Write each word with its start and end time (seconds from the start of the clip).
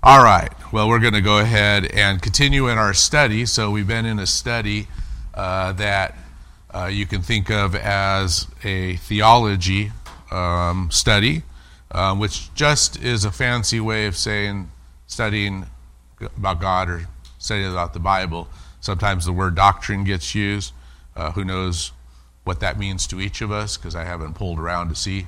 All 0.00 0.22
right. 0.22 0.52
Well, 0.72 0.88
we're 0.88 1.00
going 1.00 1.14
to 1.14 1.20
go 1.20 1.40
ahead 1.40 1.86
and 1.86 2.22
continue 2.22 2.68
in 2.68 2.78
our 2.78 2.94
study. 2.94 3.44
So, 3.46 3.72
we've 3.72 3.88
been 3.88 4.06
in 4.06 4.20
a 4.20 4.28
study 4.28 4.86
uh, 5.34 5.72
that 5.72 6.14
uh, 6.72 6.84
you 6.86 7.04
can 7.04 7.20
think 7.20 7.50
of 7.50 7.74
as 7.74 8.46
a 8.62 8.94
theology 8.94 9.90
um, 10.30 10.88
study, 10.92 11.42
uh, 11.90 12.14
which 12.14 12.54
just 12.54 13.02
is 13.02 13.24
a 13.24 13.32
fancy 13.32 13.80
way 13.80 14.06
of 14.06 14.16
saying 14.16 14.70
studying 15.08 15.66
about 16.20 16.60
God 16.60 16.88
or 16.88 17.08
studying 17.38 17.72
about 17.72 17.92
the 17.92 17.98
Bible. 17.98 18.46
Sometimes 18.80 19.24
the 19.24 19.32
word 19.32 19.56
doctrine 19.56 20.04
gets 20.04 20.32
used. 20.32 20.72
Uh, 21.16 21.32
who 21.32 21.44
knows 21.44 21.90
what 22.44 22.60
that 22.60 22.78
means 22.78 23.04
to 23.08 23.20
each 23.20 23.40
of 23.40 23.50
us? 23.50 23.76
Because 23.76 23.96
I 23.96 24.04
haven't 24.04 24.34
pulled 24.34 24.60
around 24.60 24.90
to 24.90 24.94
see 24.94 25.26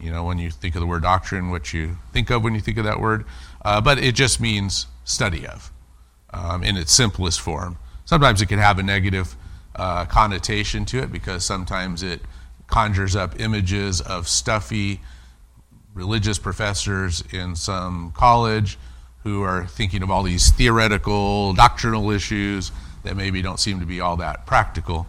you 0.00 0.10
know, 0.10 0.24
when 0.24 0.38
you 0.38 0.50
think 0.50 0.74
of 0.74 0.80
the 0.80 0.86
word 0.86 1.02
doctrine, 1.02 1.50
what 1.50 1.74
you 1.74 1.98
think 2.12 2.30
of 2.30 2.42
when 2.42 2.54
you 2.54 2.60
think 2.60 2.78
of 2.78 2.84
that 2.84 3.00
word. 3.00 3.26
Uh, 3.62 3.80
but 3.80 3.98
it 3.98 4.14
just 4.14 4.40
means 4.40 4.86
study 5.04 5.46
of 5.46 5.70
um, 6.32 6.62
in 6.62 6.76
its 6.76 6.92
simplest 6.92 7.40
form. 7.40 7.78
Sometimes 8.04 8.40
it 8.40 8.46
can 8.46 8.58
have 8.58 8.78
a 8.78 8.82
negative 8.82 9.36
uh, 9.76 10.04
connotation 10.06 10.84
to 10.86 10.98
it 10.98 11.12
because 11.12 11.44
sometimes 11.44 12.02
it 12.02 12.20
conjures 12.66 13.16
up 13.16 13.38
images 13.40 14.00
of 14.00 14.28
stuffy 14.28 15.00
religious 15.94 16.38
professors 16.38 17.22
in 17.32 17.56
some 17.56 18.12
college 18.12 18.78
who 19.22 19.42
are 19.42 19.66
thinking 19.66 20.02
of 20.02 20.10
all 20.10 20.22
these 20.22 20.50
theoretical, 20.50 21.52
doctrinal 21.52 22.10
issues 22.10 22.72
that 23.02 23.16
maybe 23.16 23.42
don't 23.42 23.60
seem 23.60 23.80
to 23.80 23.86
be 23.86 24.00
all 24.00 24.16
that 24.16 24.46
practical. 24.46 25.06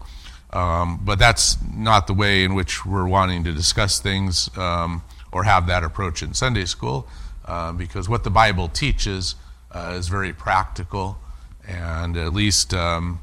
Um, 0.52 1.00
but 1.02 1.18
that's 1.18 1.56
not 1.72 2.06
the 2.06 2.14
way 2.14 2.44
in 2.44 2.54
which 2.54 2.84
we're 2.84 3.06
wanting 3.06 3.44
to 3.44 3.52
discuss 3.52 4.00
things 4.00 4.50
um, 4.58 5.02
or 5.30 5.44
have 5.44 5.66
that 5.68 5.82
approach 5.82 6.22
in 6.22 6.34
Sunday 6.34 6.66
school, 6.66 7.08
uh, 7.44 7.72
because 7.72 8.08
what 8.08 8.24
the 8.24 8.30
Bible 8.30 8.68
teaches 8.68 9.34
uh, 9.70 9.94
is 9.96 10.08
very 10.08 10.32
practical, 10.32 11.18
and 11.66 12.16
at 12.16 12.32
least 12.32 12.74
um, 12.74 13.20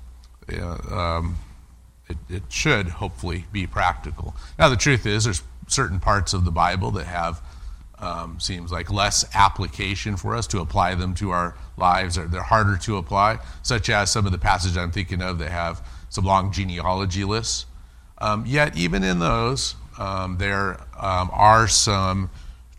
um, 0.92 1.38
it, 2.08 2.17
it, 2.30 2.44
should 2.50 2.88
hopefully 2.88 3.45
be 3.52 3.67
practical. 3.67 4.36
Now, 4.58 4.70
the 4.70 4.76
truth 4.76 5.06
is, 5.06 5.26
there's 5.26 5.44
certain 5.67 6.00
parts 6.00 6.34
of 6.34 6.45
the 6.45 6.52
Bible 6.52 6.92
that 6.92 7.06
have 7.06 7.42
um, 8.00 8.39
seems 8.39 8.72
like 8.72 8.92
less 8.92 9.26
application 9.36 10.16
for 10.16 10.36
us 10.36 10.48
to 10.48 10.59
apply 10.59 10.95
them 10.95 11.14
to 11.16 11.31
our 11.31 11.56
lives, 11.78 12.17
or 12.17 12.28
they're 12.28 12.42
harder 12.42 12.78
to 12.78 12.98
apply, 12.98 13.39
such 13.61 13.89
as 13.89 14.11
some 14.11 14.26
of 14.26 14.31
the 14.31 14.38
passages 14.38 14.78
I'm 14.78 14.92
thinking 14.92 15.22
of 15.22 15.38
that 15.39 15.52
have 15.52 15.86
some 16.09 16.26
long 16.26 16.52
genealogy 16.52 17.23
lists. 17.23 17.66
Um, 18.17 18.45
yet, 18.45 18.78
even 18.78 19.04
in 19.04 19.20
those, 19.20 19.76
um, 19.98 20.38
there 20.38 20.80
um, 20.98 21.30
are 21.31 21.67
some 21.67 22.30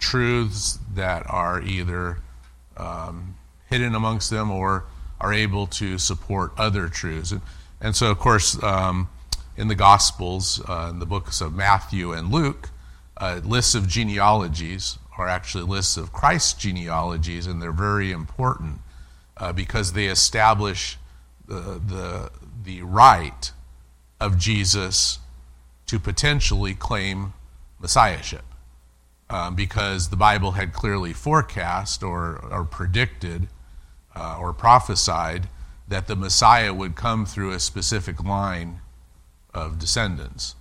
truths 0.01 0.81
that 0.95 1.25
are 1.29 1.63
either 1.63 2.19
um, 2.77 3.37
hidden 3.69 3.95
amongst 3.95 4.31
them 4.31 4.51
or 4.51 4.85
are 5.21 5.33
able 5.33 5.67
to 5.67 5.99
support 5.99 6.53
other 6.57 6.89
truths. 6.89 7.31
And, 7.31 7.43
and 7.81 7.95
so, 7.95 8.11
of 8.11 8.19
course, 8.19 8.61
um, 8.63 9.09
in 9.57 9.69
the 9.69 9.75
Gospels, 9.75 10.61
uh, 10.69 10.89
in 10.91 10.99
the 10.99 11.07
books 11.07 11.41
of 11.41 11.55
Matthew 11.55 12.13
and 12.13 12.33
Luke, 12.33 12.71
uh, 13.19 13.41
lists 13.45 13.75
of 13.75 13.87
genealogies 13.87 14.99
are 15.19 15.29
actually 15.29 15.65
lists 15.65 15.97
of 15.97 16.13
Christ's 16.13 16.55
genealogies, 16.55 17.47
and 17.47 17.61
they're 17.61 17.73
very 17.73 18.11
important 18.11 18.81
uh, 19.37 19.53
because 19.53 19.93
they 19.93 20.07
establish 20.07 20.99
the, 21.47 21.81
the, 21.87 22.31
the 22.65 22.83
right 22.83 23.53
of 24.19 24.39
Jesus 24.39 25.19
to 25.87 25.99
potentially 25.99 26.75
claim 26.75 27.35
messiahship. 27.79 28.45
Um, 29.31 29.55
because 29.55 30.09
the 30.09 30.17
Bible 30.17 30.53
had 30.53 30.73
clearly 30.73 31.13
forecast 31.13 32.03
or, 32.03 32.45
or 32.51 32.65
predicted 32.65 33.47
uh, 34.17 34.37
or 34.41 34.53
prophesied 34.53 35.49
that 35.87 36.09
the 36.09 36.17
Messiah 36.17 36.75
would 36.75 36.97
come 36.97 37.25
through 37.25 37.53
a 37.53 37.61
specific 37.61 38.23
line 38.25 38.81
of 39.55 39.79
descendants, 39.79 40.55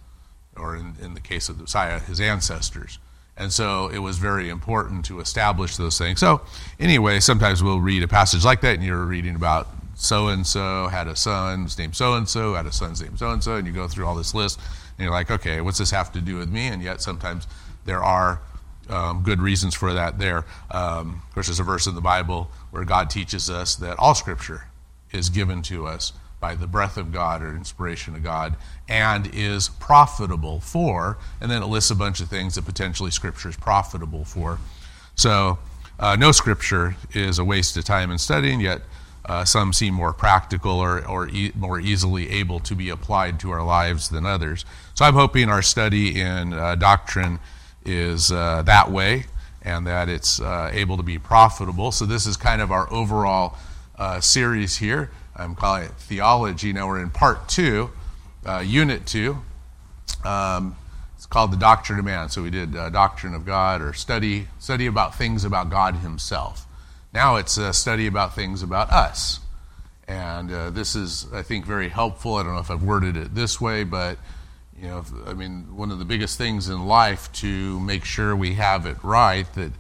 or 0.56 0.76
in, 0.76 0.96
in 1.02 1.14
the 1.14 1.20
case 1.20 1.50
of 1.50 1.58
the 1.58 1.64
Messiah, 1.64 2.00
his 2.00 2.20
ancestors. 2.20 3.00
And 3.38 3.54
so 3.54 3.88
it 3.88 4.00
was 4.00 4.18
very 4.18 4.50
important 4.50 5.06
to 5.06 5.20
establish 5.20 5.78
those 5.78 5.98
things. 5.98 6.20
So, 6.20 6.42
anyway, 6.80 7.22
sometimes 7.22 7.64
we'll 7.64 7.80
read 7.80 8.04
a 8.04 8.08
passage 8.08 8.44
like 8.44 8.62
that, 8.62 8.76
and 8.76 8.84
you're 8.84 9.06
reading 9.06 9.36
about 9.36 9.68
so 9.96 10.28
and 10.28 10.46
so 10.46 10.88
had 10.88 11.08
a 11.08 11.16
son 11.16 11.68
named 11.78 11.96
so 11.96 12.16
and 12.16 12.28
so, 12.28 12.56
had 12.56 12.66
a 12.66 12.72
son 12.72 12.94
named 13.02 13.20
so 13.20 13.32
and 13.32 13.44
so, 13.44 13.56
and 13.56 13.66
you 13.66 13.74
go 13.74 13.88
through 13.88 14.06
all 14.06 14.16
this 14.16 14.34
list, 14.34 14.60
and 14.98 15.06
you're 15.06 15.14
like, 15.14 15.32
okay, 15.32 15.62
what's 15.62 15.78
this 15.78 15.92
have 15.92 16.12
to 16.14 16.22
do 16.22 16.36
with 16.36 16.50
me? 16.50 16.68
And 16.68 16.82
yet 16.82 17.02
sometimes 17.02 17.48
there 17.86 18.04
are 18.04 18.42
um, 18.90 19.24
good 19.24 19.42
reasons 19.42 19.76
for 19.76 19.94
that 19.94 20.20
there. 20.20 20.46
Um, 20.72 21.22
of 21.28 21.34
course, 21.34 21.48
there's 21.48 21.60
a 21.60 21.64
verse 21.64 21.88
in 21.88 21.96
the 21.96 22.02
Bible 22.02 22.50
where 22.72 22.84
God 22.86 23.10
teaches 23.10 23.50
us 23.50 23.76
that 23.76 23.98
all 24.00 24.16
Scripture 24.16 24.66
is 25.12 25.30
given 25.30 25.62
to 25.64 25.88
us 25.88 26.14
by 26.40 26.56
the 26.56 26.68
breath 26.68 26.98
of 26.98 27.12
God 27.12 27.42
or 27.42 27.56
inspiration 27.56 28.16
of 28.16 28.24
God 28.24 28.56
and 28.88 29.30
is 29.34 29.70
profitable 29.70 30.60
for, 30.62 31.18
and 31.42 31.52
then 31.52 31.62
it 31.62 31.66
lists 31.66 31.92
a 31.92 31.96
bunch 31.96 32.22
of 32.22 32.30
things 32.30 32.56
that 32.56 32.66
potentially 32.66 33.12
Scripture 33.12 33.50
is 33.50 33.58
profitable 33.58 34.24
for. 34.24 34.60
So, 35.16 35.60
uh, 36.00 36.16
no 36.16 36.32
Scripture 36.32 36.96
is 37.14 37.40
a 37.40 37.44
waste 37.44 37.76
of 37.76 37.84
time 37.84 38.10
in 38.10 38.18
studying, 38.18 38.62
yet 38.62 38.82
uh, 39.26 39.44
some 39.44 39.74
seem 39.74 39.94
more 39.94 40.14
practical 40.14 40.72
or, 40.72 41.06
or 41.06 41.28
e- 41.28 41.52
more 41.56 41.80
easily 41.80 42.30
able 42.30 42.60
to 42.62 42.74
be 42.74 42.90
applied 42.90 43.40
to 43.42 43.52
our 43.52 43.64
lives 43.64 44.10
than 44.10 44.26
others. 44.26 44.66
So 44.94 45.04
I'm 45.04 45.14
hoping 45.14 45.50
our 45.50 45.62
study 45.62 46.20
in 46.20 46.54
uh, 46.54 46.76
doctrine 46.76 47.40
is 47.86 48.32
uh, 48.32 48.62
that 48.64 48.92
way 48.92 49.26
and 49.62 49.88
that 49.88 50.10
it's 50.10 50.40
uh, 50.40 50.70
able 50.74 50.98
to 50.98 51.04
be 51.04 51.20
profitable. 51.20 51.92
So 51.92 52.06
this 52.06 52.26
is 52.26 52.38
kind 52.38 52.62
of 52.62 52.72
our 52.72 52.92
overall 52.92 53.58
uh, 53.98 54.20
series 54.22 54.78
here. 54.78 55.12
I'm 55.36 55.56
calling 55.56 55.84
it 55.84 55.92
theology. 55.92 56.74
Now 56.74 56.88
we're 56.88 57.02
in 57.02 57.10
part 57.10 57.48
two, 57.50 57.92
uh, 58.46 58.64
unit 58.66 59.06
two. 59.06 59.38
Um, 60.24 60.76
it's 61.16 61.26
called 61.26 61.52
the 61.52 61.58
doctrine 61.58 62.00
of 62.00 62.06
man. 62.06 62.30
So 62.30 62.44
we 62.44 62.50
did 62.50 62.74
doctrine 62.74 63.34
of 63.34 63.46
God 63.46 63.82
or 63.82 63.94
study 63.94 64.48
study 64.60 64.86
about 64.86 65.16
things 65.16 65.44
about 65.44 65.70
God 65.70 65.96
Himself. 65.98 66.66
Now 67.14 67.36
it's 67.38 67.58
a 67.58 67.74
study 67.74 68.08
about 68.08 68.36
things 68.36 68.64
about 68.64 68.90
us. 68.92 69.40
And 70.08 70.52
uh, 70.52 70.70
this 70.72 70.96
is, 70.96 71.28
I 71.32 71.44
think, 71.44 71.66
very 71.66 71.90
helpful. 71.90 72.36
I 72.36 72.44
don't 72.44 72.54
know 72.54 72.60
if 72.60 72.72
I've 72.72 72.82
worded 72.82 73.16
it 73.16 73.36
this 73.36 73.62
way, 73.62 73.84
but 73.84 74.18
you 74.82 74.88
know, 74.88 75.00
if, 75.00 75.12
I 75.28 75.34
mean, 75.34 75.76
one 75.76 75.92
of 75.92 76.00
the 76.00 76.06
biggest 76.06 76.38
things 76.38 76.70
in 76.70 76.86
life 76.86 77.32
to 77.34 77.80
make 77.80 78.06
sure 78.06 78.36
we 78.36 78.54
have 78.54 78.86
it 78.86 78.98
right 79.04 79.52
that 79.56 79.72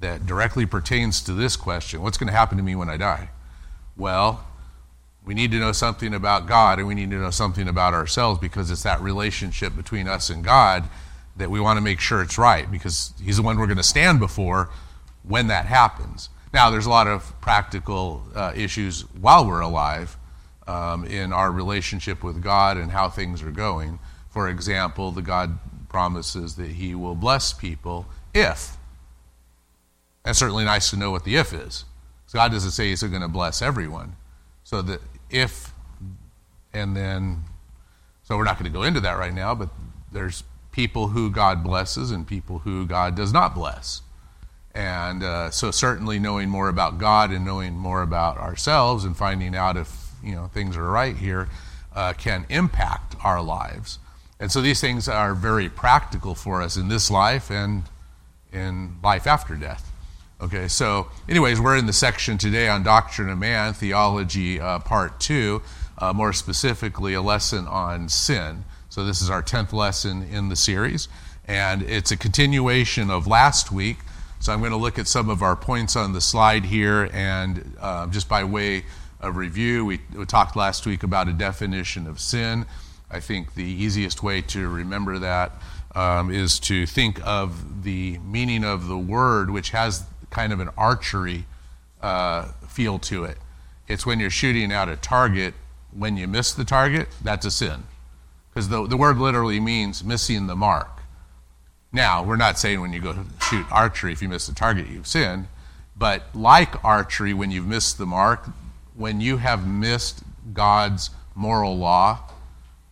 that 0.00 0.24
directly 0.24 0.64
pertains 0.64 1.22
to 1.24 1.34
this 1.34 1.56
question: 1.56 2.00
What's 2.00 2.16
going 2.16 2.28
to 2.28 2.36
happen 2.36 2.56
to 2.56 2.62
me 2.62 2.74
when 2.74 2.88
I 2.88 2.96
die? 2.96 3.30
Well, 3.96 4.44
we 5.26 5.34
need 5.34 5.50
to 5.50 5.58
know 5.58 5.72
something 5.72 6.14
about 6.14 6.46
God, 6.46 6.78
and 6.78 6.88
we 6.88 6.94
need 6.94 7.10
to 7.10 7.18
know 7.18 7.30
something 7.30 7.68
about 7.68 7.92
ourselves 7.92 8.40
because 8.40 8.70
it's 8.70 8.82
that 8.84 9.00
relationship 9.02 9.76
between 9.76 10.08
us 10.08 10.30
and 10.30 10.42
God 10.42 10.84
that 11.36 11.50
we 11.50 11.60
want 11.60 11.76
to 11.76 11.82
make 11.82 12.00
sure 12.00 12.22
it's 12.22 12.38
right 12.38 12.70
because 12.70 13.12
He's 13.22 13.36
the 13.36 13.42
one 13.42 13.58
we're 13.58 13.66
going 13.66 13.76
to 13.76 13.82
stand 13.82 14.20
before 14.20 14.70
when 15.22 15.48
that 15.48 15.66
happens. 15.66 16.30
Now, 16.52 16.70
there's 16.70 16.86
a 16.86 16.90
lot 16.90 17.06
of 17.06 17.38
practical 17.42 18.24
uh, 18.34 18.52
issues 18.56 19.02
while 19.20 19.46
we're 19.46 19.60
alive 19.60 20.16
um, 20.66 21.04
in 21.04 21.32
our 21.32 21.52
relationship 21.52 22.24
with 22.24 22.42
God 22.42 22.78
and 22.78 22.90
how 22.90 23.08
things 23.10 23.42
are 23.42 23.50
going. 23.50 23.98
For 24.30 24.48
example, 24.48 25.10
the 25.10 25.22
God 25.22 25.58
promises 25.88 26.54
that 26.56 26.70
He 26.70 26.94
will 26.94 27.14
bless 27.14 27.52
people 27.52 28.06
if. 28.32 28.76
And 30.24 30.36
certainly 30.36 30.64
nice 30.64 30.90
to 30.90 30.96
know 30.96 31.10
what 31.10 31.24
the 31.24 31.36
if 31.36 31.52
is. 31.52 31.84
God 32.32 32.52
doesn't 32.52 32.70
say 32.70 32.88
He's 32.88 33.02
going 33.02 33.22
to 33.22 33.28
bless 33.28 33.60
everyone. 33.60 34.16
So 34.62 34.82
that 34.82 35.00
if, 35.30 35.72
and 36.72 36.96
then, 36.96 37.42
so 38.22 38.36
we're 38.36 38.44
not 38.44 38.58
going 38.58 38.70
to 38.70 38.76
go 38.76 38.84
into 38.84 39.00
that 39.00 39.18
right 39.18 39.34
now, 39.34 39.54
but 39.54 39.70
there's 40.12 40.44
people 40.72 41.08
who 41.08 41.30
God 41.30 41.64
blesses 41.64 42.10
and 42.10 42.26
people 42.26 42.60
who 42.60 42.86
God 42.86 43.16
does 43.16 43.32
not 43.32 43.54
bless. 43.54 44.02
And 44.72 45.24
uh, 45.24 45.50
so, 45.50 45.72
certainly, 45.72 46.20
knowing 46.20 46.48
more 46.48 46.68
about 46.68 46.98
God 46.98 47.32
and 47.32 47.44
knowing 47.44 47.74
more 47.74 48.02
about 48.02 48.38
ourselves 48.38 49.04
and 49.04 49.16
finding 49.16 49.56
out 49.56 49.76
if 49.76 50.12
you 50.22 50.36
know 50.36 50.46
things 50.46 50.76
are 50.76 50.88
right 50.88 51.16
here 51.16 51.48
uh, 51.92 52.12
can 52.12 52.46
impact 52.48 53.16
our 53.24 53.42
lives. 53.42 53.98
And 54.40 54.50
so, 54.50 54.60
these 54.62 54.80
things 54.80 55.08
are 55.08 55.34
very 55.34 55.68
practical 55.68 56.34
for 56.34 56.62
us 56.62 56.76
in 56.76 56.88
this 56.88 57.10
life 57.10 57.50
and 57.50 57.84
in 58.52 58.96
life 59.02 59.26
after 59.26 59.54
death. 59.54 59.92
Okay, 60.40 60.66
so, 60.66 61.08
anyways, 61.28 61.60
we're 61.60 61.76
in 61.76 61.86
the 61.86 61.92
section 61.92 62.38
today 62.38 62.68
on 62.68 62.82
Doctrine 62.82 63.28
of 63.28 63.38
Man, 63.38 63.74
Theology, 63.74 64.58
uh, 64.58 64.78
Part 64.78 65.20
2, 65.20 65.60
uh, 65.98 66.12
more 66.14 66.32
specifically, 66.32 67.12
a 67.12 67.20
lesson 67.20 67.66
on 67.66 68.08
sin. 68.08 68.64
So, 68.88 69.04
this 69.04 69.20
is 69.20 69.28
our 69.28 69.42
10th 69.42 69.74
lesson 69.74 70.22
in 70.22 70.48
the 70.48 70.56
series, 70.56 71.08
and 71.46 71.82
it's 71.82 72.10
a 72.10 72.16
continuation 72.16 73.10
of 73.10 73.26
last 73.26 73.70
week. 73.70 73.98
So 74.40 74.54
I'm 74.54 74.60
going 74.60 74.70
to 74.70 74.78
look 74.78 74.98
at 74.98 75.06
some 75.06 75.28
of 75.28 75.42
our 75.42 75.54
points 75.54 75.96
on 75.96 76.14
the 76.14 76.20
slide 76.22 76.64
here, 76.64 77.10
and 77.12 77.76
uh, 77.78 78.06
just 78.06 78.26
by 78.26 78.42
way 78.42 78.84
of 79.20 79.36
review, 79.36 79.84
we, 79.84 80.00
we, 80.14 80.24
talked 80.24 80.56
last 80.56 80.86
week 80.86 81.02
about 81.02 81.28
a 81.28 81.34
definition 81.34 82.06
of 82.06 82.18
sin. 82.18 82.64
I 83.10 83.20
think 83.20 83.54
the 83.54 83.64
easiest 83.64 84.22
way 84.22 84.40
to 84.42 84.68
remember 84.68 85.18
that 85.18 85.52
um, 85.94 86.30
is 86.30 86.60
to 86.60 86.86
think 86.86 87.20
of 87.26 87.82
the 87.82 88.18
meaning 88.18 88.64
of 88.64 88.86
the 88.86 88.98
word, 88.98 89.50
which 89.50 89.70
has 89.70 90.04
kind 90.30 90.52
of 90.52 90.60
an 90.60 90.70
archery 90.76 91.44
uh, 92.00 92.46
feel 92.68 92.98
to 93.00 93.24
it. 93.24 93.36
It's 93.88 94.06
when 94.06 94.20
you're 94.20 94.30
shooting 94.30 94.70
at 94.70 94.88
a 94.88 94.96
target, 94.96 95.54
when 95.92 96.16
you 96.16 96.28
miss 96.28 96.52
the 96.52 96.64
target, 96.64 97.08
that's 97.22 97.44
a 97.44 97.50
sin. 97.50 97.82
Because 98.50 98.68
the, 98.68 98.86
the 98.86 98.96
word 98.96 99.18
literally 99.18 99.58
means 99.58 100.04
missing 100.04 100.46
the 100.46 100.56
mark. 100.56 101.00
Now, 101.92 102.22
we're 102.22 102.36
not 102.36 102.58
saying 102.58 102.80
when 102.80 102.92
you 102.92 103.00
go 103.00 103.16
shoot 103.48 103.66
archery, 103.72 104.12
if 104.12 104.22
you 104.22 104.28
miss 104.28 104.46
the 104.46 104.54
target, 104.54 104.86
you've 104.88 105.08
sinned. 105.08 105.48
But 105.96 106.22
like 106.34 106.82
archery, 106.84 107.34
when 107.34 107.50
you've 107.50 107.66
missed 107.66 107.98
the 107.98 108.06
mark, 108.06 108.48
when 108.94 109.20
you 109.20 109.38
have 109.38 109.66
missed 109.66 110.22
God's 110.52 111.10
moral 111.34 111.76
law, 111.76 112.20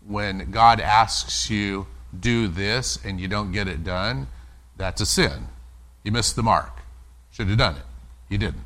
when 0.08 0.50
God 0.50 0.80
asks 0.80 1.50
you, 1.50 1.86
do 2.18 2.48
this, 2.48 2.98
and 3.04 3.20
you 3.20 3.28
don't 3.28 3.52
get 3.52 3.68
it 3.68 3.84
done, 3.84 4.26
that's 4.76 5.00
a 5.00 5.06
sin. 5.06 5.48
You 6.02 6.12
missed 6.12 6.34
the 6.34 6.42
mark. 6.42 6.72
Should 7.30 7.48
have 7.48 7.58
done 7.58 7.76
it. 7.76 7.82
You 8.28 8.38
didn't. 8.38 8.64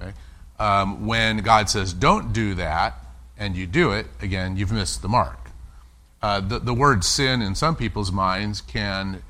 Okay? 0.00 0.12
Um, 0.58 1.06
when 1.06 1.38
God 1.38 1.70
says, 1.70 1.92
don't 1.92 2.32
do 2.32 2.54
that, 2.54 2.94
and 3.38 3.56
you 3.56 3.66
do 3.66 3.92
it, 3.92 4.06
again, 4.20 4.56
you've 4.56 4.72
missed 4.72 5.02
the 5.02 5.08
mark. 5.08 5.38
Uh, 6.20 6.40
the, 6.40 6.58
the 6.58 6.74
word 6.74 7.04
sin 7.04 7.42
in 7.42 7.54
some 7.54 7.76
people's 7.76 8.10
minds 8.10 8.60
can, 8.60 9.22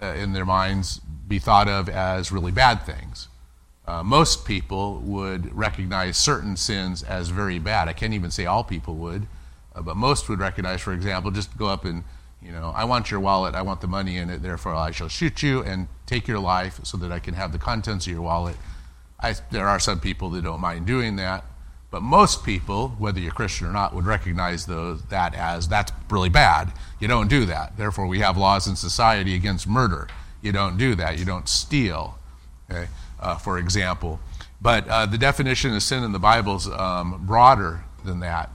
uh, 0.00 0.06
in 0.06 0.32
their 0.32 0.44
minds, 0.44 1.00
be 1.26 1.38
thought 1.38 1.68
of 1.68 1.88
as 1.88 2.30
really 2.30 2.52
bad 2.52 2.82
things. 2.82 3.28
Uh, 3.88 4.02
most 4.02 4.44
people 4.44 5.00
would 5.00 5.52
recognize 5.56 6.16
certain 6.16 6.56
sins 6.56 7.02
as 7.02 7.28
very 7.28 7.58
bad. 7.58 7.88
I 7.88 7.92
can't 7.92 8.14
even 8.14 8.30
say 8.30 8.46
all 8.46 8.64
people 8.64 8.94
would, 8.96 9.26
but 9.82 9.96
most 9.96 10.28
would 10.28 10.40
recognize, 10.40 10.80
for 10.80 10.92
example, 10.92 11.30
just 11.30 11.56
go 11.56 11.66
up 11.66 11.84
and, 11.84 12.04
you 12.42 12.52
know, 12.52 12.72
I 12.74 12.84
want 12.84 13.10
your 13.10 13.20
wallet, 13.20 13.54
I 13.54 13.62
want 13.62 13.80
the 13.80 13.86
money 13.86 14.16
in 14.16 14.30
it, 14.30 14.42
therefore 14.42 14.74
I 14.74 14.90
shall 14.90 15.08
shoot 15.08 15.42
you 15.42 15.62
and 15.62 15.88
take 16.06 16.28
your 16.28 16.38
life 16.38 16.80
so 16.82 16.96
that 16.98 17.12
I 17.12 17.18
can 17.18 17.34
have 17.34 17.52
the 17.52 17.58
contents 17.58 18.06
of 18.06 18.12
your 18.12 18.22
wallet. 18.22 18.56
I, 19.20 19.34
there 19.50 19.68
are 19.68 19.80
some 19.80 20.00
people 20.00 20.30
that 20.30 20.42
don't 20.42 20.60
mind 20.60 20.86
doing 20.86 21.16
that, 21.16 21.44
but 21.90 22.02
most 22.02 22.44
people, 22.44 22.88
whether 22.98 23.20
you're 23.20 23.32
Christian 23.32 23.66
or 23.66 23.72
not, 23.72 23.94
would 23.94 24.06
recognize 24.06 24.66
those, 24.66 25.02
that 25.04 25.34
as 25.34 25.68
that's 25.68 25.92
really 26.10 26.28
bad. 26.28 26.72
You 27.00 27.08
don't 27.08 27.28
do 27.28 27.46
that. 27.46 27.76
Therefore, 27.76 28.06
we 28.06 28.20
have 28.20 28.36
laws 28.36 28.66
in 28.66 28.76
society 28.76 29.34
against 29.34 29.66
murder. 29.66 30.08
You 30.42 30.52
don't 30.52 30.76
do 30.76 30.94
that. 30.96 31.18
You 31.18 31.24
don't 31.24 31.48
steal, 31.48 32.18
okay, 32.70 32.88
uh, 33.18 33.36
for 33.36 33.58
example. 33.58 34.20
But 34.60 34.88
uh, 34.88 35.06
the 35.06 35.18
definition 35.18 35.74
of 35.74 35.82
sin 35.82 36.02
in 36.04 36.12
the 36.12 36.18
Bible 36.18 36.56
is 36.56 36.66
um, 36.66 37.24
broader 37.26 37.84
than 38.04 38.20
that. 38.20 38.50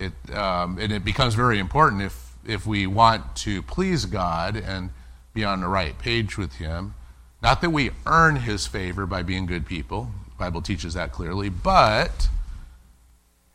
It, 0.00 0.34
um, 0.34 0.78
and 0.78 0.90
it 0.90 1.04
becomes 1.04 1.34
very 1.34 1.58
important 1.58 2.00
if, 2.02 2.34
if 2.46 2.66
we 2.66 2.86
want 2.86 3.36
to 3.36 3.62
please 3.62 4.06
God 4.06 4.56
and 4.56 4.90
be 5.34 5.44
on 5.44 5.60
the 5.60 5.68
right 5.68 5.96
page 5.98 6.38
with 6.38 6.54
Him. 6.54 6.94
Not 7.42 7.60
that 7.60 7.70
we 7.70 7.90
earn 8.06 8.36
His 8.36 8.66
favor 8.66 9.04
by 9.04 9.22
being 9.22 9.44
good 9.44 9.66
people, 9.66 10.10
the 10.24 10.36
Bible 10.38 10.62
teaches 10.62 10.94
that 10.94 11.12
clearly, 11.12 11.50
but 11.50 12.28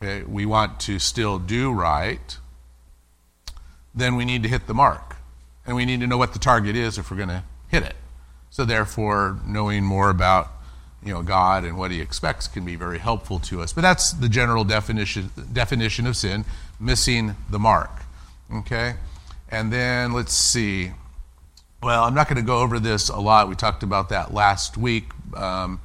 okay, 0.02 0.24
we 0.24 0.46
want 0.46 0.80
to 0.82 1.00
still 1.00 1.40
do 1.40 1.74
right, 1.74 2.38
then 3.96 4.16
we 4.16 4.24
need 4.24 4.44
to 4.44 4.50
hit 4.50 4.68
the 4.68 4.74
mark. 4.74 5.16
And 5.66 5.76
we 5.76 5.84
need 5.86 6.00
to 6.02 6.08
know 6.08 6.18
what 6.18 6.34
the 6.34 6.40
target 6.40 6.76
is 6.76 7.00
if 7.00 7.10
we're 7.10 7.18
going 7.18 7.30
to 7.30 7.44
hit 7.70 7.82
it. 7.82 7.96
So, 8.52 8.66
therefore, 8.66 9.40
knowing 9.46 9.84
more 9.84 10.12
about 10.12 10.55
you 11.06 11.14
know, 11.14 11.22
God 11.22 11.64
and 11.64 11.78
what 11.78 11.92
He 11.92 12.02
expects 12.02 12.48
can 12.48 12.66
be 12.66 12.76
very 12.76 12.98
helpful 12.98 13.40
to 13.42 13.62
us. 13.62 13.72
But 13.72 13.82
that's 13.82 14.12
the 14.12 14.28
general 14.28 14.64
definition, 14.64 15.32
definition 15.54 16.08
of 16.08 16.18
sin 16.18 16.46
missing 16.80 17.36
the 17.50 17.60
mark. 17.60 17.92
Okay? 18.54 18.96
And 19.50 19.72
then 19.72 20.14
let's 20.14 20.34
see. 20.34 20.92
Well, 21.84 22.04
I'm 22.04 22.16
not 22.16 22.28
going 22.28 22.38
to 22.38 22.44
go 22.44 22.60
over 22.60 22.80
this 22.80 23.10
a 23.10 23.20
lot. 23.20 23.48
We 23.48 23.56
talked 23.56 23.84
about 23.84 24.10
that 24.10 24.34
last 24.34 24.78
week, 24.78 25.12
um, 25.38 25.80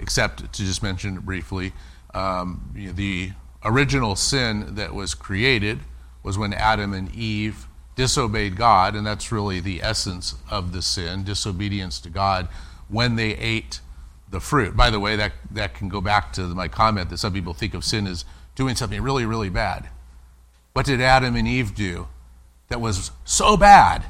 except 0.00 0.52
to 0.52 0.64
just 0.64 0.82
mention 0.82 1.18
it 1.18 1.24
briefly. 1.24 1.72
Um, 2.12 2.72
you 2.74 2.88
know, 2.88 2.92
the 2.92 3.30
original 3.64 4.16
sin 4.16 4.74
that 4.74 4.92
was 4.92 5.14
created 5.14 5.80
was 6.24 6.36
when 6.36 6.52
Adam 6.52 6.92
and 6.92 7.14
Eve 7.14 7.68
disobeyed 7.94 8.56
God, 8.56 8.96
and 8.96 9.06
that's 9.06 9.30
really 9.30 9.60
the 9.60 9.80
essence 9.82 10.34
of 10.50 10.72
the 10.72 10.82
sin 10.82 11.22
disobedience 11.22 12.00
to 12.00 12.10
God 12.10 12.48
when 12.88 13.14
they 13.14 13.36
ate 13.36 13.80
the 14.34 14.40
fruit. 14.40 14.76
By 14.76 14.90
the 14.90 15.00
way, 15.00 15.16
that, 15.16 15.32
that 15.52 15.74
can 15.74 15.88
go 15.88 16.00
back 16.00 16.32
to 16.34 16.42
my 16.42 16.68
comment 16.68 17.08
that 17.10 17.18
some 17.18 17.32
people 17.32 17.54
think 17.54 17.72
of 17.72 17.84
sin 17.84 18.06
as 18.06 18.24
doing 18.56 18.74
something 18.74 19.00
really, 19.00 19.24
really 19.24 19.48
bad. 19.48 19.88
What 20.74 20.86
did 20.86 21.00
Adam 21.00 21.36
and 21.36 21.46
Eve 21.46 21.74
do 21.74 22.08
that 22.68 22.80
was 22.80 23.12
so 23.24 23.56
bad 23.56 24.04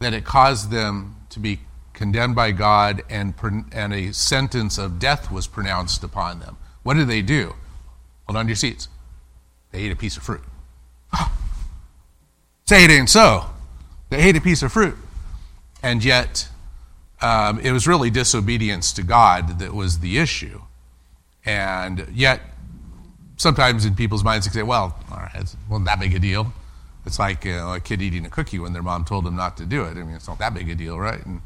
that 0.00 0.12
it 0.12 0.24
caused 0.24 0.70
them 0.70 1.16
to 1.30 1.40
be 1.40 1.60
condemned 1.94 2.36
by 2.36 2.52
God 2.52 3.02
and, 3.08 3.32
and 3.72 3.94
a 3.94 4.12
sentence 4.12 4.76
of 4.76 4.98
death 4.98 5.32
was 5.32 5.46
pronounced 5.46 6.04
upon 6.04 6.40
them? 6.40 6.58
What 6.82 6.94
did 6.94 7.08
they 7.08 7.22
do? 7.22 7.54
Hold 8.26 8.36
on 8.36 8.44
to 8.44 8.50
your 8.50 8.56
seats. 8.56 8.88
They 9.72 9.80
ate 9.80 9.92
a 9.92 9.96
piece 9.96 10.18
of 10.18 10.22
fruit. 10.22 10.44
Say 12.66 12.84
it 12.84 12.90
ain't 12.90 13.08
so. 13.08 13.46
They 14.10 14.18
ate 14.18 14.36
a 14.36 14.42
piece 14.42 14.62
of 14.62 14.72
fruit. 14.72 14.96
And 15.82 16.04
yet, 16.04 16.48
um, 17.24 17.58
it 17.60 17.72
was 17.72 17.86
really 17.86 18.10
disobedience 18.10 18.92
to 18.92 19.02
God 19.02 19.58
that 19.58 19.72
was 19.72 20.00
the 20.00 20.18
issue. 20.18 20.60
And 21.46 22.06
yet, 22.12 22.42
sometimes 23.38 23.86
in 23.86 23.94
people's 23.94 24.22
minds, 24.22 24.46
they 24.46 24.52
say, 24.52 24.62
well, 24.62 24.98
all 25.10 25.16
right, 25.16 25.34
it 25.34 25.56
wasn't 25.66 25.86
that 25.86 25.98
big 26.00 26.14
a 26.14 26.18
deal. 26.18 26.52
It's 27.06 27.18
like 27.18 27.46
you 27.46 27.52
know, 27.52 27.72
a 27.72 27.80
kid 27.80 28.02
eating 28.02 28.26
a 28.26 28.28
cookie 28.28 28.58
when 28.58 28.74
their 28.74 28.82
mom 28.82 29.06
told 29.06 29.24
them 29.24 29.36
not 29.36 29.56
to 29.56 29.64
do 29.64 29.84
it. 29.84 29.92
I 29.92 30.02
mean, 30.02 30.14
it's 30.14 30.28
not 30.28 30.38
that 30.38 30.52
big 30.52 30.68
a 30.68 30.74
deal, 30.74 30.98
right? 30.98 31.24
And, 31.24 31.40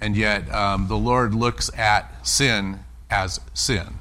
and 0.00 0.16
yet, 0.16 0.48
um, 0.54 0.86
the 0.86 0.96
Lord 0.96 1.34
looks 1.34 1.76
at 1.76 2.24
sin 2.24 2.80
as 3.10 3.40
sin. 3.52 3.98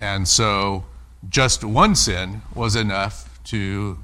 And 0.00 0.28
so, 0.28 0.84
just 1.28 1.64
one 1.64 1.96
sin 1.96 2.42
was 2.54 2.76
enough 2.76 3.42
to, 3.44 3.98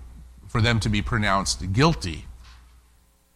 for 0.48 0.60
them 0.60 0.80
to 0.80 0.88
be 0.88 1.00
pronounced 1.00 1.72
guilty. 1.72 2.24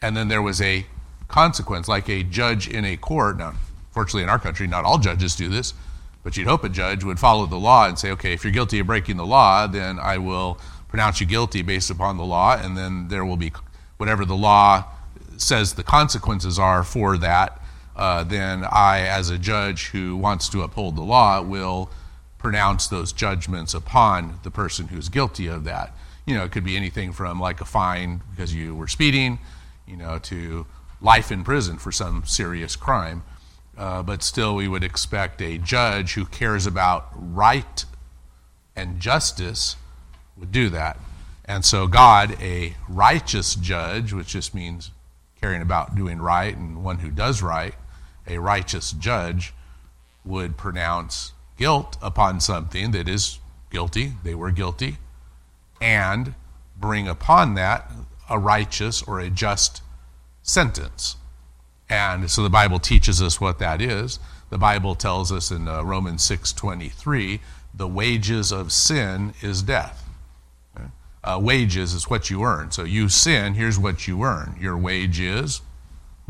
And 0.03 0.17
then 0.17 0.27
there 0.27 0.43
was 0.43 0.61
a 0.61 0.87
consequence, 1.35 1.89
like 1.89 2.09
a 2.09 2.23
judge 2.23 2.69
in 2.69 2.85
a 2.85 2.97
court. 2.97 3.39
Now, 3.39 3.55
fortunately, 3.91 4.23
in 4.23 4.29
our 4.29 4.39
country, 4.39 4.69
not 4.69 4.85
all 4.85 4.99
judges 4.99 5.35
do 5.35 5.49
this, 5.49 5.75
but 6.23 6.37
you'd 6.37 6.47
hope 6.47 6.63
a 6.63 6.69
judge 6.69 7.03
would 7.03 7.19
follow 7.19 7.45
the 7.47 7.59
law 7.59 7.89
and 7.89 7.99
say, 7.99 8.13
okay, 8.13 8.33
if 8.33 8.45
you're 8.45 8.53
guilty 8.53 8.79
of 8.79 8.87
breaking 8.87 9.17
the 9.17 9.27
law, 9.27 9.67
then 9.67 9.99
I 9.99 10.19
will 10.19 10.61
pronounce 10.87 11.21
you 11.21 11.27
guilty 11.27 11.63
based 11.63 11.91
upon 11.91 12.19
the 12.19 12.25
law, 12.25 12.57
and 12.57 12.79
then 12.79 13.09
there 13.09 13.25
will 13.25 13.37
be 13.37 13.53
whatever 13.97 14.25
the 14.25 14.37
law 14.37 14.85
says 15.37 15.75
the 15.75 15.83
consequences 15.83 16.57
are 16.57 16.85
for 16.85 17.19
that. 17.19 17.61
Uh, 17.97 18.23
then 18.23 18.65
I, 18.71 19.01
as 19.01 19.29
a 19.29 19.37
judge 19.37 19.89
who 19.89 20.17
wants 20.17 20.49
to 20.51 20.63
uphold 20.63 20.95
the 20.95 21.03
law, 21.03 21.43
will 21.43 21.91
pronounce 22.39 22.87
those 22.87 23.13
judgments 23.13 23.75
upon 23.75 24.39
the 24.45 24.53
person 24.53 24.87
who's 24.87 25.09
guilty 25.09 25.49
of 25.49 25.65
that. 25.65 25.97
You 26.27 26.37
know, 26.37 26.45
it 26.45 26.53
could 26.53 26.65
be 26.65 26.77
anything 26.77 27.13
from 27.13 27.41
like 27.41 27.61
a 27.61 27.65
fine 27.65 28.23
because 28.31 28.55
you 28.55 28.77
were 28.77 28.87
speeding, 28.87 29.41
you 29.89 29.97
know, 29.97 30.21
to 30.21 30.67
life 31.05 31.31
in 31.31 31.45
prison 31.45 31.77
for 31.77 31.93
some 31.93 32.25
serious 32.25 32.75
crime. 32.75 33.23
Uh, 33.77 34.03
but 34.03 34.23
still, 34.23 34.55
we 34.55 34.67
would 34.67 34.83
expect 34.83 35.43
a 35.43 35.59
judge 35.59 36.15
who 36.15 36.25
cares 36.25 36.67
about 36.67 37.09
right 37.15 37.85
and 38.75 38.99
justice 39.01 39.77
would 40.37 40.51
do 40.51 40.69
that. 40.71 40.99
And 41.45 41.65
so, 41.65 41.87
God, 41.87 42.37
a 42.41 42.75
righteous 42.89 43.55
judge, 43.55 44.13
which 44.13 44.29
just 44.29 44.55
means 44.55 44.91
caring 45.41 45.61
about 45.61 45.95
doing 45.95 46.21
right 46.21 46.57
and 46.57 46.83
one 46.83 47.01
who 47.01 47.11
does 47.11 47.43
right, 47.43 47.75
a 48.27 48.39
righteous 48.39 48.93
judge 48.93 49.53
would 50.25 50.57
pronounce 50.57 51.33
guilt 51.59 51.99
upon 52.01 52.41
something 52.41 52.93
that 52.93 53.09
is 53.09 53.41
guilty, 53.71 54.13
they 54.23 54.35
were 54.35 54.51
guilty, 54.51 54.97
and 55.81 56.35
bring 56.79 57.07
upon 57.07 57.55
that 57.55 57.91
a 58.31 58.39
righteous 58.39 59.03
or 59.03 59.21
a 59.21 59.29
just 59.29 59.83
sentence. 60.45 61.17
And 61.91 62.31
so 62.31 62.43
the 62.43 62.51
Bible 62.51 62.79
teaches 62.79 63.21
us 63.21 63.41
what 63.41 63.59
that 63.59 63.83
is. 63.83 64.21
The 64.51 64.59
Bible 64.59 64.95
tells 64.95 65.33
us 65.33 65.51
in 65.51 65.67
uh, 65.67 65.83
Romans 65.83 66.23
6:23, 66.23 67.41
the 67.75 67.89
wages 67.89 68.53
of 68.53 68.71
sin 68.71 69.35
is 69.41 69.63
death. 69.63 70.09
Okay? 70.77 70.87
Uh, 71.25 71.41
wages 71.43 71.93
is 71.93 72.09
what 72.09 72.31
you 72.31 72.45
earn. 72.45 72.71
So 72.71 72.85
you 72.85 73.09
sin, 73.09 73.55
here's 73.55 73.79
what 73.79 74.07
you 74.07 74.23
earn. 74.23 74.57
Your 74.61 74.79
wage 74.79 75.19
is 75.19 75.61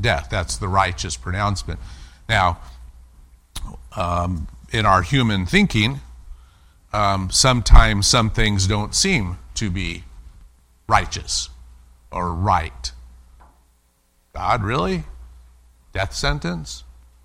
death. 0.00 0.28
That's 0.30 0.56
the 0.56 0.68
righteous 0.68 1.16
pronouncement. 1.16 1.80
Now, 2.28 2.58
um, 3.96 4.48
in 4.72 4.86
our 4.86 5.02
human 5.02 5.44
thinking, 5.44 6.00
um, 6.92 7.30
sometimes 7.30 8.06
some 8.06 8.30
things 8.30 8.66
don't 8.66 8.94
seem 8.94 9.38
to 9.56 9.70
be 9.70 10.04
righteous 10.88 11.50
or 12.10 12.32
right. 12.32 12.92
God, 14.34 14.62
really? 14.62 15.04
Death 15.92 16.12
sentence 16.12 16.84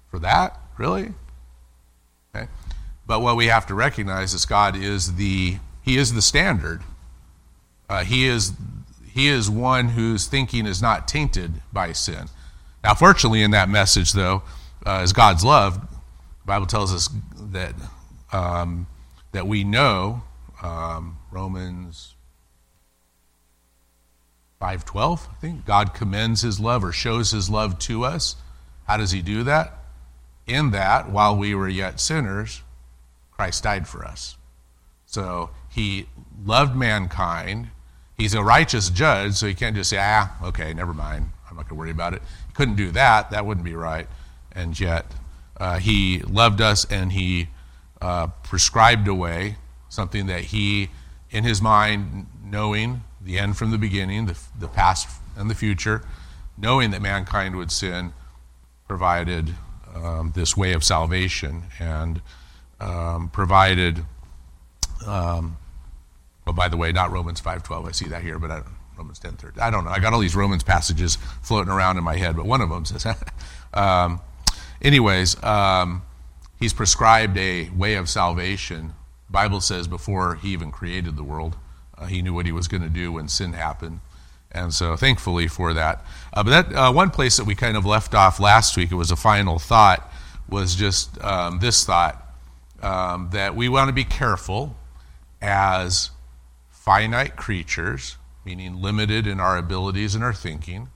for 0.10 0.20
that? 0.20 0.60
Really? 0.78 1.14
Okay. 2.36 2.48
But 3.08 3.22
what 3.22 3.36
we 3.36 3.48
have 3.48 3.66
to 3.68 3.74
recognize 3.74 4.34
is 4.34 4.46
God 4.46 4.76
is 4.76 5.16
the 5.16 5.58
He 5.82 5.98
is 5.98 6.14
the 6.14 6.22
standard. 6.22 6.84
Uh, 7.90 8.04
he 8.04 8.28
is 8.28 8.54
He 9.12 9.28
is 9.28 9.50
one 9.50 9.90
whose 9.90 10.28
thinking 10.28 10.68
is 10.68 10.82
not 10.82 11.08
tainted 11.08 11.54
by 11.74 11.92
sin. 11.92 12.28
Now, 12.84 12.94
fortunately, 12.94 13.42
in 13.42 13.52
that 13.52 13.68
message, 13.68 14.14
though, 14.14 14.44
uh, 14.86 15.02
is 15.04 15.12
God's 15.12 15.44
love. 15.44 15.82
The 15.82 16.46
Bible 16.46 16.68
tells 16.68 16.94
us 16.94 17.10
that 17.52 17.74
um, 18.32 18.86
that 19.32 19.48
we 19.48 19.64
know 19.64 20.22
um, 20.62 21.18
Romans 21.32 22.14
five 24.60 24.84
twelve. 24.86 25.28
I 25.32 25.36
think 25.36 25.66
God 25.66 25.94
commends 25.94 26.42
His 26.42 26.60
love 26.60 26.84
or 26.84 26.92
shows 26.92 27.32
His 27.32 27.50
love 27.50 27.80
to 27.80 28.04
us. 28.04 28.36
How 28.86 28.98
does 28.98 29.12
He 29.12 29.22
do 29.22 29.44
that? 29.44 29.78
In 30.46 30.72
that, 30.72 31.10
while 31.10 31.36
we 31.36 31.56
were 31.56 31.70
yet 31.70 32.00
sinners, 32.00 32.62
Christ 33.32 33.64
died 33.64 33.88
for 33.88 34.06
us. 34.06 34.38
So 35.06 35.52
He 35.70 36.08
loved 36.44 36.76
mankind. 36.76 37.70
He's 38.18 38.34
a 38.34 38.44
righteous 38.44 38.90
judge, 38.90 39.36
so 39.36 39.48
He 39.48 39.54
can't 39.54 39.76
just 39.76 39.90
say, 39.90 39.98
ah, 40.00 40.36
okay, 40.44 40.74
never 40.74 40.94
mind. 40.94 41.30
I'm 41.50 41.56
not 41.56 41.70
going 41.70 41.70
to 41.70 41.76
worry 41.76 41.92
about 41.92 42.14
it. 42.14 42.22
He 42.48 42.54
couldn't 42.54 42.76
do 42.76 42.92
that. 42.92 43.32
That 43.32 43.46
wouldn't 43.46 43.66
be 43.66 43.76
right. 43.76 44.08
And 44.52 44.78
yet, 44.80 45.06
uh, 45.58 45.80
he 45.80 46.20
loved 46.20 46.62
us 46.62 46.86
and 46.92 47.12
he 47.12 47.48
uh, 48.02 48.28
prescribed 48.44 49.08
a 49.08 49.14
way, 49.14 49.58
something 49.90 50.28
that 50.28 50.42
he, 50.42 50.90
in 51.32 51.44
his 51.44 51.62
mind, 51.62 52.28
knowing 52.44 53.04
the 53.22 53.38
end 53.38 53.58
from 53.58 53.72
the 53.72 53.78
beginning, 53.78 54.26
the, 54.26 54.38
the 54.58 54.68
past 54.68 55.10
and 55.38 55.50
the 55.50 55.56
future, 55.56 56.04
knowing 56.58 56.92
that 56.92 57.02
mankind 57.02 57.56
would 57.56 57.72
sin, 57.72 58.14
provided 58.88 59.54
um, 59.96 60.32
this 60.36 60.56
way 60.56 60.74
of 60.74 60.84
salvation 60.84 61.64
and 61.80 62.22
um, 62.80 63.30
provided. 63.30 64.04
Um, 65.06 65.58
well, 66.46 66.54
by 66.54 66.68
the 66.68 66.78
way, 66.78 66.92
not 66.92 67.12
Romans 67.12 67.40
five 67.40 67.64
twelve. 67.64 67.86
I 67.86 67.92
see 67.92 68.08
that 68.08 68.24
here, 68.24 68.40
but 68.40 68.52
I, 68.52 68.62
Romans 68.98 69.20
ten 69.20 69.36
thirty. 69.36 69.60
I 69.60 69.70
don't 69.70 69.86
know. 69.86 69.92
I 69.92 70.00
got 70.00 70.14
all 70.14 70.20
these 70.20 70.36
Romans 70.36 70.64
passages 70.64 71.18
floating 71.42 71.72
around 71.72 71.98
in 71.98 72.04
my 72.04 72.18
head, 72.18 72.36
but 72.36 72.46
one 72.46 72.62
of 72.62 72.70
them 72.70 72.86
says. 72.86 73.06
um, 73.74 74.22
anyways, 74.82 75.42
um, 75.44 76.04
he's 76.60 76.74
prescribed 76.74 77.38
a 77.38 77.70
way 77.70 77.96
of 77.96 78.10
salvation. 78.10 78.94
Bible 79.30 79.62
says 79.62 79.88
before 79.88 80.36
he 80.36 80.50
even 80.50 80.72
created 80.72 81.16
the 81.16 81.24
world, 81.24 81.56
uh, 82.00 82.06
he 82.06 82.22
knew 82.22 82.34
what 82.34 82.46
he 82.46 82.52
was 82.52 82.68
going 82.68 82.84
to 82.84 82.90
do 82.90 83.12
when 83.12 83.28
sin 83.28 83.54
happened. 83.54 84.00
And 84.52 84.74
so, 84.74 84.96
thankfully 84.96 85.48
for 85.48 85.74
that. 85.74 86.04
Uh, 86.34 86.44
but 86.44 86.50
that 86.50 86.76
uh, 86.76 86.92
one 86.92 87.12
place 87.12 87.38
that 87.38 87.46
we 87.46 87.54
kind 87.54 87.78
of 87.78 87.86
left 87.86 88.16
off 88.16 88.40
last 88.40 88.76
week, 88.76 88.92
it 88.92 88.96
was 88.96 89.12
a 89.12 89.16
final 89.16 89.60
thought, 89.60 90.12
was 90.50 90.76
just 90.76 91.22
um, 91.24 91.60
this 91.60 91.86
thought 91.86 92.34
um, 92.82 93.30
that 93.32 93.56
we 93.56 93.70
want 93.70 93.90
to 93.90 93.94
be 93.94 94.04
careful 94.04 94.76
as 95.42 96.10
finite 96.70 97.36
creatures, 97.36 98.18
meaning 98.44 98.82
limited 98.82 99.28
in 99.28 99.40
our 99.40 99.58
abilities 99.58 100.16
and 100.16 100.24
our 100.24 100.34
thinking, 100.34 100.90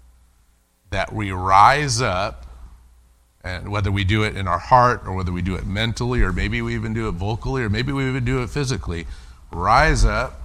that 0.89 1.13
we 1.13 1.31
rise 1.31 2.01
up 2.01 2.45
and 3.43 3.69
whether 3.69 3.91
we 3.91 4.03
do 4.03 4.23
it 4.23 4.37
in 4.37 4.47
our 4.47 4.59
heart 4.59 5.01
or 5.05 5.13
whether 5.13 5.31
we 5.31 5.41
do 5.41 5.55
it 5.55 5.65
mentally 5.65 6.21
or 6.21 6.31
maybe 6.31 6.61
we 6.61 6.73
even 6.73 6.93
do 6.93 7.07
it 7.09 7.11
vocally 7.11 7.61
or 7.61 7.69
maybe 7.69 7.91
we 7.91 8.07
even 8.07 8.23
do 8.23 8.41
it 8.41 8.49
physically, 8.49 9.05
rise 9.51 10.05
up, 10.05 10.42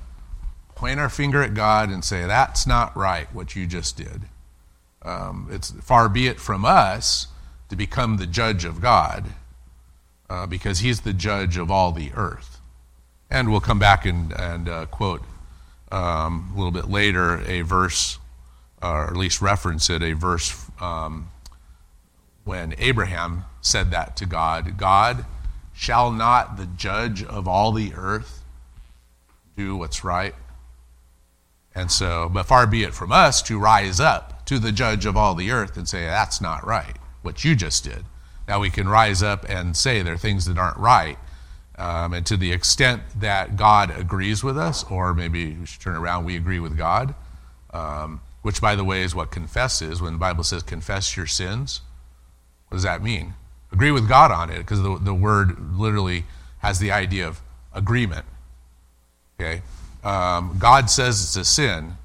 point 0.78 1.00
our 1.00 1.08
finger 1.08 1.42
at 1.42 1.54
God 1.54 1.90
and 1.90 2.04
say, 2.04 2.24
That's 2.24 2.66
not 2.66 2.96
right 2.96 3.26
what 3.34 3.56
you 3.56 3.66
just 3.66 3.96
did. 3.96 4.22
Um, 5.02 5.48
it's 5.50 5.72
far 5.82 6.08
be 6.08 6.28
it 6.28 6.38
from 6.38 6.64
us 6.64 7.26
to 7.68 7.76
become 7.76 8.16
the 8.16 8.26
judge 8.26 8.64
of 8.64 8.80
God 8.80 9.26
uh, 10.30 10.46
because 10.46 10.78
He's 10.78 11.00
the 11.00 11.12
judge 11.12 11.56
of 11.56 11.68
all 11.70 11.90
the 11.90 12.12
earth. 12.14 12.60
And 13.28 13.50
we'll 13.50 13.60
come 13.60 13.80
back 13.80 14.06
and, 14.06 14.32
and 14.32 14.68
uh, 14.68 14.86
quote 14.86 15.22
um, 15.90 16.52
a 16.54 16.56
little 16.56 16.70
bit 16.70 16.88
later 16.88 17.42
a 17.46 17.62
verse, 17.62 18.18
or 18.80 19.08
at 19.08 19.16
least 19.16 19.42
reference 19.42 19.90
it, 19.90 20.02
a 20.02 20.12
verse. 20.12 20.64
Um, 20.80 21.30
when 22.44 22.74
Abraham 22.78 23.44
said 23.60 23.90
that 23.90 24.16
to 24.16 24.26
God 24.26 24.78
God, 24.78 25.26
shall 25.74 26.12
not 26.12 26.56
the 26.56 26.66
judge 26.66 27.22
of 27.24 27.48
all 27.48 27.72
the 27.72 27.92
earth 27.94 28.44
do 29.56 29.76
what's 29.76 30.04
right? 30.04 30.34
And 31.78 31.92
so, 31.92 32.28
but 32.28 32.42
far 32.42 32.66
be 32.66 32.82
it 32.82 32.92
from 32.92 33.12
us 33.12 33.40
to 33.42 33.56
rise 33.56 34.00
up 34.00 34.44
to 34.46 34.58
the 34.58 34.72
judge 34.72 35.06
of 35.06 35.16
all 35.16 35.36
the 35.36 35.52
earth 35.52 35.76
and 35.76 35.88
say, 35.88 36.06
that's 36.06 36.40
not 36.40 36.66
right, 36.66 36.96
what 37.22 37.44
you 37.44 37.54
just 37.54 37.84
did. 37.84 38.04
Now 38.48 38.58
we 38.58 38.68
can 38.68 38.88
rise 38.88 39.22
up 39.22 39.48
and 39.48 39.76
say 39.76 40.02
there 40.02 40.14
are 40.14 40.18
things 40.18 40.46
that 40.46 40.58
aren't 40.58 40.76
right. 40.78 41.18
Um, 41.76 42.14
and 42.14 42.26
to 42.26 42.36
the 42.36 42.50
extent 42.50 43.02
that 43.20 43.56
God 43.56 43.96
agrees 43.96 44.42
with 44.42 44.58
us, 44.58 44.82
or 44.90 45.14
maybe 45.14 45.54
we 45.54 45.66
should 45.66 45.80
turn 45.80 45.94
around, 45.94 46.24
we 46.24 46.34
agree 46.34 46.58
with 46.58 46.76
God, 46.76 47.14
um, 47.72 48.22
which, 48.42 48.60
by 48.60 48.74
the 48.74 48.82
way, 48.82 49.02
is 49.02 49.14
what 49.14 49.30
confess 49.30 49.80
is. 49.80 50.02
When 50.02 50.14
the 50.14 50.18
Bible 50.18 50.42
says 50.42 50.64
confess 50.64 51.16
your 51.16 51.28
sins, 51.28 51.82
what 52.66 52.76
does 52.76 52.82
that 52.82 53.04
mean? 53.04 53.34
Agree 53.70 53.92
with 53.92 54.08
God 54.08 54.32
on 54.32 54.50
it, 54.50 54.58
because 54.58 54.82
the, 54.82 54.98
the 54.98 55.14
word 55.14 55.78
literally 55.78 56.24
has 56.58 56.80
the 56.80 56.90
idea 56.90 57.28
of 57.28 57.40
agreement. 57.72 58.24
Okay? 59.38 59.62
Um, 60.04 60.56
God 60.58 60.90
says 60.90 61.22
it's 61.22 61.36
a 61.36 61.44
sin. 61.44 61.96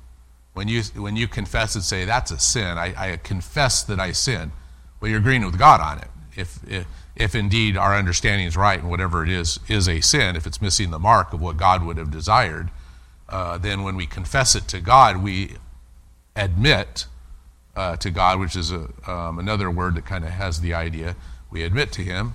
When 0.53 0.67
you, 0.67 0.83
when 0.95 1.15
you 1.15 1.27
confess 1.27 1.75
and 1.75 1.83
say, 1.83 2.05
that's 2.05 2.31
a 2.31 2.39
sin, 2.39 2.77
I, 2.77 2.93
I 3.13 3.17
confess 3.17 3.83
that 3.83 3.99
I 3.99 4.11
sin, 4.11 4.51
well, 4.99 5.09
you're 5.09 5.19
agreeing 5.19 5.45
with 5.45 5.57
God 5.57 5.81
on 5.81 5.99
it. 5.99 6.07
If, 6.35 6.59
if, 6.69 6.87
if 7.15 7.35
indeed 7.35 7.77
our 7.77 7.95
understanding 7.95 8.47
is 8.47 8.55
right 8.55 8.79
and 8.79 8.89
whatever 8.89 9.23
it 9.23 9.29
is 9.29 9.59
is 9.67 9.87
a 9.87 10.01
sin, 10.01 10.35
if 10.35 10.47
it's 10.47 10.61
missing 10.61 10.91
the 10.91 10.99
mark 10.99 11.33
of 11.33 11.41
what 11.41 11.57
God 11.57 11.83
would 11.83 11.97
have 11.97 12.11
desired, 12.11 12.69
uh, 13.29 13.57
then 13.57 13.83
when 13.83 13.95
we 13.95 14.05
confess 14.05 14.55
it 14.55 14.67
to 14.69 14.79
God, 14.79 15.23
we 15.23 15.55
admit 16.35 17.05
uh, 17.75 17.95
to 17.97 18.09
God, 18.09 18.39
which 18.39 18.55
is 18.55 18.71
a, 18.71 18.89
um, 19.07 19.39
another 19.39 19.69
word 19.69 19.95
that 19.95 20.05
kind 20.05 20.23
of 20.23 20.31
has 20.31 20.61
the 20.61 20.73
idea. 20.73 21.15
We 21.49 21.63
admit 21.63 21.91
to 21.93 22.01
Him, 22.01 22.33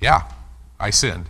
yeah, 0.00 0.30
I 0.78 0.90
sinned. 0.90 1.26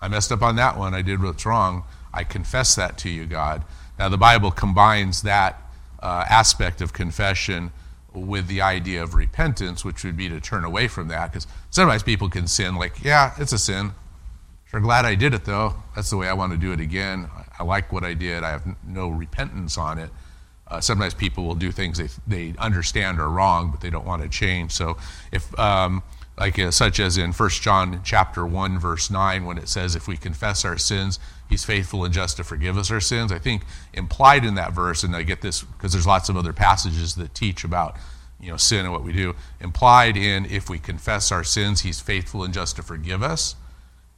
I 0.00 0.08
messed 0.08 0.32
up 0.32 0.42
on 0.42 0.56
that 0.56 0.78
one. 0.78 0.94
I 0.94 1.02
did 1.02 1.22
what's 1.22 1.44
wrong. 1.44 1.84
I 2.12 2.24
confess 2.24 2.74
that 2.76 2.98
to 2.98 3.10
you, 3.10 3.26
God. 3.26 3.64
Now, 3.98 4.08
the 4.08 4.18
Bible 4.18 4.50
combines 4.50 5.22
that 5.22 5.60
uh, 6.02 6.24
aspect 6.28 6.80
of 6.80 6.92
confession 6.92 7.72
with 8.12 8.48
the 8.48 8.60
idea 8.60 9.02
of 9.02 9.14
repentance, 9.14 9.84
which 9.84 10.02
would 10.04 10.16
be 10.16 10.28
to 10.28 10.40
turn 10.40 10.64
away 10.64 10.88
from 10.88 11.08
that. 11.08 11.30
Because 11.30 11.46
sometimes 11.70 12.02
people 12.02 12.28
can 12.28 12.46
sin, 12.46 12.76
like, 12.76 13.04
yeah, 13.04 13.34
it's 13.38 13.52
a 13.52 13.58
sin. 13.58 13.92
Sure, 14.66 14.80
glad 14.80 15.04
I 15.04 15.14
did 15.14 15.34
it, 15.34 15.44
though. 15.44 15.74
That's 15.94 16.10
the 16.10 16.16
way 16.16 16.28
I 16.28 16.32
want 16.32 16.52
to 16.52 16.58
do 16.58 16.72
it 16.72 16.80
again. 16.80 17.28
I 17.58 17.64
like 17.64 17.92
what 17.92 18.04
I 18.04 18.14
did. 18.14 18.42
I 18.42 18.50
have 18.50 18.64
no 18.86 19.08
repentance 19.08 19.76
on 19.76 19.98
it. 19.98 20.10
Uh, 20.66 20.80
sometimes 20.80 21.14
people 21.14 21.44
will 21.44 21.56
do 21.56 21.72
things 21.72 21.98
they, 21.98 22.08
they 22.26 22.54
understand 22.58 23.18
are 23.20 23.28
wrong, 23.28 23.70
but 23.70 23.80
they 23.80 23.90
don't 23.90 24.06
want 24.06 24.22
to 24.22 24.28
change. 24.28 24.70
So, 24.72 24.96
if 25.32 25.56
um, 25.58 26.02
like 26.40 26.58
uh, 26.58 26.70
such 26.70 26.98
as 26.98 27.16
in 27.18 27.32
1 27.32 27.50
John 27.50 28.00
chapter 28.02 28.44
1 28.44 28.78
verse 28.78 29.10
9 29.10 29.44
when 29.44 29.58
it 29.58 29.68
says 29.68 29.94
if 29.94 30.08
we 30.08 30.16
confess 30.16 30.64
our 30.64 30.78
sins 30.78 31.20
he's 31.48 31.64
faithful 31.64 32.04
and 32.04 32.12
just 32.12 32.38
to 32.38 32.44
forgive 32.44 32.78
us 32.78 32.90
our 32.90 33.00
sins. 33.00 33.30
I 33.30 33.38
think 33.38 33.62
implied 33.92 34.44
in 34.44 34.54
that 34.54 34.72
verse 34.72 35.04
and 35.04 35.14
I 35.14 35.22
get 35.22 35.42
this 35.42 35.62
because 35.62 35.92
there's 35.92 36.06
lots 36.06 36.28
of 36.28 36.36
other 36.36 36.52
passages 36.52 37.14
that 37.16 37.34
teach 37.34 37.62
about 37.62 37.96
you 38.40 38.50
know 38.50 38.56
sin 38.56 38.86
and 38.86 38.92
what 38.92 39.04
we 39.04 39.12
do. 39.12 39.36
Implied 39.60 40.16
in 40.16 40.46
if 40.46 40.68
we 40.68 40.78
confess 40.78 41.30
our 41.30 41.44
sins 41.44 41.82
he's 41.82 42.00
faithful 42.00 42.42
and 42.42 42.54
just 42.54 42.76
to 42.76 42.82
forgive 42.82 43.22
us. 43.22 43.54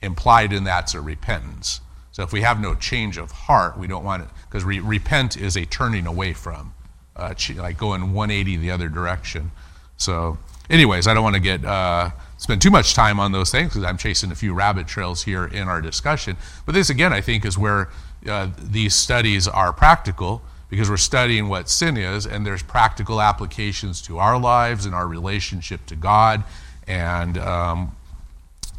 Implied 0.00 0.52
in 0.52 0.64
that's 0.64 0.94
a 0.94 1.00
repentance. 1.00 1.80
So 2.12 2.22
if 2.22 2.32
we 2.32 2.42
have 2.42 2.60
no 2.60 2.74
change 2.74 3.16
of 3.16 3.32
heart, 3.32 3.78
we 3.78 3.86
don't 3.86 4.04
want 4.04 4.22
it, 4.22 4.28
because 4.44 4.64
re- 4.64 4.80
repent 4.80 5.36
is 5.36 5.56
a 5.56 5.64
turning 5.64 6.06
away 6.06 6.34
from, 6.34 6.74
uh, 7.16 7.34
like 7.56 7.78
going 7.78 8.12
180 8.12 8.56
the 8.58 8.70
other 8.70 8.90
direction. 8.90 9.50
So, 9.96 10.36
anyways, 10.70 11.06
I 11.06 11.14
don't 11.14 11.22
want 11.22 11.36
to 11.36 11.40
get 11.40 11.64
uh, 11.64 12.10
spend 12.36 12.60
too 12.60 12.70
much 12.70 12.94
time 12.94 13.20
on 13.20 13.32
those 13.32 13.50
things 13.50 13.68
because 13.70 13.84
I'm 13.84 13.98
chasing 13.98 14.30
a 14.30 14.34
few 14.34 14.54
rabbit 14.54 14.86
trails 14.86 15.22
here 15.22 15.44
in 15.44 15.68
our 15.68 15.80
discussion. 15.80 16.36
But 16.66 16.74
this, 16.74 16.90
again, 16.90 17.12
I 17.12 17.20
think 17.20 17.44
is 17.44 17.56
where 17.56 17.88
uh, 18.28 18.48
these 18.58 18.94
studies 18.94 19.46
are 19.48 19.72
practical 19.72 20.42
because 20.68 20.88
we're 20.88 20.96
studying 20.96 21.48
what 21.48 21.68
sin 21.68 21.96
is, 21.96 22.26
and 22.26 22.46
there's 22.46 22.62
practical 22.62 23.20
applications 23.20 24.00
to 24.02 24.18
our 24.18 24.40
lives 24.40 24.86
and 24.86 24.94
our 24.94 25.06
relationship 25.06 25.84
to 25.86 25.94
God, 25.94 26.44
and 26.86 27.36
um, 27.36 27.94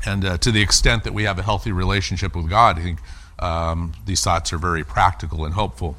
and 0.05 0.25
uh, 0.25 0.37
to 0.39 0.51
the 0.51 0.61
extent 0.61 1.03
that 1.03 1.13
we 1.13 1.23
have 1.23 1.37
a 1.37 1.43
healthy 1.43 1.71
relationship 1.71 2.35
with 2.35 2.49
God, 2.49 2.79
I 2.79 2.81
think 2.81 2.99
um, 3.39 3.93
these 4.05 4.23
thoughts 4.23 4.51
are 4.51 4.57
very 4.57 4.83
practical 4.83 5.45
and 5.45 5.53
hopeful. 5.53 5.95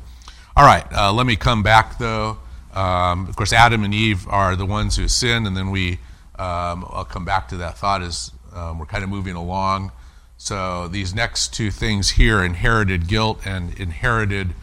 All 0.57 0.67
right, 0.67 0.85
uh, 0.93 1.13
let 1.13 1.27
me 1.27 1.37
come 1.37 1.63
back 1.63 1.99
though. 1.99 2.39
Um, 2.75 3.29
of 3.29 3.37
course, 3.37 3.53
Adam 3.53 3.85
and 3.85 3.95
Eve 3.95 4.27
are 4.29 4.57
the 4.57 4.67
ones 4.67 4.97
who 4.97 5.09
sin, 5.09 5.47
and 5.47 5.57
then 5.57 5.71
we, 5.71 5.93
um, 6.39 6.85
I'll 6.91 7.07
come 7.09 7.25
back 7.25 7.49
to 7.49 7.57
that 7.59 7.79
thought 7.79 8.03
as 8.03 8.33
um, 8.53 8.79
we're 8.79 8.87
kind 8.87 9.05
of 9.05 9.11
moving 9.11 9.37
along. 9.37 9.93
So, 10.37 10.89
these 10.89 11.15
next 11.15 11.55
two 11.55 11.71
things 11.71 12.11
here 12.11 12.43
inherited 12.43 13.07
guilt 13.07 13.41
and 13.47 13.79
inherited 13.79 14.55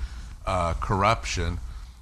uh, 0.45 0.73
corruption. 0.73 1.59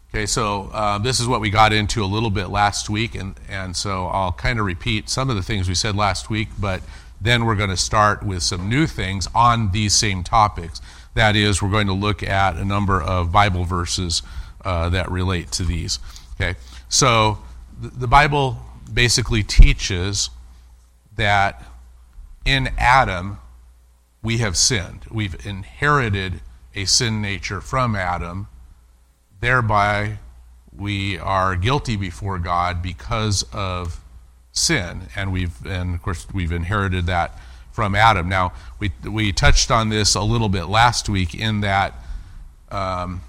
Okay, 0.09 0.25
so 0.25 0.71
uh, 0.73 0.97
this 0.97 1.19
is 1.19 1.27
what 1.27 1.39
we 1.39 1.51
got 1.51 1.71
into 1.71 2.03
a 2.03 2.07
little 2.07 2.31
bit 2.31 2.47
last 2.49 2.89
week, 2.89 3.13
and, 3.13 3.35
and 3.47 3.75
so 3.75 4.07
I'll 4.07 4.31
kind 4.31 4.59
of 4.59 4.65
repeat 4.65 5.07
some 5.07 5.29
of 5.29 5.35
the 5.35 5.43
things 5.43 5.69
we 5.69 5.75
said 5.75 5.95
last 5.95 6.31
week, 6.31 6.47
but 6.59 6.81
then 7.21 7.45
we're 7.45 7.55
going 7.55 7.69
to 7.69 7.77
start 7.77 8.23
with 8.23 8.41
some 8.41 8.67
new 8.67 8.87
things 8.87 9.27
on 9.35 9.71
these 9.71 9.93
same 9.93 10.23
topics. 10.23 10.81
That 11.13 11.35
is, 11.35 11.61
we're 11.61 11.69
going 11.69 11.85
to 11.87 11.93
look 11.93 12.23
at 12.23 12.55
a 12.55 12.65
number 12.65 12.99
of 12.99 13.31
Bible 13.31 13.65
verses 13.65 14.23
uh, 14.65 14.89
that 14.89 15.09
relate 15.09 15.51
to 15.53 15.63
these. 15.63 15.99
Okay, 16.35 16.57
so 16.87 17.39
the 17.81 18.07
Bible 18.07 18.57
basically 18.91 19.43
teaches 19.43 20.29
that 21.15 21.63
in 22.45 22.69
Adam, 22.77 23.37
we 24.23 24.37
have 24.37 24.57
sinned. 24.57 25.05
We've 25.11 25.45
inherited 25.45 26.41
a 26.75 26.85
sin 26.85 27.21
nature 27.21 27.61
from 27.61 27.95
Adam. 27.95 28.47
Thereby, 29.39 30.19
we 30.75 31.17
are 31.17 31.55
guilty 31.55 31.95
before 31.95 32.39
God 32.39 32.81
because 32.81 33.43
of 33.53 34.01
sin, 34.51 35.03
and 35.15 35.31
we've 35.31 35.65
and 35.65 35.95
of 35.95 36.01
course 36.01 36.27
we've 36.33 36.51
inherited 36.51 37.05
that 37.05 37.37
from 37.71 37.95
Adam. 37.95 38.27
Now 38.27 38.53
we 38.79 38.91
we 39.09 39.31
touched 39.31 39.71
on 39.71 39.89
this 39.89 40.15
a 40.15 40.21
little 40.21 40.49
bit 40.49 40.65
last 40.65 41.09
week 41.09 41.33
in 41.33 41.61
that 41.61 41.93
um, 42.71 43.21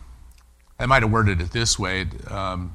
I 0.80 0.86
might 0.86 1.02
have 1.02 1.12
worded 1.12 1.40
it 1.40 1.52
this 1.52 1.78
way. 1.78 2.06
Um, 2.28 2.72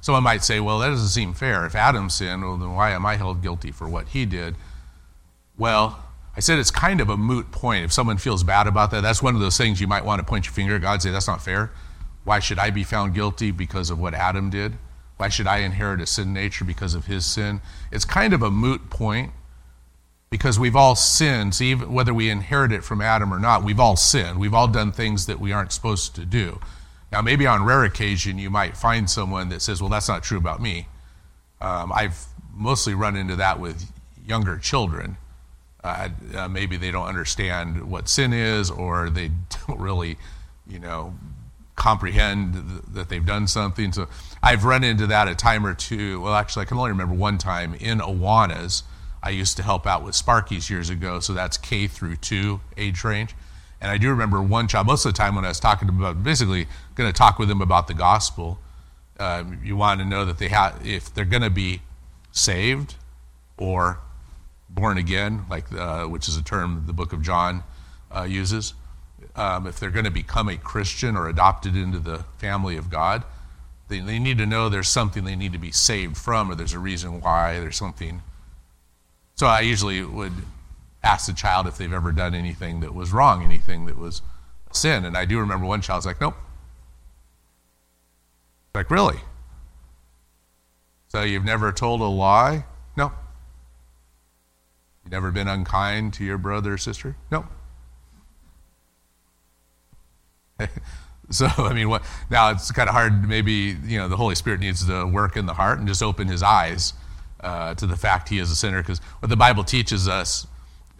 someone 0.00 0.22
might 0.22 0.44
say, 0.44 0.60
"Well, 0.60 0.78
that 0.78 0.88
doesn't 0.88 1.08
seem 1.08 1.34
fair. 1.34 1.66
If 1.66 1.74
Adam 1.74 2.08
sinned, 2.08 2.42
well, 2.42 2.56
then 2.56 2.72
why 2.72 2.92
am 2.92 3.04
I 3.04 3.16
held 3.16 3.42
guilty 3.42 3.72
for 3.72 3.88
what 3.88 4.08
he 4.08 4.24
did?" 4.24 4.56
Well, 5.58 6.02
I 6.36 6.40
said 6.40 6.58
it's 6.58 6.70
kind 6.70 7.00
of 7.00 7.10
a 7.10 7.16
moot 7.16 7.50
point. 7.50 7.84
If 7.84 7.92
someone 7.92 8.16
feels 8.16 8.42
bad 8.42 8.66
about 8.66 8.90
that, 8.92 9.02
that's 9.02 9.22
one 9.22 9.34
of 9.34 9.40
those 9.40 9.58
things 9.58 9.80
you 9.80 9.86
might 9.86 10.04
want 10.04 10.20
to 10.20 10.24
point 10.24 10.46
your 10.46 10.54
finger 10.54 10.76
at 10.76 10.82
God 10.82 10.94
and 10.94 11.02
say, 11.02 11.10
"That's 11.10 11.28
not 11.28 11.42
fair." 11.42 11.70
Why 12.24 12.38
should 12.38 12.58
I 12.58 12.70
be 12.70 12.84
found 12.84 13.14
guilty 13.14 13.50
because 13.50 13.90
of 13.90 13.98
what 13.98 14.14
Adam 14.14 14.48
did? 14.48 14.78
Why 15.16 15.28
should 15.28 15.46
I 15.46 15.58
inherit 15.58 16.00
a 16.00 16.06
sin 16.06 16.32
nature 16.32 16.64
because 16.64 16.94
of 16.94 17.06
his 17.06 17.26
sin? 17.26 17.60
It's 17.90 18.04
kind 18.04 18.32
of 18.32 18.42
a 18.42 18.50
moot 18.50 18.90
point 18.90 19.32
because 20.30 20.58
we've 20.58 20.76
all 20.76 20.94
sinned. 20.94 21.60
Even 21.60 21.92
whether 21.92 22.14
we 22.14 22.30
inherit 22.30 22.72
it 22.72 22.82
from 22.84 23.00
Adam 23.00 23.32
or 23.34 23.38
not, 23.38 23.62
we've 23.62 23.80
all 23.80 23.96
sinned. 23.96 24.38
We've 24.38 24.54
all 24.54 24.68
done 24.68 24.92
things 24.92 25.26
that 25.26 25.38
we 25.38 25.52
aren't 25.52 25.72
supposed 25.72 26.14
to 26.14 26.24
do. 26.24 26.60
Now, 27.12 27.20
maybe 27.20 27.46
on 27.46 27.62
rare 27.62 27.84
occasion, 27.84 28.38
you 28.38 28.48
might 28.48 28.74
find 28.74 29.08
someone 29.08 29.50
that 29.50 29.60
says, 29.60 29.82
Well, 29.82 29.90
that's 29.90 30.08
not 30.08 30.22
true 30.22 30.38
about 30.38 30.62
me. 30.62 30.88
Um, 31.60 31.92
I've 31.92 32.24
mostly 32.54 32.94
run 32.94 33.16
into 33.16 33.36
that 33.36 33.60
with 33.60 33.84
younger 34.26 34.56
children. 34.56 35.18
Uh, 35.84 36.08
uh, 36.34 36.48
maybe 36.48 36.76
they 36.76 36.90
don't 36.90 37.06
understand 37.06 37.90
what 37.90 38.08
sin 38.08 38.32
is, 38.32 38.70
or 38.70 39.10
they 39.10 39.30
don't 39.66 39.78
really, 39.78 40.16
you 40.66 40.78
know, 40.78 41.14
comprehend 41.76 42.54
th- 42.54 42.82
that 42.94 43.08
they've 43.10 43.26
done 43.26 43.46
something. 43.46 43.92
So 43.92 44.08
I've 44.42 44.64
run 44.64 44.82
into 44.82 45.06
that 45.08 45.28
a 45.28 45.34
time 45.34 45.66
or 45.66 45.74
two. 45.74 46.22
Well, 46.22 46.34
actually, 46.34 46.62
I 46.62 46.64
can 46.64 46.78
only 46.78 46.90
remember 46.90 47.14
one 47.14 47.36
time 47.36 47.74
in 47.74 47.98
Awanas. 47.98 48.84
I 49.22 49.30
used 49.30 49.56
to 49.58 49.62
help 49.62 49.86
out 49.86 50.02
with 50.02 50.14
Sparkies 50.14 50.70
years 50.70 50.88
ago, 50.88 51.20
so 51.20 51.34
that's 51.34 51.58
K 51.58 51.86
through 51.86 52.16
two 52.16 52.60
age 52.76 53.04
range. 53.04 53.34
And 53.82 53.90
I 53.90 53.98
do 53.98 54.10
remember 54.10 54.40
one 54.40 54.68
child, 54.68 54.86
most 54.86 55.04
of 55.04 55.12
the 55.12 55.18
time 55.18 55.34
when 55.34 55.44
I 55.44 55.48
was 55.48 55.58
talking 55.58 55.88
to 55.88 55.94
about, 55.94 56.22
basically 56.22 56.68
going 56.94 57.12
to 57.12 57.12
talk 57.12 57.40
with 57.40 57.48
them 57.48 57.60
about 57.60 57.88
the 57.88 57.94
gospel, 57.94 58.60
uh, 59.18 59.42
you 59.62 59.76
want 59.76 60.00
to 60.00 60.06
know 60.06 60.24
that 60.24 60.38
they 60.38 60.48
have, 60.48 60.86
if 60.86 61.12
they're 61.12 61.24
going 61.24 61.42
to 61.42 61.50
be 61.50 61.82
saved 62.30 62.94
or 63.58 63.98
born 64.70 64.98
again, 64.98 65.46
like 65.50 65.70
uh, 65.72 66.04
which 66.04 66.28
is 66.28 66.36
a 66.36 66.42
term 66.42 66.84
the 66.86 66.92
book 66.92 67.12
of 67.12 67.22
John 67.22 67.64
uh, 68.14 68.22
uses, 68.22 68.74
um, 69.34 69.66
if 69.66 69.80
they're 69.80 69.90
going 69.90 70.04
to 70.04 70.12
become 70.12 70.48
a 70.48 70.56
Christian 70.56 71.16
or 71.16 71.28
adopted 71.28 71.74
into 71.74 71.98
the 71.98 72.18
family 72.38 72.76
of 72.76 72.88
God, 72.88 73.24
they, 73.88 73.98
they 73.98 74.20
need 74.20 74.38
to 74.38 74.46
know 74.46 74.68
there's 74.68 74.88
something 74.88 75.24
they 75.24 75.34
need 75.34 75.52
to 75.54 75.58
be 75.58 75.72
saved 75.72 76.16
from, 76.16 76.52
or 76.52 76.54
there's 76.54 76.72
a 76.72 76.78
reason 76.78 77.20
why, 77.20 77.58
there's 77.58 77.76
something. 77.76 78.22
So 79.34 79.48
I 79.48 79.60
usually 79.60 80.04
would 80.04 80.32
ask 81.02 81.26
the 81.26 81.32
child 81.32 81.66
if 81.66 81.76
they've 81.76 81.92
ever 81.92 82.12
done 82.12 82.34
anything 82.34 82.80
that 82.80 82.94
was 82.94 83.12
wrong, 83.12 83.42
anything 83.42 83.86
that 83.86 83.98
was 83.98 84.22
sin. 84.72 85.04
And 85.04 85.16
I 85.16 85.24
do 85.24 85.38
remember 85.38 85.66
one 85.66 85.80
child's 85.80 86.06
like, 86.06 86.20
nope. 86.20 86.34
Like, 88.74 88.90
really? 88.90 89.18
So 91.08 91.22
you've 91.22 91.44
never 91.44 91.72
told 91.72 92.00
a 92.00 92.04
lie? 92.04 92.64
No. 92.96 93.12
You've 95.04 95.12
never 95.12 95.30
been 95.30 95.48
unkind 95.48 96.14
to 96.14 96.24
your 96.24 96.38
brother 96.38 96.74
or 96.74 96.78
sister? 96.78 97.16
No. 97.30 97.46
so 101.30 101.48
I 101.58 101.74
mean, 101.74 101.88
what 101.88 102.02
now? 102.30 102.50
It's 102.50 102.70
kind 102.70 102.88
of 102.88 102.94
hard. 102.94 103.28
Maybe 103.28 103.76
you 103.84 103.98
know 103.98 104.08
the 104.08 104.16
Holy 104.16 104.34
Spirit 104.34 104.60
needs 104.60 104.86
to 104.86 105.06
work 105.06 105.36
in 105.36 105.46
the 105.46 105.54
heart 105.54 105.78
and 105.78 105.88
just 105.88 106.02
open 106.02 106.28
his 106.28 106.42
eyes 106.42 106.94
uh, 107.40 107.74
to 107.74 107.86
the 107.86 107.96
fact 107.96 108.28
he 108.28 108.38
is 108.38 108.50
a 108.50 108.56
sinner. 108.56 108.80
Because 108.80 109.00
what 109.20 109.28
the 109.28 109.36
Bible 109.36 109.64
teaches 109.64 110.08
us 110.08 110.46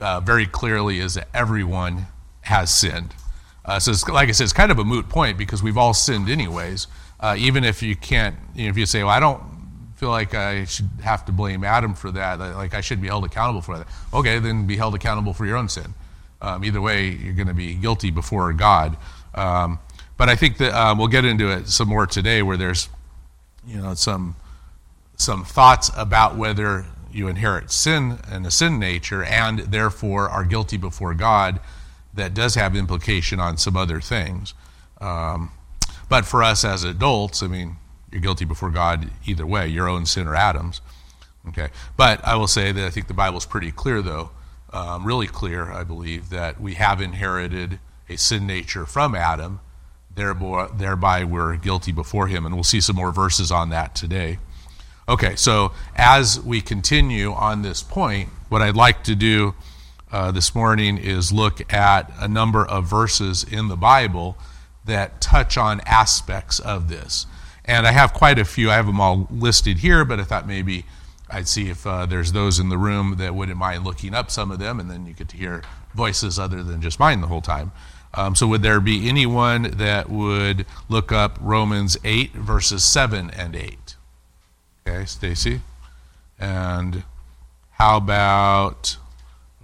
uh, 0.02 0.20
very 0.20 0.46
clearly 0.46 0.98
is 0.98 1.14
that 1.14 1.28
everyone 1.32 2.06
has 2.42 2.74
sinned. 2.74 3.14
Uh, 3.64 3.78
so, 3.78 3.92
it's, 3.92 4.06
like 4.08 4.28
I 4.28 4.32
said, 4.32 4.44
it's 4.44 4.52
kind 4.52 4.72
of 4.72 4.78
a 4.78 4.84
moot 4.84 5.08
point 5.08 5.38
because 5.38 5.62
we've 5.62 5.78
all 5.78 5.94
sinned 5.94 6.28
anyways. 6.28 6.88
Uh, 7.20 7.36
even 7.38 7.62
if 7.62 7.82
you 7.82 7.94
can't, 7.94 8.36
you 8.54 8.64
know, 8.64 8.70
if 8.70 8.76
you 8.76 8.84
say, 8.84 9.04
"Well, 9.04 9.12
I 9.12 9.20
don't 9.20 9.40
feel 9.94 10.10
like 10.10 10.34
I 10.34 10.64
should 10.64 10.90
have 11.02 11.24
to 11.26 11.32
blame 11.32 11.62
Adam 11.62 11.94
for 11.94 12.10
that. 12.10 12.40
Like 12.40 12.74
I 12.74 12.80
should 12.80 13.00
be 13.00 13.06
held 13.06 13.24
accountable 13.24 13.62
for 13.62 13.78
that." 13.78 13.86
Okay, 14.12 14.40
then 14.40 14.66
be 14.66 14.76
held 14.76 14.96
accountable 14.96 15.32
for 15.32 15.46
your 15.46 15.56
own 15.56 15.68
sin. 15.68 15.94
Um, 16.40 16.64
either 16.64 16.80
way, 16.80 17.08
you're 17.08 17.34
going 17.34 17.46
to 17.46 17.54
be 17.54 17.74
guilty 17.74 18.10
before 18.10 18.52
God. 18.52 18.96
Um, 19.36 19.78
but 20.16 20.28
I 20.28 20.34
think 20.34 20.58
that 20.58 20.74
um, 20.74 20.98
we'll 20.98 21.08
get 21.08 21.24
into 21.24 21.48
it 21.50 21.68
some 21.68 21.88
more 21.88 22.06
today, 22.06 22.42
where 22.42 22.56
there's, 22.56 22.88
you 23.64 23.80
know, 23.80 23.94
some 23.94 24.34
some 25.16 25.44
thoughts 25.44 25.90
about 25.96 26.36
whether 26.36 26.84
you 27.12 27.28
inherit 27.28 27.70
sin 27.70 28.18
and 28.30 28.46
a 28.46 28.50
sin 28.50 28.78
nature, 28.78 29.22
and 29.22 29.60
therefore 29.60 30.28
are 30.28 30.44
guilty 30.44 30.76
before 30.76 31.14
God. 31.14 31.60
That 32.14 32.34
does 32.34 32.56
have 32.56 32.76
implication 32.76 33.40
on 33.40 33.56
some 33.56 33.76
other 33.76 34.00
things. 34.00 34.54
Um, 35.00 35.52
but 36.08 36.26
for 36.26 36.42
us 36.42 36.64
as 36.64 36.84
adults, 36.84 37.42
I 37.42 37.46
mean, 37.46 37.76
you're 38.10 38.20
guilty 38.20 38.44
before 38.44 38.70
God 38.70 39.10
either 39.24 39.46
way, 39.46 39.66
your 39.66 39.88
own 39.88 40.04
sin 40.04 40.26
or 40.26 40.36
Adam's. 40.36 40.82
Okay, 41.48 41.70
but 41.96 42.24
I 42.24 42.36
will 42.36 42.46
say 42.46 42.70
that 42.70 42.86
I 42.86 42.90
think 42.90 43.08
the 43.08 43.14
Bible's 43.14 43.46
pretty 43.46 43.72
clear, 43.72 44.00
though, 44.00 44.30
um, 44.72 45.04
really 45.04 45.26
clear, 45.26 45.72
I 45.72 45.82
believe, 45.82 46.30
that 46.30 46.60
we 46.60 46.74
have 46.74 47.00
inherited 47.00 47.80
a 48.08 48.16
sin 48.16 48.46
nature 48.46 48.86
from 48.86 49.14
Adam, 49.14 49.60
thereby, 50.14 50.68
thereby 50.76 51.24
we're 51.24 51.56
guilty 51.56 51.90
before 51.90 52.28
him. 52.28 52.46
And 52.46 52.54
we'll 52.54 52.62
see 52.62 52.80
some 52.80 52.96
more 52.96 53.10
verses 53.10 53.50
on 53.50 53.70
that 53.70 53.94
today. 53.94 54.38
Okay, 55.08 55.34
so 55.34 55.72
as 55.96 56.40
we 56.40 56.60
continue 56.60 57.32
on 57.32 57.62
this 57.62 57.82
point, 57.82 58.28
what 58.48 58.62
I'd 58.62 58.76
like 58.76 59.02
to 59.04 59.16
do 59.16 59.54
uh, 60.12 60.30
this 60.30 60.54
morning 60.54 60.96
is 60.96 61.32
look 61.32 61.72
at 61.72 62.12
a 62.20 62.28
number 62.28 62.64
of 62.64 62.84
verses 62.84 63.42
in 63.42 63.66
the 63.66 63.76
Bible 63.76 64.36
that 64.84 65.20
touch 65.20 65.58
on 65.58 65.80
aspects 65.86 66.60
of 66.60 66.88
this. 66.88 67.26
And 67.64 67.84
I 67.84 67.90
have 67.90 68.12
quite 68.12 68.38
a 68.38 68.44
few. 68.44 68.70
I 68.70 68.74
have 68.74 68.86
them 68.86 69.00
all 69.00 69.26
listed 69.28 69.78
here, 69.78 70.04
but 70.04 70.20
I 70.20 70.24
thought 70.24 70.46
maybe 70.46 70.84
I'd 71.28 71.48
see 71.48 71.68
if 71.68 71.84
uh, 71.84 72.06
there's 72.06 72.32
those 72.32 72.60
in 72.60 72.68
the 72.68 72.78
room 72.78 73.16
that 73.18 73.34
wouldn't 73.34 73.58
mind 73.58 73.84
looking 73.84 74.14
up 74.14 74.30
some 74.30 74.52
of 74.52 74.60
them, 74.60 74.78
and 74.78 74.88
then 74.88 75.06
you 75.06 75.14
could 75.14 75.32
hear 75.32 75.62
voices 75.94 76.38
other 76.38 76.62
than 76.62 76.80
just 76.80 77.00
mine 77.00 77.20
the 77.20 77.26
whole 77.26 77.40
time. 77.40 77.72
Um, 78.14 78.36
so, 78.36 78.46
would 78.46 78.62
there 78.62 78.80
be 78.80 79.08
anyone 79.08 79.62
that 79.62 80.10
would 80.10 80.66
look 80.88 81.10
up 81.10 81.38
Romans 81.40 81.96
8, 82.04 82.34
verses 82.34 82.84
7 82.84 83.30
and 83.30 83.56
8? 83.56 83.96
Okay, 84.86 85.04
Stacy. 85.04 85.60
And 86.38 87.04
how 87.70 87.96
about, 87.96 88.96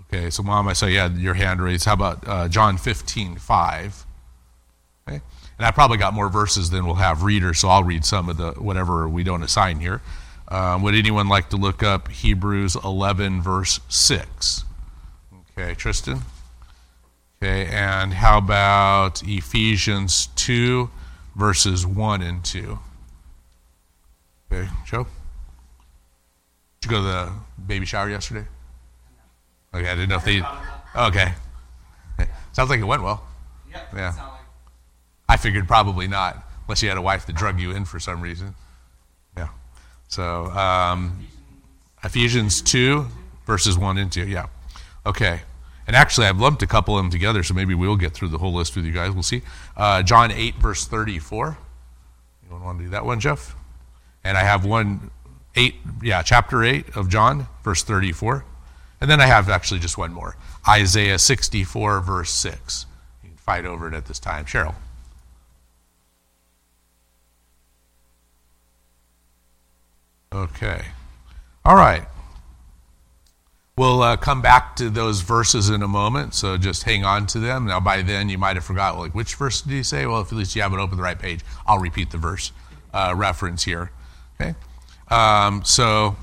okay, 0.00 0.30
so 0.30 0.42
mom, 0.42 0.68
I 0.68 0.72
saw 0.72 0.86
you 0.86 0.98
had 0.98 1.16
your 1.16 1.34
hand 1.34 1.60
raised. 1.60 1.84
How 1.84 1.94
about 1.94 2.26
uh, 2.26 2.48
John 2.48 2.78
15, 2.78 3.36
5? 3.36 4.06
Okay. 5.08 5.20
And 5.58 5.66
I 5.66 5.70
probably 5.72 5.96
got 5.98 6.14
more 6.14 6.28
verses 6.28 6.70
than 6.70 6.86
we'll 6.86 6.96
have 6.96 7.22
readers, 7.22 7.58
so 7.58 7.68
I'll 7.68 7.82
read 7.82 8.04
some 8.04 8.28
of 8.28 8.36
the 8.36 8.52
whatever 8.52 9.08
we 9.08 9.24
don't 9.24 9.42
assign 9.42 9.80
here. 9.80 10.00
Um, 10.48 10.82
would 10.82 10.94
anyone 10.94 11.28
like 11.28 11.50
to 11.50 11.56
look 11.56 11.82
up 11.82 12.08
Hebrews 12.08 12.76
11, 12.76 13.42
verse 13.42 13.80
6? 13.88 14.64
Okay, 15.58 15.74
Tristan? 15.74 16.20
Okay, 17.42 17.66
and 17.66 18.14
how 18.14 18.38
about 18.38 19.22
Ephesians 19.24 20.28
2, 20.36 20.90
verses 21.36 21.86
1 21.86 22.22
and 22.22 22.44
2? 22.44 22.78
Okay, 24.50 24.68
Joe? 24.86 25.06
Did 26.80 26.90
you 26.90 26.96
go 26.96 27.02
to 27.02 27.06
the 27.08 27.32
baby 27.66 27.86
shower 27.86 28.08
yesterday? 28.08 28.46
Okay, 29.74 29.88
I 29.88 29.94
didn't 29.94 30.08
know 30.08 30.16
if 30.16 30.24
they. 30.24 30.42
Okay. 30.96 31.32
Sounds 32.52 32.70
like 32.70 32.80
it 32.80 32.84
went 32.84 33.02
well. 33.02 33.22
Yeah. 33.94 34.14
I 35.28 35.36
figured 35.36 35.68
probably 35.68 36.08
not, 36.08 36.42
unless 36.66 36.82
you 36.82 36.88
had 36.88 36.98
a 36.98 37.02
wife 37.02 37.26
that 37.26 37.36
drug 37.36 37.60
you 37.60 37.72
in 37.72 37.84
for 37.84 38.00
some 38.00 38.20
reason. 38.20 38.54
Yeah. 39.36 39.48
So, 40.08 40.46
um, 40.46 41.26
Ephesians 42.02 42.62
2, 42.62 43.06
verses 43.46 43.76
1 43.76 43.98
and 43.98 44.10
2. 44.10 44.26
Yeah. 44.26 44.46
Okay. 45.04 45.42
And 45.86 45.94
actually, 45.94 46.26
I've 46.26 46.38
lumped 46.40 46.62
a 46.62 46.66
couple 46.66 46.96
of 46.96 47.04
them 47.04 47.10
together, 47.10 47.42
so 47.42 47.54
maybe 47.54 47.74
we'll 47.74 47.96
get 47.96 48.12
through 48.14 48.28
the 48.28 48.38
whole 48.38 48.54
list 48.54 48.74
with 48.74 48.84
you 48.84 48.92
guys. 48.92 49.12
We'll 49.12 49.22
see. 49.22 49.42
Uh, 49.76 50.02
John 50.02 50.30
8, 50.30 50.56
verse 50.56 50.86
34. 50.86 51.58
You 52.50 52.56
want 52.56 52.78
to 52.78 52.84
do 52.84 52.90
that 52.90 53.04
one, 53.04 53.20
Jeff? 53.20 53.54
And 54.24 54.36
I 54.36 54.42
have 54.42 54.64
one, 54.64 55.10
8, 55.54 55.74
yeah, 56.02 56.22
chapter 56.22 56.62
8 56.62 56.96
of 56.96 57.08
John, 57.08 57.48
verse 57.64 57.82
34. 57.82 58.44
And 59.00 59.10
then 59.10 59.20
I 59.20 59.26
have 59.26 59.48
actually 59.48 59.80
just 59.80 59.96
one 59.96 60.12
more 60.12 60.36
Isaiah 60.68 61.18
64, 61.18 62.00
verse 62.00 62.30
6. 62.30 62.86
You 63.22 63.30
can 63.30 63.38
fight 63.38 63.64
over 63.64 63.88
it 63.88 63.94
at 63.94 64.06
this 64.06 64.18
time. 64.18 64.44
Cheryl. 64.44 64.74
Okay. 70.32 70.84
All 71.64 71.76
right. 71.76 72.06
We'll 73.76 74.02
uh, 74.02 74.16
come 74.16 74.42
back 74.42 74.74
to 74.76 74.90
those 74.90 75.20
verses 75.20 75.70
in 75.70 75.82
a 75.82 75.88
moment, 75.88 76.34
so 76.34 76.58
just 76.58 76.82
hang 76.82 77.04
on 77.04 77.26
to 77.28 77.38
them. 77.38 77.64
Now, 77.66 77.78
by 77.78 78.02
then, 78.02 78.28
you 78.28 78.36
might 78.36 78.56
have 78.56 78.64
forgot, 78.64 78.98
like, 78.98 79.14
which 79.14 79.36
verse 79.36 79.62
did 79.62 79.72
he 79.72 79.84
say? 79.84 80.04
Well, 80.04 80.20
if 80.20 80.32
at 80.32 80.38
least 80.38 80.56
you 80.56 80.62
have 80.62 80.72
it 80.72 80.80
open 80.80 80.96
the 80.96 81.02
right 81.02 81.18
page, 81.18 81.40
I'll 81.64 81.78
repeat 81.78 82.10
the 82.10 82.18
verse 82.18 82.50
uh, 82.92 83.14
reference 83.16 83.62
here. 83.62 83.92
Okay? 84.40 84.54
Um, 85.08 85.64
so, 85.64 86.16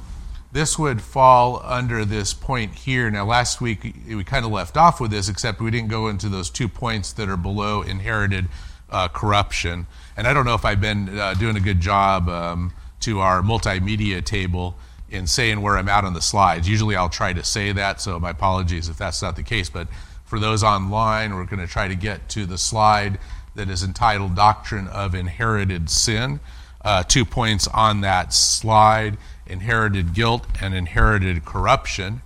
this 0.55 0.79
would 0.79 1.01
fall 1.01 1.61
under 1.65 2.05
this 2.05 2.33
point 2.33 2.75
here. 2.75 3.11
Now, 3.11 3.25
last 3.25 3.59
week 3.59 3.93
we 4.07 4.23
kind 4.23 4.45
of 4.45 4.51
left 4.51 4.77
off 4.77 5.01
with 5.01 5.11
this, 5.11 5.27
except 5.27 5.59
we 5.59 5.69
didn't 5.69 5.89
go 5.89 6.07
into 6.07 6.29
those 6.29 6.49
two 6.49 6.69
points 6.69 7.11
that 7.11 7.27
are 7.27 7.35
below 7.35 7.81
inherited 7.81 8.47
uh, 8.89 9.09
corruption. 9.09 9.85
And 10.15 10.25
I 10.25 10.33
don't 10.33 10.45
know 10.45 10.53
if 10.53 10.63
I've 10.63 10.79
been 10.79 11.19
uh, 11.19 11.33
doing 11.33 11.57
a 11.57 11.59
good 11.59 11.81
job 11.81 12.29
um, 12.29 12.73
to 13.01 13.19
our 13.19 13.41
multimedia 13.41 14.23
table 14.23 14.77
in 15.09 15.27
saying 15.27 15.61
where 15.61 15.77
I'm 15.77 15.89
at 15.89 16.05
on 16.05 16.13
the 16.13 16.21
slides. 16.21 16.69
Usually 16.69 16.95
I'll 16.95 17.09
try 17.09 17.33
to 17.33 17.43
say 17.43 17.73
that, 17.73 17.99
so 17.99 18.17
my 18.17 18.29
apologies 18.29 18.87
if 18.87 18.97
that's 18.97 19.21
not 19.21 19.35
the 19.35 19.43
case. 19.43 19.69
But 19.69 19.89
for 20.23 20.39
those 20.39 20.63
online, 20.63 21.35
we're 21.35 21.43
going 21.43 21.59
to 21.59 21.67
try 21.67 21.89
to 21.89 21.95
get 21.95 22.29
to 22.29 22.45
the 22.45 22.57
slide 22.57 23.19
that 23.55 23.69
is 23.69 23.83
entitled 23.83 24.35
Doctrine 24.35 24.87
of 24.87 25.15
Inherited 25.15 25.89
Sin. 25.89 26.39
Uh, 26.85 27.03
two 27.03 27.25
points 27.25 27.67
on 27.67 28.01
that 28.01 28.31
slide 28.31 29.17
inherited 29.47 30.13
guilt 30.13 30.45
and 30.61 30.73
inherited 30.73 31.43
corruption. 31.43 32.21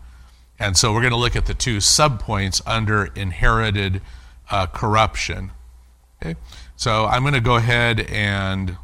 And 0.60 0.76
so 0.76 0.93
we're 0.93 1.00
going 1.02 1.13
to 1.13 1.17
look 1.17 1.38
at 1.38 1.45
the 1.45 1.54
two 1.54 1.78
subpoints 1.78 2.62
under 2.65 3.06
inherited 3.15 4.02
uh, 4.52 4.67
corruption. 4.67 5.52
Okay? 6.22 6.38
So 6.76 7.06
I'm 7.06 7.22
going 7.24 7.34
to 7.34 7.39
go 7.39 7.56
ahead 7.56 8.02
and 8.02 8.78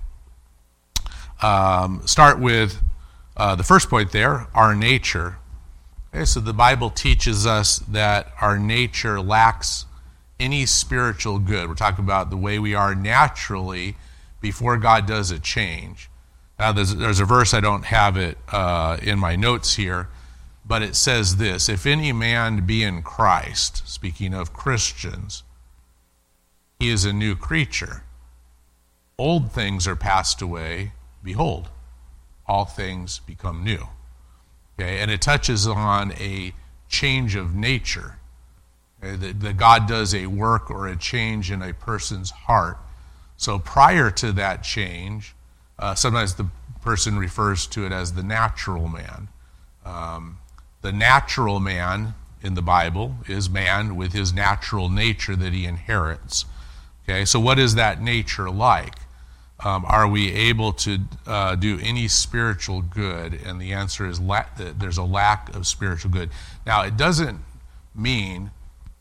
um, 1.42 2.02
start 2.06 2.40
with 2.40 2.82
uh, 3.36 3.56
the 3.56 3.64
first 3.64 3.90
point 3.90 4.12
there, 4.14 4.48
our 4.54 4.74
nature. 4.74 5.38
Okay, 6.14 6.24
so 6.24 6.40
the 6.40 6.54
Bible 6.54 6.90
teaches 6.90 7.46
us 7.46 7.80
that 7.80 8.32
our 8.40 8.58
nature 8.58 9.20
lacks 9.20 9.86
any 10.40 10.66
spiritual 10.66 11.40
good. 11.40 11.68
We're 11.68 11.76
talking 11.76 12.06
about 12.06 12.30
the 12.30 12.38
way 12.38 12.60
we 12.60 12.74
are 12.74 12.96
naturally 12.96 13.98
before 14.46 14.78
God 14.78 15.08
does 15.08 15.32
a 15.32 15.40
change. 15.40 16.08
Now, 16.60 16.72
there's, 16.72 16.94
there's 16.94 17.20
a 17.20 17.26
verse, 17.26 17.52
I 17.52 17.62
don't 17.62 17.86
have 17.86 18.16
it 18.16 18.38
uh, 18.52 18.98
in 19.02 19.18
my 19.18 19.36
notes 19.36 19.74
here, 19.74 20.08
but 20.64 20.84
it 20.84 20.96
says 20.96 21.38
this 21.38 21.68
If 21.68 21.88
any 21.88 22.12
man 22.12 22.64
be 22.64 22.84
in 22.84 23.02
Christ, 23.02 23.82
speaking 23.90 24.36
of 24.36 24.54
Christians, 24.54 25.42
he 26.80 26.92
is 26.92 27.06
a 27.06 27.12
new 27.12 27.36
creature. 27.36 28.04
Old 29.18 29.52
things 29.52 29.88
are 29.88 29.96
passed 29.96 30.44
away. 30.44 30.92
Behold, 31.24 31.70
all 32.46 32.66
things 32.66 33.18
become 33.26 33.64
new. 33.64 33.88
Okay, 34.78 35.00
and 35.00 35.10
it 35.10 35.24
touches 35.24 35.66
on 35.66 36.12
a 36.20 36.54
change 36.88 37.36
of 37.36 37.56
nature. 37.56 38.20
Okay, 39.04 39.16
that, 39.16 39.40
that 39.40 39.58
God 39.58 39.88
does 39.88 40.14
a 40.14 40.28
work 40.28 40.70
or 40.70 40.88
a 40.88 40.96
change 40.96 41.50
in 41.50 41.64
a 41.64 41.74
person's 41.74 42.30
heart. 42.30 42.78
So 43.38 43.60
prior 43.60 44.12
to 44.12 44.32
that 44.34 44.64
change, 44.64 45.36
uh, 45.78 45.96
sometimes 45.96 46.36
the 46.36 46.48
person 46.82 47.18
refers 47.18 47.68
to 47.68 47.86
it 47.86 47.92
as 47.92 48.14
the 48.14 48.24
natural 48.24 48.88
man. 48.88 49.28
Um, 49.86 50.38
the 50.82 50.92
natural 50.92 51.60
man 51.60 52.16
in 52.42 52.54
the 52.54 52.62
Bible 52.62 53.16
is 53.28 53.50
man 53.50 53.96
with 53.96 54.14
his 54.14 54.34
natural 54.34 54.90
nature 54.90 55.36
that 55.36 55.52
he 55.52 55.66
inherits. 55.66 56.46
Okay, 57.04 57.26
so 57.26 57.40
what 57.40 57.60
is 57.60 57.76
that 57.76 58.02
nature 58.02 58.50
like? 58.50 58.96
Um, 59.64 59.86
are 59.88 60.08
we 60.08 60.32
able 60.32 60.74
to 60.74 61.00
uh, 61.26 61.56
do 61.56 61.80
any 61.82 62.08
spiritual 62.08 62.82
good? 62.82 63.34
And 63.34 63.60
the 63.60 63.74
answer 63.74 64.08
is 64.08 64.20
la- 64.20 64.46
there's 64.58 64.98
a 64.98 65.04
lack 65.04 65.56
of 65.56 65.66
spiritual 65.66 66.12
good. 66.12 66.30
Now, 66.66 66.84
it 66.84 66.98
doesn't 66.98 67.40
mean 67.96 68.52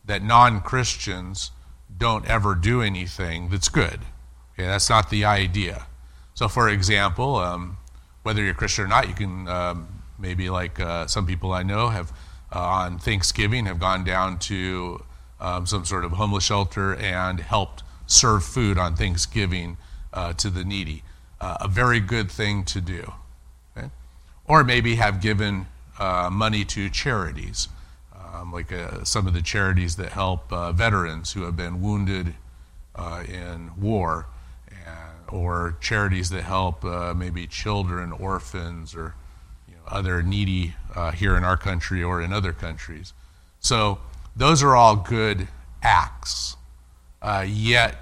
that 0.04 0.22
non 0.22 0.60
Christians 0.60 1.50
don't 1.96 2.26
ever 2.26 2.54
do 2.54 2.82
anything 2.82 3.48
that's 3.48 3.68
good. 3.68 4.00
Okay, 4.54 4.66
that's 4.66 4.88
not 4.88 5.10
the 5.10 5.24
idea. 5.24 5.86
So, 6.34 6.48
for 6.48 6.68
example, 6.68 7.36
um, 7.36 7.76
whether 8.22 8.42
you're 8.42 8.54
Christian 8.54 8.84
or 8.84 8.88
not, 8.88 9.08
you 9.08 9.14
can 9.14 9.48
um, 9.48 9.88
maybe, 10.18 10.48
like 10.48 10.80
uh, 10.80 11.06
some 11.06 11.26
people 11.26 11.52
I 11.52 11.62
know, 11.62 11.88
have 11.88 12.12
uh, 12.54 12.60
on 12.60 12.98
Thanksgiving 12.98 13.66
have 13.66 13.80
gone 13.80 14.04
down 14.04 14.38
to 14.38 15.02
um, 15.40 15.66
some 15.66 15.84
sort 15.84 16.04
of 16.04 16.12
homeless 16.12 16.44
shelter 16.44 16.94
and 16.94 17.40
helped 17.40 17.82
serve 18.06 18.44
food 18.44 18.78
on 18.78 18.94
Thanksgiving 18.94 19.76
uh, 20.12 20.32
to 20.34 20.50
the 20.50 20.64
needy. 20.64 21.02
Uh, 21.40 21.56
a 21.60 21.68
very 21.68 22.00
good 22.00 22.30
thing 22.30 22.64
to 22.64 22.80
do. 22.80 23.12
Okay? 23.76 23.88
Or 24.46 24.62
maybe 24.62 24.94
have 24.94 25.20
given 25.20 25.66
uh, 25.98 26.30
money 26.32 26.64
to 26.66 26.88
charities, 26.88 27.68
um, 28.14 28.52
like 28.52 28.72
uh, 28.72 29.04
some 29.04 29.26
of 29.26 29.34
the 29.34 29.42
charities 29.42 29.96
that 29.96 30.12
help 30.12 30.50
veterans 30.74 31.32
who 31.32 31.42
have 31.42 31.56
been 31.56 31.82
wounded 31.82 32.34
in 33.28 33.70
war, 33.76 34.26
or 35.34 35.76
charities 35.80 36.30
that 36.30 36.44
help 36.44 36.84
uh, 36.84 37.12
maybe 37.12 37.44
children, 37.44 38.12
orphans, 38.12 38.94
or 38.94 39.14
you 39.66 39.74
know, 39.74 39.80
other 39.88 40.22
needy 40.22 40.74
uh, 40.94 41.10
here 41.10 41.36
in 41.36 41.42
our 41.42 41.56
country 41.56 42.04
or 42.04 42.22
in 42.22 42.32
other 42.32 42.52
countries. 42.52 43.12
So 43.58 43.98
those 44.36 44.62
are 44.62 44.76
all 44.76 44.94
good 44.94 45.48
acts. 45.82 46.56
Uh, 47.20 47.44
yet 47.48 47.96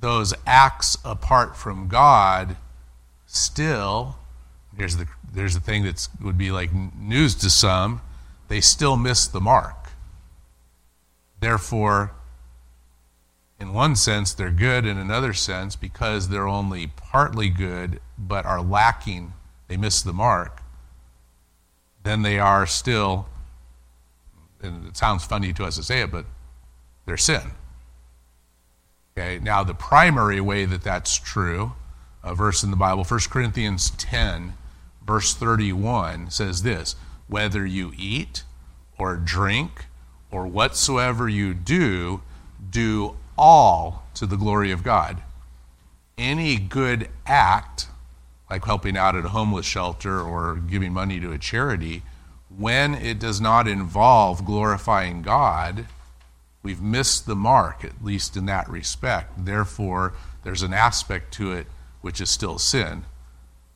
those 0.00 0.34
acts 0.44 0.98
apart 1.04 1.56
from 1.56 1.86
God 1.86 2.56
still, 3.26 4.16
there's 4.76 4.96
the, 4.96 5.06
there's 5.32 5.54
the 5.54 5.60
thing 5.60 5.84
that 5.84 6.08
would 6.20 6.36
be 6.36 6.50
like 6.50 6.70
news 6.72 7.36
to 7.36 7.50
some, 7.50 8.00
they 8.48 8.60
still 8.60 8.96
miss 8.96 9.28
the 9.28 9.40
mark. 9.40 9.90
Therefore, 11.38 12.12
in 13.58 13.72
one 13.72 13.96
sense, 13.96 14.34
they're 14.34 14.50
good, 14.50 14.84
in 14.84 14.98
another 14.98 15.32
sense, 15.32 15.76
because 15.76 16.28
they're 16.28 16.48
only 16.48 16.88
partly 16.88 17.48
good 17.48 18.00
but 18.18 18.44
are 18.44 18.60
lacking, 18.60 19.32
they 19.68 19.76
miss 19.76 20.02
the 20.02 20.12
mark, 20.12 20.62
then 22.02 22.22
they 22.22 22.38
are 22.38 22.66
still, 22.66 23.28
and 24.62 24.86
it 24.86 24.96
sounds 24.96 25.24
funny 25.24 25.52
to 25.54 25.64
us 25.64 25.76
to 25.76 25.82
say 25.82 26.02
it, 26.02 26.10
but 26.10 26.26
they're 27.06 27.16
sin. 27.16 27.52
Okay, 29.16 29.38
now 29.38 29.64
the 29.64 29.74
primary 29.74 30.40
way 30.40 30.66
that 30.66 30.82
that's 30.82 31.16
true, 31.16 31.72
a 32.22 32.34
verse 32.34 32.62
in 32.62 32.70
the 32.70 32.76
Bible, 32.76 33.04
1 33.04 33.20
Corinthians 33.30 33.90
10, 33.90 34.52
verse 35.06 35.32
31, 35.32 36.30
says 36.30 36.62
this 36.62 36.96
Whether 37.26 37.64
you 37.64 37.92
eat 37.96 38.44
or 38.98 39.16
drink 39.16 39.86
or 40.30 40.46
whatsoever 40.46 41.28
you 41.28 41.54
do, 41.54 42.20
do 42.68 43.16
all 43.36 44.04
to 44.14 44.26
the 44.26 44.36
glory 44.36 44.70
of 44.70 44.82
God. 44.82 45.22
Any 46.18 46.56
good 46.56 47.08
act, 47.26 47.88
like 48.50 48.64
helping 48.64 48.96
out 48.96 49.16
at 49.16 49.24
a 49.24 49.30
homeless 49.30 49.66
shelter 49.66 50.20
or 50.20 50.56
giving 50.56 50.92
money 50.92 51.20
to 51.20 51.32
a 51.32 51.38
charity, 51.38 52.02
when 52.56 52.94
it 52.94 53.18
does 53.18 53.40
not 53.40 53.68
involve 53.68 54.44
glorifying 54.44 55.22
God, 55.22 55.86
We've 56.66 56.82
missed 56.82 57.26
the 57.26 57.36
mark, 57.36 57.84
at 57.84 58.02
least 58.02 58.36
in 58.36 58.46
that 58.46 58.68
respect. 58.68 59.44
Therefore, 59.44 60.14
there's 60.42 60.64
an 60.64 60.74
aspect 60.74 61.32
to 61.34 61.52
it 61.52 61.68
which 62.00 62.20
is 62.20 62.28
still 62.28 62.58
sin. 62.58 63.04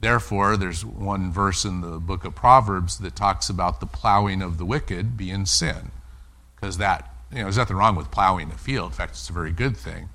Therefore, 0.00 0.56
there's 0.56 0.84
one 0.84 1.30
verse 1.30 1.64
in 1.64 1.82
the 1.82 2.00
book 2.00 2.24
of 2.24 2.34
Proverbs 2.34 2.98
that 2.98 3.14
talks 3.14 3.48
about 3.48 3.78
the 3.78 3.86
plowing 3.86 4.42
of 4.42 4.58
the 4.58 4.64
wicked 4.64 5.16
being 5.16 5.46
sin. 5.46 5.92
Because 6.56 6.78
that, 6.78 7.08
you 7.30 7.38
know, 7.38 7.44
there's 7.44 7.56
nothing 7.56 7.76
wrong 7.76 7.96
with 7.96 8.10
plowing 8.10 8.50
a 8.50 8.58
field. 8.58 8.90
In 8.90 8.96
fact, 8.96 9.12
it's 9.12 9.28
a 9.28 9.32
very 9.32 9.52
good 9.52 9.76
thing. 9.76 10.08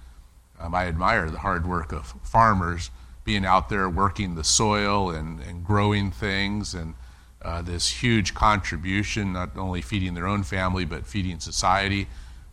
Um, 0.60 0.74
I 0.74 0.88
admire 0.88 1.30
the 1.30 1.40
hard 1.40 1.68
work 1.68 1.92
of 1.92 2.14
farmers 2.24 2.92
being 3.24 3.46
out 3.46 3.70
there 3.70 3.90
working 3.90 4.36
the 4.36 4.44
soil 4.44 5.10
and, 5.10 5.40
and 5.42 5.66
growing 5.66 6.12
things 6.12 6.74
and 6.74 6.94
uh, 7.42 7.62
this 7.62 7.90
huge 7.90 8.34
contribution, 8.34 9.34
not 9.34 9.58
only 9.58 9.82
feeding 9.82 10.14
their 10.14 10.28
own 10.28 10.44
family, 10.44 10.86
but 10.86 11.06
feeding 11.06 11.40
society 11.40 12.08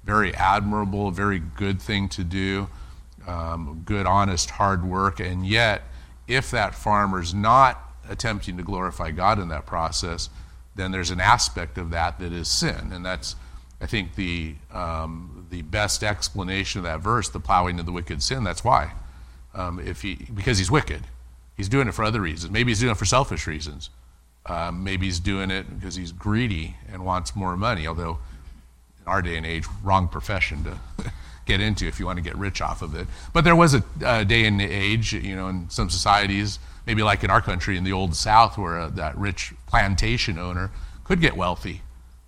very 0.05 0.35
admirable, 0.35 1.11
very 1.11 1.39
good 1.39 1.81
thing 1.81 2.09
to 2.09 2.25
do, 2.25 2.69
um, 3.27 3.83
good, 3.85 4.07
honest, 4.07 4.51
hard 4.51 4.85
work. 4.85 5.21
And 5.21 5.47
yet, 5.47 5.83
if 6.27 6.51
that 6.51 6.75
farmer's 6.75 7.33
not 7.33 7.81
attempting 8.09 8.57
to 8.57 8.63
glorify 8.63 9.11
God 9.11 9.39
in 9.39 9.49
that 9.49 9.67
process, 9.67 10.29
then 10.75 10.91
there's 10.91 11.11
an 11.11 11.21
aspect 11.21 11.79
of 11.79 11.91
that 11.91 12.19
that 12.19 12.33
is 12.33 12.49
sin. 12.49 12.93
And 12.93 13.05
that's, 13.05 13.37
I 13.83 13.87
think, 13.87 14.15
the, 14.15 14.55
um, 14.73 15.47
the 15.51 15.63
best 15.63 16.05
explanation 16.05 16.79
of 16.79 16.85
that 16.85 17.01
verse, 17.01 17.29
the 17.29 17.41
plowing 17.41 17.81
of 17.81 17.87
the 17.87 17.93
wicked 17.93 18.23
sin. 18.23 18.45
That's 18.45 18.63
why. 18.63 18.93
Um, 19.55 19.81
if 19.81 20.03
he, 20.03 20.27
because 20.33 20.59
he's 20.59 20.71
wicked. 20.71 21.03
He's 21.57 21.69
doing 21.69 21.89
it 21.89 21.93
for 21.93 22.05
other 22.05 22.21
reasons. 22.21 22.53
Maybe 22.53 22.71
he's 22.71 22.81
doing 22.81 22.93
it 22.93 22.97
for 22.97 23.05
selfish 23.05 23.47
reasons. 23.47 23.91
Um, 24.47 24.83
maybe 24.85 25.07
he's 25.07 25.21
doing 25.21 25.51
it 25.51 25.67
because 25.79 25.97
he's 25.97 26.13
greedy 26.13 26.77
and 26.91 27.05
wants 27.05 27.37
more 27.37 27.57
money, 27.57 27.87
although 27.87 28.19
in 29.01 29.07
our 29.07 29.21
day 29.21 29.37
and 29.37 29.45
age, 29.45 29.67
wrong 29.83 30.09
profession 30.09 30.65
to 30.65 31.13
get 31.47 31.61
into 31.61 31.87
if 31.87 31.99
you 32.01 32.07
want 32.07 32.19
to 32.19 32.23
get 32.23 32.37
rich 32.37 32.61
off 32.61 32.83
of 32.83 32.95
it. 32.95 33.07
But 33.33 33.45
there 33.45 33.57
was 33.57 33.75
a, 33.75 34.25
day 34.25 34.47
and 34.47 34.61
age, 34.63 35.13
you 35.13 35.37
know, 35.37 35.49
in 35.49 35.71
some 35.71 35.91
societies, 35.91 36.59
maybe 36.87 37.03
like 37.03 37.25
in 37.25 37.31
our 37.31 37.41
country 37.41 37.77
in 37.77 37.85
the 37.85 37.93
old 37.93 38.15
South, 38.15 38.57
where 38.57 38.79
uh, 38.79 38.89
that 38.91 39.17
rich 39.17 39.53
plantation 39.67 40.39
owner 40.39 40.71
could 41.05 41.21
get 41.21 41.37
wealthy 41.37 41.83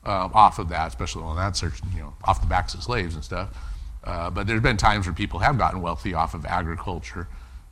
um, 0.05 0.31
off 0.35 0.59
of 0.59 0.69
that, 0.69 0.89
especially 0.89 1.23
on 1.23 1.37
that 1.37 1.57
search, 1.57 1.81
you 1.95 2.01
know, 2.01 2.15
off 2.25 2.41
the 2.41 2.47
backs 2.47 2.75
of 2.75 2.83
slaves 2.83 3.15
and 3.15 3.25
stuff. 3.25 3.57
Uh, 4.05 4.31
but 4.31 4.47
there's 4.47 4.61
been 4.61 4.77
times 4.77 5.07
where 5.07 5.15
people 5.15 5.39
have 5.41 5.57
gotten 5.57 5.81
wealthy 5.81 6.13
off 6.13 6.35
of 6.35 6.45
agriculture. 6.45 7.27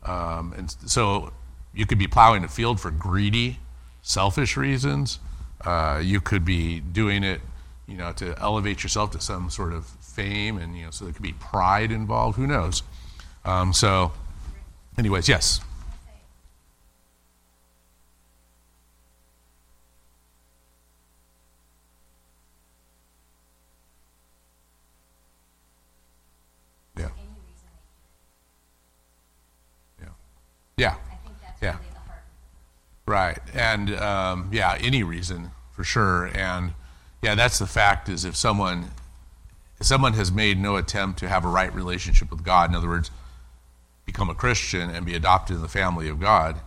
Um, 0.05 0.55
and 0.57 0.75
so 0.87 1.33
you 1.75 1.87
could 1.87 1.99
be 1.99 2.07
plowing 2.07 2.45
a 2.45 2.49
field 2.49 2.81
for 2.81 2.91
greedy, 2.91 3.59
selfish 4.01 4.57
reasons. 4.57 5.21
Uh, 5.65 6.01
you 6.03 6.21
could 6.21 6.45
be 6.45 6.81
doing 6.81 7.23
it, 7.23 7.41
you 7.87 7.97
know, 7.97 8.13
to 8.13 8.35
elevate 8.41 8.83
yourself 8.83 9.11
to 9.13 9.21
some 9.21 9.51
sort 9.51 9.73
of 9.73 9.87
fame, 10.01 10.59
and 10.59 10.77
you 10.77 10.85
know, 10.85 10.91
so 10.91 11.05
there 11.05 11.13
could 11.13 11.23
be 11.23 11.33
pride 11.35 11.93
involved. 11.93 12.37
Who 12.37 12.47
knows? 12.47 12.83
Um, 13.45 13.73
so, 13.73 14.13
anyways, 14.99 15.29
yes. 15.29 15.61
Yeah. 30.77 30.95
I 31.11 31.15
think 31.25 31.37
that's 31.43 31.63
Yeah. 31.63 31.77
really 31.77 31.85
the 31.93 31.99
heart. 32.11 32.23
Right, 33.07 33.39
and 33.55 33.95
um, 33.97 34.49
yeah, 34.53 34.77
any 34.81 35.03
reason 35.03 35.51
for 35.73 35.85
sure, 35.85 36.27
and 36.35 36.75
yeah, 37.23 37.35
that's 37.35 37.59
the 37.59 37.67
fact. 37.67 38.09
Is 38.09 38.25
if 38.25 38.37
someone, 38.37 38.91
if 39.81 39.87
someone 39.87 40.15
has 40.15 40.31
made 40.33 40.59
no 40.59 40.77
attempt 40.77 41.19
to 41.21 41.29
have 41.29 41.45
a 41.45 41.49
right 41.49 41.73
relationship 41.75 42.31
with 42.31 42.45
God, 42.45 42.71
in 42.71 42.77
other 42.77 42.89
words, 42.89 43.11
become 44.07 44.29
a 44.31 44.35
Christian 44.35 44.91
and 44.91 45.05
be 45.07 45.15
adopted 45.15 45.57
in 45.57 45.63
the 45.63 45.69
family 45.69 46.09
of 46.09 46.21
God, 46.21 46.61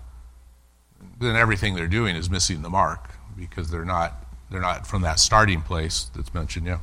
then 1.19 1.35
everything 1.35 1.75
they're 1.75 1.87
doing 1.87 2.15
is 2.15 2.29
missing 2.29 2.61
the 2.61 2.69
mark 2.69 3.11
because 3.37 3.69
they're 3.71 3.85
not 3.85 4.15
they're 4.51 4.61
not 4.61 4.85
from 4.87 5.01
that 5.01 5.19
starting 5.19 5.61
place 5.61 6.09
that's 6.15 6.33
mentioned. 6.33 6.65
Yeah. 6.67 6.79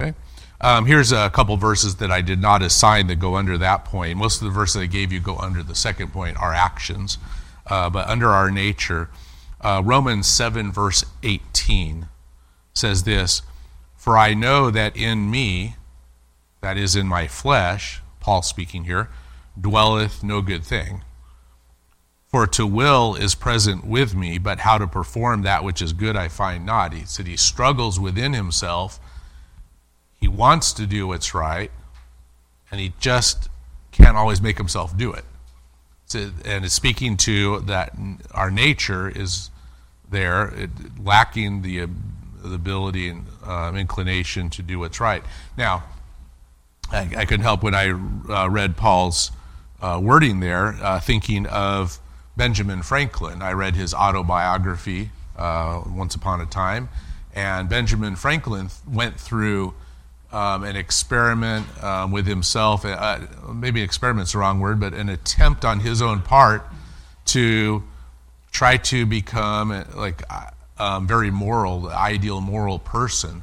Okay. 0.00 0.14
Um, 0.60 0.86
here's 0.86 1.12
a 1.12 1.28
couple 1.30 1.56
verses 1.56 1.96
that 1.96 2.10
I 2.10 2.22
did 2.22 2.40
not 2.40 2.62
assign 2.62 3.08
that 3.08 3.16
go 3.16 3.36
under 3.36 3.58
that 3.58 3.84
point. 3.84 4.16
Most 4.16 4.40
of 4.40 4.46
the 4.46 4.50
verses 4.50 4.82
I 4.82 4.86
gave 4.86 5.12
you 5.12 5.20
go 5.20 5.36
under 5.36 5.62
the 5.62 5.74
second 5.74 6.12
point, 6.12 6.36
our 6.38 6.54
actions, 6.54 7.18
uh, 7.66 7.90
but 7.90 8.08
under 8.08 8.30
our 8.30 8.50
nature. 8.50 9.10
Uh, 9.60 9.82
Romans 9.84 10.26
7, 10.26 10.72
verse 10.72 11.04
18 11.22 12.08
says 12.74 13.02
this 13.04 13.42
For 13.96 14.16
I 14.16 14.34
know 14.34 14.70
that 14.70 14.96
in 14.96 15.30
me, 15.30 15.76
that 16.62 16.76
is 16.76 16.96
in 16.96 17.06
my 17.06 17.28
flesh, 17.28 18.00
Paul 18.20 18.42
speaking 18.42 18.84
here, 18.84 19.10
dwelleth 19.60 20.22
no 20.22 20.40
good 20.40 20.64
thing. 20.64 21.02
For 22.28 22.46
to 22.48 22.66
will 22.66 23.14
is 23.14 23.34
present 23.34 23.86
with 23.86 24.14
me, 24.14 24.38
but 24.38 24.60
how 24.60 24.78
to 24.78 24.86
perform 24.86 25.42
that 25.42 25.64
which 25.64 25.80
is 25.80 25.92
good 25.92 26.16
I 26.16 26.28
find 26.28 26.66
not. 26.66 26.92
He 26.92 27.04
said 27.04 27.26
he 27.26 27.36
struggles 27.36 28.00
within 28.00 28.32
himself. 28.32 28.98
He 30.18 30.28
wants 30.28 30.72
to 30.74 30.86
do 30.86 31.06
what's 31.06 31.34
right, 31.34 31.70
and 32.70 32.80
he 32.80 32.92
just 32.98 33.48
can't 33.92 34.16
always 34.16 34.40
make 34.40 34.58
himself 34.58 34.96
do 34.96 35.12
it. 35.12 35.24
So, 36.06 36.30
and 36.44 36.64
it's 36.64 36.74
speaking 36.74 37.16
to 37.18 37.60
that 37.60 37.92
our 38.32 38.50
nature 38.50 39.08
is 39.08 39.50
there, 40.08 40.48
it, 40.48 40.70
lacking 41.02 41.62
the, 41.62 41.86
the 42.42 42.54
ability 42.54 43.08
and 43.08 43.26
um, 43.44 43.76
inclination 43.76 44.48
to 44.50 44.62
do 44.62 44.78
what's 44.78 45.00
right. 45.00 45.22
Now, 45.56 45.84
I, 46.92 47.10
I 47.16 47.24
couldn't 47.24 47.42
help 47.42 47.62
when 47.62 47.74
I 47.74 47.90
uh, 47.90 48.48
read 48.48 48.76
Paul's 48.76 49.32
uh, 49.82 50.00
wording 50.02 50.40
there, 50.40 50.76
uh, 50.80 51.00
thinking 51.00 51.46
of 51.46 51.98
Benjamin 52.36 52.82
Franklin. 52.82 53.42
I 53.42 53.52
read 53.52 53.74
his 53.74 53.92
autobiography 53.92 55.10
uh, 55.36 55.82
once 55.86 56.14
upon 56.14 56.40
a 56.40 56.46
time, 56.46 56.88
and 57.34 57.68
Benjamin 57.68 58.16
Franklin 58.16 58.70
went 58.86 59.18
through 59.18 59.74
um, 60.32 60.64
an 60.64 60.76
experiment 60.76 61.66
um, 61.82 62.10
with 62.10 62.26
himself. 62.26 62.84
Uh, 62.84 63.20
maybe 63.52 63.82
experiment's 63.82 64.32
the 64.32 64.38
wrong 64.38 64.60
word, 64.60 64.80
but 64.80 64.92
an 64.94 65.08
attempt 65.08 65.64
on 65.64 65.80
his 65.80 66.02
own 66.02 66.22
part 66.22 66.64
to 67.26 67.82
try 68.50 68.76
to 68.76 69.06
become 69.06 69.70
uh, 69.70 69.84
like 69.94 70.22
uh, 70.30 70.50
um, 70.78 71.06
very 71.06 71.30
moral, 71.30 71.80
the 71.80 71.96
ideal 71.96 72.40
moral 72.40 72.78
person. 72.78 73.42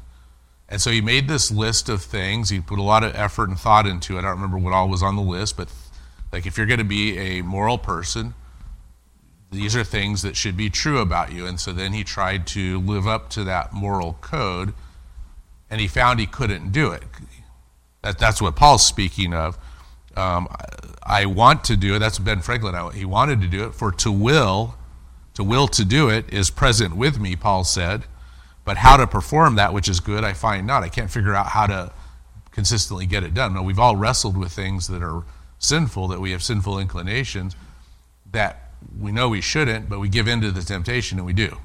And 0.69 0.82
so 0.82 0.89
he 0.89 1.02
made 1.02 1.28
this 1.28 1.52
list 1.52 1.89
of 1.89 2.02
things. 2.02 2.50
He 2.50 2.60
put 2.60 2.80
a 2.80 2.84
lot 2.84 3.04
of 3.04 3.15
effort 3.15 3.50
and 3.50 3.60
thought 3.60 3.86
into 3.86 4.15
it. 4.15 4.19
I 4.19 4.22
don't 4.24 4.32
remember 4.32 4.58
what 4.58 4.74
all 4.74 4.89
was 4.89 5.04
on 5.04 5.15
the 5.15 5.22
list, 5.22 5.58
but 5.58 5.69
like 6.32 6.46
if 6.48 6.58
you're 6.58 6.65
going 6.65 6.80
to 6.80 6.84
be 6.84 7.17
a 7.17 7.43
moral 7.43 7.78
person, 7.78 8.34
these 9.52 9.76
are 9.76 9.84
things 9.84 10.24
that 10.24 10.36
should 10.36 10.58
be 10.58 10.69
true 10.69 11.00
about 11.00 11.32
you. 11.32 11.46
And 11.46 11.60
so 11.60 11.72
then 11.72 11.93
he 11.93 12.04
tried 12.04 12.48
to 12.48 12.80
live 12.80 13.08
up 13.08 13.30
to 13.32 13.43
that 13.43 13.72
moral 13.72 14.17
code, 14.22 14.74
and 15.69 15.82
he 15.82 15.88
found 15.88 16.19
he 16.19 16.26
couldn't 16.26 16.71
do 16.71 16.91
it. 16.91 17.04
That, 18.02 18.19
that's 18.19 18.41
what 18.41 18.56
Paul's 18.56 18.86
speaking 18.86 19.34
of. 19.34 19.58
Um, 20.15 20.47
I, 21.02 21.26
want 21.26 21.63
to 21.65 21.78
do 21.78 21.95
it. 21.95 21.99
That's 21.99 22.19
Ben 22.19 22.41
Franklin. 22.41 22.76
I, 22.76 22.91
he 22.91 23.06
wanted 23.06 23.41
to 23.41 23.47
do 23.47 23.65
it. 23.65 23.73
For 23.73 23.91
to 23.91 24.12
will, 24.12 24.76
to 25.34 25.43
will 25.43 25.67
to 25.69 25.84
do 25.84 26.10
it 26.10 26.32
is 26.32 26.49
present 26.49 26.95
with 26.95 27.19
me, 27.19 27.36
Paul 27.36 27.63
said. 27.63 28.04
But 28.65 28.78
how 28.78 28.97
to 28.97 29.08
perform 29.08 29.56
that 29.56 29.73
which 29.73 29.89
is 29.89 29.99
good, 29.99 30.23
I 30.23 30.34
find 30.34 30.67
not. 30.67 30.84
I 30.84 30.89
can't 30.89 31.10
figure 31.10 31.34
out 31.34 31.47
how 31.47 31.67
to 31.67 31.91
consistently 32.52 33.06
get 33.06 33.23
it 33.23 33.34
done. 33.34 33.54
Now, 33.54 33.63
we've 33.63 33.80
all 33.80 33.95
wrestled 33.95 34.38
with 34.38 34.52
things 34.52 34.88
that 34.88 35.02
are 35.02 35.23
sinful, 35.60 36.10
that 36.10 36.21
we 36.21 36.32
have 36.32 36.43
sinful 36.43 36.78
inclinations, 36.80 37.56
that 38.32 38.71
we 38.99 39.12
know 39.12 39.30
we 39.30 39.41
shouldn't, 39.41 39.89
but 39.89 39.99
we 39.99 40.10
give 40.10 40.28
in 40.28 40.41
to 40.41 40.52
the 40.52 40.62
temptation 40.62 41.17
and 41.17 41.26
we 41.26 41.34
do. 41.34 41.58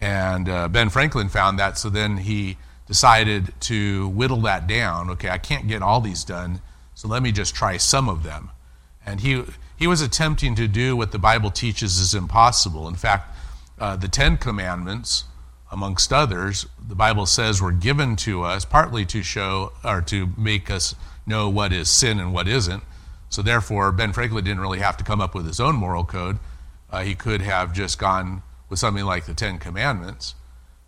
And 0.00 0.48
uh, 0.48 0.68
Ben 0.68 0.90
Franklin 0.90 1.28
found 1.28 1.58
that, 1.58 1.78
so 1.78 1.88
then 1.88 2.18
he 2.18 2.56
decided 2.86 3.52
to 3.60 4.08
whittle 4.08 4.40
that 4.42 4.66
down. 4.66 5.10
Okay, 5.10 5.30
I 5.30 5.38
can't 5.38 5.68
get 5.68 5.82
all 5.82 6.00
these 6.00 6.24
done, 6.24 6.60
so 6.94 7.08
let 7.08 7.22
me 7.22 7.32
just 7.32 7.54
try 7.54 7.76
some 7.76 8.08
of 8.08 8.22
them. 8.22 8.50
And 9.04 9.20
he, 9.20 9.44
he 9.76 9.86
was 9.86 10.00
attempting 10.00 10.54
to 10.56 10.68
do 10.68 10.96
what 10.96 11.12
the 11.12 11.18
Bible 11.18 11.50
teaches 11.50 11.98
is 11.98 12.14
impossible. 12.14 12.86
In 12.88 12.94
fact, 12.94 13.36
uh, 13.78 13.96
the 13.96 14.08
Ten 14.08 14.36
Commandments, 14.36 15.24
amongst 15.70 16.12
others, 16.12 16.66
the 16.86 16.94
Bible 16.94 17.26
says 17.26 17.60
were 17.60 17.72
given 17.72 18.14
to 18.16 18.42
us 18.42 18.64
partly 18.64 19.04
to 19.06 19.22
show 19.22 19.72
or 19.82 20.00
to 20.02 20.28
make 20.36 20.70
us 20.70 20.94
know 21.26 21.48
what 21.48 21.72
is 21.72 21.88
sin 21.88 22.20
and 22.20 22.32
what 22.32 22.46
isn't. 22.46 22.82
So 23.28 23.42
therefore, 23.42 23.90
Ben 23.92 24.12
Franklin 24.12 24.44
didn't 24.44 24.60
really 24.60 24.80
have 24.80 24.96
to 24.98 25.04
come 25.04 25.20
up 25.20 25.34
with 25.34 25.46
his 25.46 25.58
own 25.58 25.74
moral 25.76 26.04
code. 26.04 26.38
Uh, 26.90 27.02
he 27.02 27.14
could 27.14 27.40
have 27.40 27.72
just 27.72 27.98
gone 27.98 28.42
with 28.68 28.78
something 28.78 29.04
like 29.04 29.24
the 29.24 29.34
Ten 29.34 29.58
Commandments. 29.58 30.34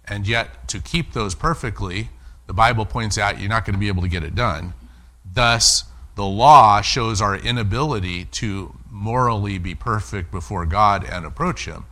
And 0.07 0.27
yet, 0.27 0.69
to 0.69 0.81
keep 0.81 1.13
those 1.13 1.35
perfectly, 1.35 2.11
the 2.47 2.53
Bible 2.53 2.85
points 2.85 3.17
out 3.17 3.41
you're 3.41 3.49
not 3.49 3.65
going 3.65 3.75
to 3.75 3.81
be 3.81 3.89
able 3.89 4.03
to 4.03 4.09
get 4.09 4.23
it 4.23 4.35
done. 4.35 4.75
Thus, 5.25 5.85
the 6.15 6.27
law 6.27 6.81
shows 6.81 7.21
our 7.21 7.37
inability 7.37 8.27
to 8.27 8.77
morally 8.91 9.59
be 9.59 9.75
perfect 9.75 10.31
before 10.31 10.67
God 10.67 11.05
and 11.05 11.25
approach 11.25 11.67
Him. 11.67 11.87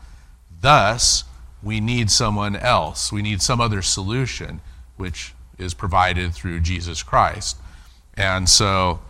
Thus, 0.60 1.24
we 1.62 1.80
need 1.80 2.10
someone 2.10 2.56
else. 2.56 3.10
We 3.12 3.22
need 3.22 3.42
some 3.42 3.60
other 3.60 3.82
solution, 3.82 4.60
which 4.96 5.34
is 5.58 5.74
provided 5.74 6.34
through 6.34 6.60
Jesus 6.60 7.02
Christ. 7.02 7.56
And 8.14 8.48
so, 8.48 9.00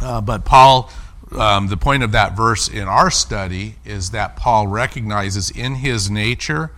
uh, 0.00 0.20
but 0.20 0.44
Paul, 0.44 0.90
um, 1.32 1.68
the 1.68 1.76
point 1.76 2.02
of 2.02 2.12
that 2.12 2.36
verse 2.36 2.68
in 2.68 2.88
our 2.88 3.10
study 3.10 3.76
is 3.84 4.10
that 4.10 4.36
Paul 4.36 4.66
recognizes 4.66 5.50
in 5.50 5.76
his 5.76 6.10
nature, 6.10 6.70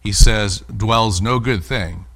he 0.00 0.12
says, 0.12 0.60
dwells 0.74 1.20
no 1.20 1.38
good 1.38 1.64
thing. 1.64 2.06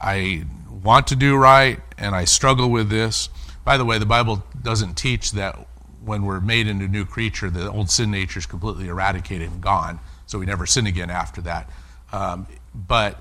I 0.00 0.44
want 0.82 1.06
to 1.08 1.16
do 1.16 1.36
right, 1.36 1.80
and 1.98 2.14
I 2.14 2.24
struggle 2.24 2.70
with 2.70 2.90
this. 2.90 3.28
By 3.64 3.76
the 3.76 3.84
way, 3.84 3.98
the 3.98 4.06
Bible 4.06 4.44
doesn't 4.62 4.94
teach 4.94 5.32
that 5.32 5.66
when 6.04 6.24
we're 6.24 6.40
made 6.40 6.68
into 6.68 6.84
a 6.84 6.88
new 6.88 7.04
creature, 7.04 7.50
the 7.50 7.70
old 7.70 7.90
sin 7.90 8.10
nature 8.10 8.38
is 8.38 8.46
completely 8.46 8.88
eradicated 8.88 9.50
and 9.50 9.60
gone, 9.60 9.98
so 10.26 10.38
we 10.38 10.46
never 10.46 10.66
sin 10.66 10.86
again 10.86 11.10
after 11.10 11.40
that. 11.40 11.68
Um, 12.12 12.46
but 12.74 13.20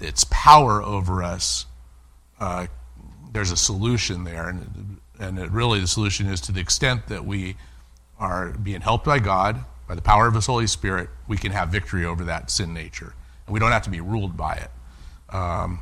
its 0.00 0.24
power 0.30 0.82
over 0.82 1.22
us, 1.22 1.66
uh, 2.38 2.66
there's 3.32 3.50
a 3.50 3.56
solution 3.56 4.24
there, 4.24 4.48
and, 4.48 4.98
and 5.18 5.38
it 5.38 5.50
really 5.50 5.80
the 5.80 5.86
solution 5.86 6.26
is 6.26 6.40
to 6.42 6.52
the 6.52 6.60
extent 6.60 7.06
that 7.06 7.24
we 7.24 7.56
are 8.18 8.50
being 8.50 8.80
helped 8.80 9.06
by 9.06 9.18
God, 9.18 9.64
by 9.88 9.94
the 9.94 10.02
power 10.02 10.26
of 10.26 10.34
His 10.34 10.46
Holy 10.46 10.66
Spirit, 10.66 11.08
we 11.26 11.38
can 11.38 11.50
have 11.52 11.70
victory 11.70 12.04
over 12.04 12.22
that 12.24 12.50
sin 12.50 12.74
nature, 12.74 13.14
and 13.46 13.54
we 13.54 13.58
don't 13.58 13.72
have 13.72 13.82
to 13.84 13.90
be 13.90 14.00
ruled 14.00 14.36
by 14.36 14.54
it. 14.54 14.70
Um, 15.34 15.80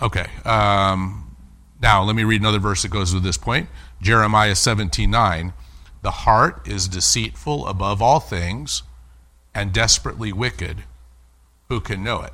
okay. 0.00 0.26
Um, 0.44 1.36
now, 1.82 2.04
let 2.04 2.14
me 2.14 2.22
read 2.22 2.40
another 2.40 2.60
verse 2.60 2.82
that 2.82 2.92
goes 2.92 3.12
with 3.12 3.24
this 3.24 3.36
point. 3.36 3.68
Jeremiah 4.00 4.54
17 4.54 5.10
9. 5.10 5.52
The 6.02 6.10
heart 6.10 6.66
is 6.66 6.88
deceitful 6.88 7.66
above 7.66 8.00
all 8.00 8.20
things 8.20 8.82
and 9.54 9.72
desperately 9.72 10.32
wicked. 10.32 10.84
Who 11.68 11.80
can 11.80 12.02
know 12.02 12.22
it? 12.22 12.32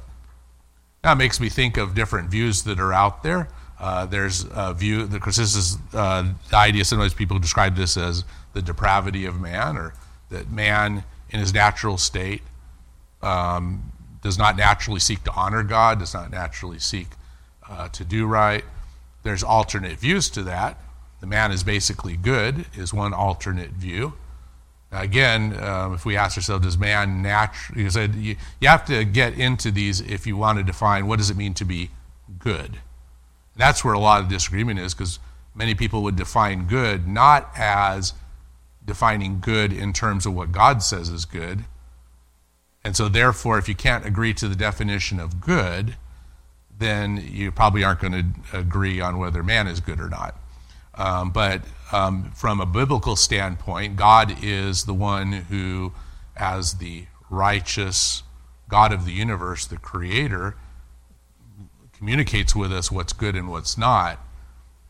Now, 1.02 1.12
it 1.12 1.16
makes 1.16 1.40
me 1.40 1.48
think 1.48 1.76
of 1.76 1.94
different 1.94 2.30
views 2.30 2.64
that 2.64 2.78
are 2.78 2.92
out 2.92 3.22
there. 3.22 3.48
Uh, 3.78 4.04
there's 4.06 4.44
a 4.50 4.74
view, 4.74 5.06
because 5.06 5.36
this 5.36 5.54
is 5.54 5.78
uh, 5.94 6.32
the 6.50 6.56
idea, 6.56 6.84
sometimes 6.84 7.14
people 7.14 7.38
describe 7.38 7.76
this 7.76 7.96
as 7.96 8.24
the 8.52 8.60
depravity 8.60 9.24
of 9.24 9.40
man, 9.40 9.76
or 9.76 9.94
that 10.30 10.50
man 10.50 11.04
in 11.30 11.40
his 11.40 11.52
natural 11.52 11.98
state 11.98 12.42
um, 13.22 13.92
does 14.22 14.38
not 14.38 14.56
naturally 14.56 15.00
seek 15.00 15.24
to 15.24 15.32
honor 15.32 15.62
God, 15.62 15.98
does 15.98 16.14
not 16.14 16.30
naturally 16.30 16.78
seek 16.78 17.08
uh, 17.68 17.88
to 17.88 18.04
do 18.04 18.26
right. 18.26 18.64
There's 19.22 19.42
alternate 19.42 19.98
views 19.98 20.30
to 20.30 20.42
that. 20.44 20.78
The 21.20 21.26
man 21.26 21.50
is 21.50 21.64
basically 21.64 22.16
good, 22.16 22.66
is 22.76 22.94
one 22.94 23.12
alternate 23.12 23.70
view. 23.70 24.14
Now, 24.90 25.02
again, 25.02 25.58
um, 25.62 25.94
if 25.94 26.06
we 26.06 26.16
ask 26.16 26.36
ourselves, 26.36 26.64
does 26.64 26.78
man 26.78 27.20
naturally, 27.20 27.82
you, 27.82 27.90
said, 27.90 28.14
you, 28.14 28.36
you 28.60 28.68
have 28.68 28.84
to 28.86 29.04
get 29.04 29.38
into 29.38 29.70
these 29.70 30.00
if 30.00 30.26
you 30.26 30.36
want 30.36 30.58
to 30.58 30.64
define 30.64 31.06
what 31.06 31.18
does 31.18 31.30
it 31.30 31.36
mean 31.36 31.54
to 31.54 31.64
be 31.64 31.90
good. 32.38 32.78
That's 33.56 33.84
where 33.84 33.94
a 33.94 33.98
lot 33.98 34.22
of 34.22 34.28
disagreement 34.28 34.78
is 34.78 34.94
because 34.94 35.18
many 35.54 35.74
people 35.74 36.02
would 36.04 36.16
define 36.16 36.66
good 36.66 37.08
not 37.08 37.50
as 37.56 38.14
defining 38.88 39.38
good 39.38 39.72
in 39.72 39.92
terms 39.92 40.26
of 40.26 40.34
what 40.34 40.50
God 40.50 40.82
says 40.82 41.08
is 41.08 41.24
good. 41.24 41.64
And 42.82 42.96
so, 42.96 43.08
therefore, 43.08 43.58
if 43.58 43.68
you 43.68 43.76
can't 43.76 44.04
agree 44.04 44.34
to 44.34 44.48
the 44.48 44.56
definition 44.56 45.20
of 45.20 45.40
good, 45.40 45.96
then 46.76 47.16
you 47.30 47.52
probably 47.52 47.84
aren't 47.84 48.00
going 48.00 48.12
to 48.12 48.58
agree 48.58 49.00
on 49.00 49.18
whether 49.18 49.42
man 49.42 49.66
is 49.66 49.80
good 49.80 50.00
or 50.00 50.08
not. 50.08 50.36
Um, 50.94 51.30
but 51.30 51.62
um, 51.92 52.32
from 52.32 52.60
a 52.60 52.66
biblical 52.66 53.14
standpoint, 53.14 53.96
God 53.96 54.42
is 54.42 54.84
the 54.84 54.94
one 54.94 55.32
who, 55.32 55.92
as 56.36 56.74
the 56.74 57.06
righteous 57.30 58.22
God 58.68 58.92
of 58.92 59.04
the 59.04 59.12
universe, 59.12 59.66
the 59.66 59.76
creator, 59.76 60.56
communicates 61.96 62.54
with 62.54 62.72
us 62.72 62.90
what's 62.90 63.12
good 63.12 63.34
and 63.34 63.48
what's 63.48 63.78
not. 63.78 64.18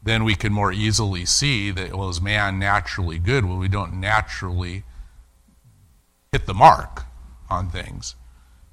Then 0.02 0.24
we 0.24 0.34
can 0.34 0.52
more 0.52 0.72
easily 0.72 1.24
see 1.24 1.70
that, 1.72 1.94
well, 1.94 2.08
is 2.08 2.20
man 2.20 2.58
naturally 2.58 3.18
good? 3.18 3.44
Well, 3.44 3.58
we 3.58 3.68
don't 3.68 3.94
naturally 3.94 4.84
hit 6.32 6.46
the 6.46 6.54
mark 6.54 7.04
on 7.50 7.70
things. 7.70 8.14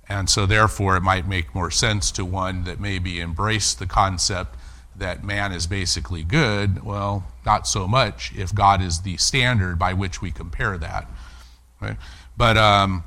And 0.07 0.29
so, 0.29 0.45
therefore, 0.45 0.95
it 0.97 1.01
might 1.01 1.27
make 1.27 1.55
more 1.55 1.71
sense 1.71 2.11
to 2.11 2.23
one 2.23 2.63
that 2.65 2.79
maybe 2.79 3.19
embrace 3.19 3.73
the 3.73 3.88
concept 3.88 4.55
that 4.95 5.23
man 5.23 5.51
is 5.51 5.67
basically 5.67 6.23
good. 6.23 6.83
Well, 6.83 7.25
not 7.45 7.67
so 7.67 7.88
much 7.88 8.31
if 8.35 8.53
God 8.53 8.81
is 8.81 9.01
the 9.01 9.17
standard 9.17 9.79
by 9.79 9.93
which 9.93 10.21
we 10.21 10.31
compare 10.31 10.77
that. 10.77 11.09
Right? 11.81 11.97
But 12.38 12.57
um, 12.57 13.03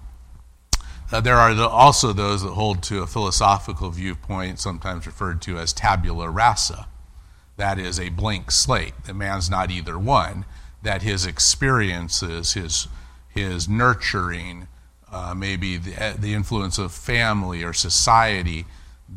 uh, 1.10 1.20
there 1.20 1.36
are 1.36 1.54
also 1.68 2.12
those 2.12 2.42
that 2.42 2.50
hold 2.50 2.82
to 2.84 3.02
a 3.02 3.06
philosophical 3.06 3.90
viewpoint, 3.90 4.58
sometimes 4.58 5.06
referred 5.06 5.40
to 5.42 5.58
as 5.58 5.72
tabula 5.72 6.28
rasa. 6.28 6.88
That 7.58 7.78
is 7.78 8.00
a 8.00 8.08
blank 8.08 8.50
slate, 8.50 8.94
that 9.04 9.14
man's 9.14 9.50
not 9.50 9.70
either 9.70 9.98
one, 9.98 10.46
that 10.82 11.02
his 11.02 11.26
experiences, 11.26 12.54
his, 12.54 12.88
his 13.28 13.68
nurturing, 13.68 14.68
uh, 15.12 15.34
maybe 15.36 15.76
the, 15.76 16.02
uh, 16.02 16.14
the 16.18 16.34
influence 16.34 16.78
of 16.78 16.92
family 16.92 17.64
or 17.64 17.72
society, 17.72 18.64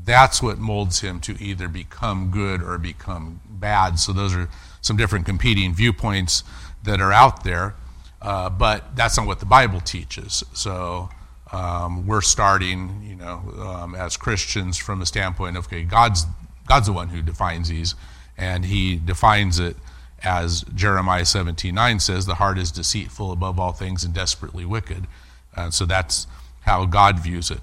that's 0.03 0.41
what 0.41 0.57
molds 0.57 1.01
him 1.01 1.19
to 1.19 1.41
either 1.41 1.67
become 1.67 2.31
good 2.31 2.63
or 2.63 2.77
become 2.77 3.41
bad. 3.47 3.99
So 3.99 4.11
those 4.11 4.33
are 4.33 4.49
some 4.81 4.97
different 4.97 5.25
competing 5.25 5.73
viewpoints 5.73 6.43
that 6.83 6.99
are 6.99 7.13
out 7.13 7.43
there, 7.43 7.75
uh, 8.21 8.49
but 8.49 8.95
that's 8.95 9.17
not 9.17 9.27
what 9.27 9.39
the 9.39 9.45
Bible 9.45 9.81
teaches. 9.81 10.43
So 10.53 11.09
um, 11.51 12.07
we're 12.07 12.21
starting, 12.21 13.03
you 13.07 13.15
know, 13.15 13.53
um, 13.59 13.93
as 13.95 14.17
Christians 14.17 14.77
from 14.77 15.01
a 15.01 15.05
standpoint 15.05 15.57
of 15.57 15.67
okay, 15.67 15.83
God's 15.83 16.25
God's 16.67 16.87
the 16.87 16.93
one 16.93 17.09
who 17.09 17.21
defines 17.21 17.69
these, 17.69 17.95
and 18.41 18.65
He 18.65 18.97
defines 18.97 19.59
it 19.59 19.77
as 20.23 20.63
Jeremiah 20.75 21.25
17:9 21.25 21.99
says, 21.99 22.25
"The 22.25 22.35
heart 22.35 22.57
is 22.57 22.71
deceitful 22.71 23.31
above 23.31 23.59
all 23.59 23.71
things 23.71 24.03
and 24.03 24.13
desperately 24.13 24.65
wicked." 24.65 25.07
And 25.55 25.73
so 25.73 25.85
that's 25.85 26.27
how 26.61 26.85
God 26.85 27.19
views 27.19 27.51
it. 27.51 27.61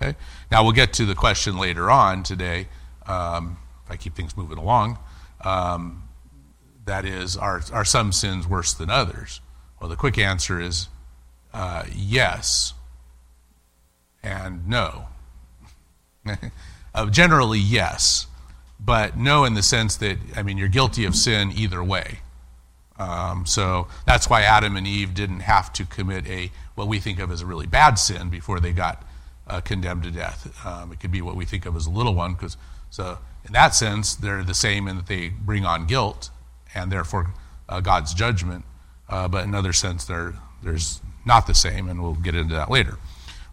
Okay? 0.00 0.16
Now 0.50 0.62
we'll 0.62 0.72
get 0.72 0.92
to 0.94 1.04
the 1.06 1.14
question 1.14 1.58
later 1.58 1.90
on 1.90 2.22
today. 2.22 2.68
Um, 3.06 3.58
if 3.84 3.90
I 3.90 3.96
keep 3.96 4.14
things 4.14 4.36
moving 4.36 4.58
along, 4.58 4.98
um, 5.42 6.04
that 6.84 7.04
is, 7.04 7.36
are, 7.36 7.62
are 7.72 7.84
some 7.84 8.12
sins 8.12 8.46
worse 8.46 8.72
than 8.72 8.90
others? 8.90 9.40
Well, 9.80 9.88
the 9.88 9.96
quick 9.96 10.18
answer 10.18 10.60
is 10.60 10.88
uh, 11.52 11.84
yes 11.94 12.74
and 14.22 14.68
no. 14.68 15.08
uh, 16.94 17.06
generally, 17.10 17.58
yes, 17.58 18.26
but 18.80 19.16
no 19.16 19.44
in 19.44 19.54
the 19.54 19.62
sense 19.62 19.96
that, 19.96 20.18
I 20.36 20.42
mean, 20.42 20.58
you're 20.58 20.68
guilty 20.68 21.04
of 21.04 21.14
sin 21.14 21.52
either 21.54 21.82
way. 21.82 22.20
Um, 22.98 23.46
so 23.46 23.86
that's 24.06 24.28
why 24.28 24.42
Adam 24.42 24.76
and 24.76 24.86
Eve 24.86 25.14
didn't 25.14 25.40
have 25.40 25.72
to 25.74 25.84
commit 25.84 26.26
a 26.26 26.50
what 26.74 26.88
we 26.88 26.98
think 26.98 27.18
of 27.18 27.30
as 27.30 27.42
a 27.42 27.46
really 27.46 27.66
bad 27.66 27.94
sin 27.94 28.28
before 28.28 28.60
they 28.60 28.72
got 28.72 29.04
uh, 29.46 29.60
condemned 29.60 30.02
to 30.04 30.10
death. 30.10 30.66
Um, 30.66 30.92
it 30.92 31.00
could 31.00 31.12
be 31.12 31.22
what 31.22 31.36
we 31.36 31.44
think 31.44 31.66
of 31.66 31.76
as 31.76 31.86
a 31.86 31.90
little 31.90 32.14
one, 32.14 32.34
because 32.34 32.56
so 32.90 33.18
in 33.44 33.52
that 33.52 33.74
sense 33.74 34.14
they're 34.14 34.42
the 34.42 34.54
same 34.54 34.88
in 34.88 34.96
that 34.96 35.06
they 35.06 35.28
bring 35.28 35.64
on 35.64 35.86
guilt 35.86 36.30
and 36.74 36.90
therefore 36.90 37.32
uh, 37.68 37.80
God's 37.80 38.14
judgment. 38.14 38.64
Uh, 39.08 39.28
but 39.28 39.44
in 39.44 39.50
another 39.50 39.72
sense, 39.72 40.04
they're 40.04 40.34
there's 40.62 41.00
not 41.24 41.46
the 41.46 41.54
same, 41.54 41.88
and 41.88 42.02
we'll 42.02 42.14
get 42.14 42.34
into 42.34 42.54
that 42.54 42.70
later. 42.70 42.98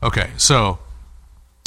Okay, 0.02 0.32
so 0.38 0.80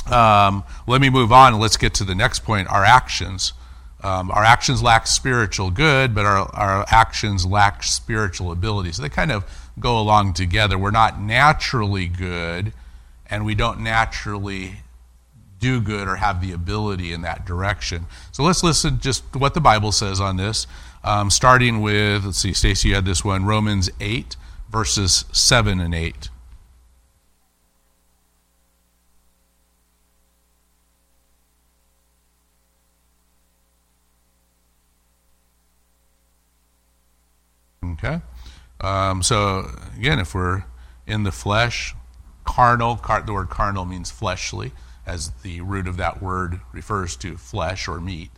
um, 0.06 0.64
let 0.87 1.00
me 1.00 1.11
move 1.11 1.32
on. 1.32 1.54
and 1.54 1.62
Let's 1.62 1.76
get 1.76 1.94
to 1.94 2.04
the 2.04 2.14
next 2.14 2.40
point 2.40 2.68
our 2.68 2.84
actions. 2.84 3.52
Um, 4.00 4.30
our 4.30 4.44
actions 4.44 4.80
lack 4.80 5.08
spiritual 5.08 5.70
good, 5.70 6.14
but 6.14 6.24
our, 6.24 6.48
our 6.54 6.84
actions 6.88 7.44
lack 7.44 7.82
spiritual 7.82 8.52
ability. 8.52 8.92
So 8.92 9.02
they 9.02 9.08
kind 9.08 9.32
of 9.32 9.44
go 9.80 9.98
along 9.98 10.34
together. 10.34 10.78
We're 10.78 10.92
not 10.92 11.20
naturally 11.20 12.06
good, 12.06 12.72
and 13.28 13.44
we 13.44 13.54
don't 13.54 13.80
naturally 13.80 14.82
do 15.58 15.80
good 15.80 16.06
or 16.06 16.16
have 16.16 16.40
the 16.40 16.52
ability 16.52 17.12
in 17.12 17.22
that 17.22 17.44
direction. 17.44 18.06
So 18.30 18.44
let's 18.44 18.62
listen 18.62 19.00
just 19.00 19.24
what 19.34 19.54
the 19.54 19.61
Bible 19.61 19.90
says 19.90 20.20
on 20.20 20.37
this, 20.37 20.68
um, 21.02 21.30
starting 21.30 21.80
with, 21.80 22.24
let's 22.24 22.38
see, 22.38 22.52
Stacy, 22.52 22.90
you 22.90 22.94
had 22.94 23.04
this 23.04 23.24
one, 23.24 23.44
Romans 23.44 23.90
8, 24.00 24.37
verses 24.70 25.24
7 25.32 25.80
and 25.80 25.94
8. 25.94 26.28
Okay? 37.98 38.20
Um, 38.80 39.22
so, 39.22 39.70
again, 39.96 40.18
if 40.18 40.34
we're 40.34 40.64
in 41.06 41.24
the 41.24 41.32
flesh, 41.32 41.94
carnal, 42.44 42.96
car, 42.96 43.22
the 43.22 43.32
word 43.32 43.50
carnal 43.50 43.84
means 43.84 44.11
fleshly, 44.11 44.72
as 45.06 45.30
the 45.42 45.61
root 45.61 45.88
of 45.88 45.96
that 45.96 46.22
word 46.22 46.61
refers 46.72 47.16
to 47.16 47.37
flesh 47.37 47.88
or 47.88 48.00
meat. 48.00 48.30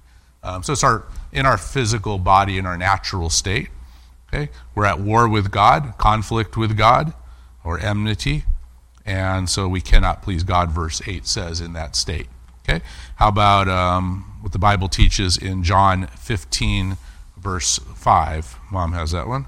Um, 0.42 0.62
so 0.62 0.72
it's 0.72 0.84
our 0.84 1.04
in 1.32 1.44
our 1.44 1.58
physical 1.58 2.18
body, 2.18 2.56
in 2.56 2.64
our 2.64 2.78
natural 2.78 3.28
state. 3.28 3.68
Okay, 4.28 4.50
we're 4.74 4.86
at 4.86 5.00
war 5.00 5.28
with 5.28 5.50
God, 5.50 5.94
conflict 5.98 6.56
with 6.56 6.78
God, 6.78 7.12
or 7.64 7.78
enmity, 7.78 8.44
and 9.04 9.50
so 9.50 9.68
we 9.68 9.80
cannot 9.80 10.22
please 10.22 10.44
God. 10.44 10.70
Verse 10.70 11.02
eight 11.06 11.26
says 11.26 11.60
in 11.60 11.72
that 11.74 11.94
state. 11.94 12.28
Okay, 12.64 12.82
how 13.16 13.28
about 13.28 13.68
um, 13.68 14.38
what 14.40 14.52
the 14.52 14.58
Bible 14.58 14.88
teaches 14.88 15.36
in 15.36 15.62
John 15.62 16.06
15, 16.06 16.96
verse 17.36 17.78
5. 17.78 18.56
Mom 18.70 18.92
has 18.92 19.10
that 19.12 19.26
one. 19.26 19.46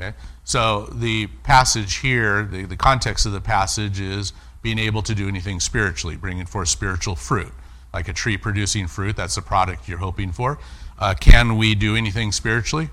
Okay? 0.00 0.16
So 0.44 0.86
the 0.92 1.26
passage 1.42 1.96
here, 1.96 2.44
the, 2.44 2.64
the 2.64 2.76
context 2.76 3.26
of 3.26 3.32
the 3.32 3.40
passage 3.40 4.00
is 4.00 4.32
being 4.62 4.78
able 4.78 5.02
to 5.02 5.14
do 5.14 5.28
anything 5.28 5.60
spiritually, 5.60 6.16
bringing 6.16 6.46
forth 6.46 6.68
spiritual 6.68 7.16
fruit. 7.16 7.52
Like 7.94 8.08
a 8.08 8.12
tree 8.12 8.36
producing 8.36 8.88
fruit, 8.88 9.16
that's 9.16 9.36
the 9.36 9.42
product 9.42 9.88
you're 9.88 9.98
hoping 9.98 10.32
for. 10.32 10.58
Uh, 10.98 11.14
can 11.18 11.56
we 11.56 11.74
do 11.74 11.96
anything 11.96 12.32
spiritually? 12.32 12.90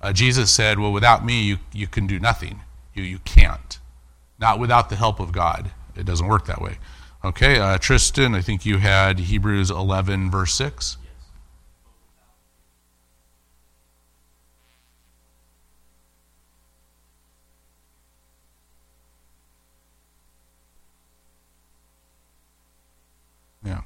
Uh, 0.00 0.12
Jesus 0.12 0.50
said, 0.50 0.78
Well, 0.78 0.92
without 0.92 1.24
me, 1.24 1.42
you, 1.42 1.58
you 1.72 1.86
can 1.86 2.06
do 2.06 2.18
nothing. 2.18 2.60
You, 2.94 3.04
you 3.04 3.18
can't. 3.20 3.78
Not 4.38 4.58
without 4.58 4.90
the 4.90 4.96
help 4.96 5.20
of 5.20 5.30
God. 5.30 5.70
It 5.96 6.06
doesn't 6.06 6.26
work 6.26 6.46
that 6.46 6.60
way. 6.60 6.78
Okay, 7.24 7.60
uh, 7.60 7.78
Tristan, 7.78 8.34
I 8.34 8.40
think 8.40 8.66
you 8.66 8.78
had 8.78 9.20
Hebrews 9.20 9.70
11, 9.70 10.30
verse 10.30 10.54
6. 10.54 10.96
Yeah. 23.64 23.82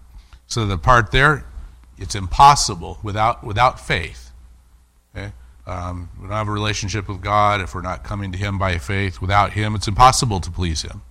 So 0.47 0.67
the 0.67 0.79
part 0.79 1.11
there, 1.11 1.45
it's 1.99 2.15
impossible 2.15 2.99
without 3.03 3.45
without 3.45 3.81
faith. 3.81 4.31
Okay? 5.15 5.33
Um, 5.67 6.09
we 6.21 6.29
don't 6.29 6.37
have 6.37 6.49
a 6.49 6.53
relationship 6.53 7.09
with 7.09 7.21
God 7.21 7.61
if 7.61 7.75
we're 7.75 7.83
not 7.83 8.05
coming 8.05 8.33
to 8.33 8.39
Him 8.39 8.59
by 8.59 8.79
faith. 8.79 9.21
Without 9.21 9.53
Him, 9.53 9.75
it's 9.75 9.89
impossible 9.89 10.41
to 10.41 10.51
please 10.51 10.83
Him. 10.83 11.03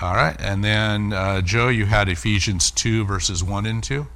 All 0.00 0.14
right, 0.14 0.34
and 0.40 0.64
then 0.64 1.12
uh, 1.12 1.42
Joe, 1.42 1.68
you 1.68 1.84
had 1.84 2.08
Ephesians 2.08 2.70
2, 2.70 3.04
verses 3.04 3.44
1 3.44 3.66
and 3.66 3.84
2. 3.84 3.94
You 3.94 4.06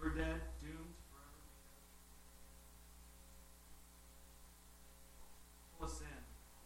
were 0.00 0.10
dead, 0.10 0.26
doomed 0.60 0.76
forever. 1.08 1.32
Full 5.78 5.86
of 5.86 5.92
sin. 5.92 6.06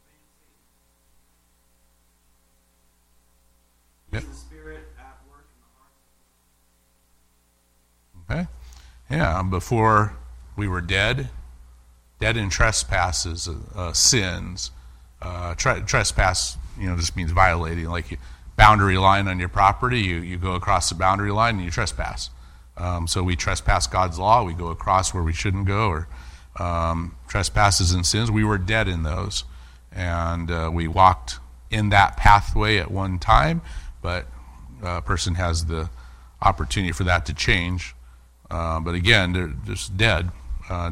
obeying 0.03 0.27
Satan. 0.35 0.59
Yep. 4.13 4.23
He's 4.23 4.31
the 4.31 4.37
spirit 4.37 4.83
at 4.99 5.23
work 5.31 5.47
in 5.47 5.63
the 5.63 5.71
hearts 5.79 6.03
of 8.17 8.29
Okay? 8.29 8.49
Yeah, 9.13 9.43
before 9.43 10.17
we 10.57 10.67
were 10.69 10.81
dead, 10.81 11.29
dead 12.19 12.39
in 12.39 12.49
trespasses, 12.49 13.47
uh, 13.75 13.93
sins. 13.93 14.71
Uh, 15.21 15.55
tre- 15.55 15.83
trespass, 15.83 16.57
you 16.81 16.89
know, 16.89 16.97
just 16.97 17.15
means 17.15 17.31
violating, 17.31 17.85
like 17.91 18.11
you, 18.11 18.17
boundary 18.57 18.97
line 18.97 19.29
on 19.29 19.39
your 19.39 19.51
property. 19.51 20.01
You, 20.01 20.17
you 20.17 20.39
go 20.39 20.55
across 20.55 20.89
the 20.89 20.95
boundary 20.95 21.31
line 21.31 21.57
and 21.57 21.65
you 21.65 21.71
trespass. 21.71 22.31
Um, 22.79 23.07
so 23.07 23.23
we 23.23 23.37
trespass 23.37 23.87
God's 23.87 24.19
law. 24.19 24.45
We 24.45 24.55
go 24.55 24.69
across 24.69 25.13
where 25.13 25.23
we 25.23 25.35
shouldn't 25.35 25.67
go, 25.67 25.89
or 25.89 26.09
um, 26.59 27.15
trespasses 27.29 27.93
and 27.93 28.07
sins. 28.07 28.31
We 28.31 28.45
were 28.45 28.57
dead 28.57 28.89
in 28.89 29.03
those, 29.03 29.45
and 29.95 30.51
uh, 30.51 30.71
we 30.73 30.89
walked 30.89 31.39
in 31.71 31.91
that 31.91 32.17
pathway 32.17 32.79
at 32.79 32.91
one 32.91 33.19
time. 33.19 33.61
But 34.01 34.27
a 34.83 35.03
person 35.03 35.35
has 35.35 35.67
the 35.67 35.91
opportunity 36.41 36.93
for 36.93 37.05
that 37.05 37.27
to 37.27 37.35
change. 37.35 37.95
Uh, 38.53 38.79
but 38.81 38.95
again, 38.95 39.33
they're 39.33 39.55
just 39.65 39.97
dead, 39.97 40.31
uh, 40.69 40.91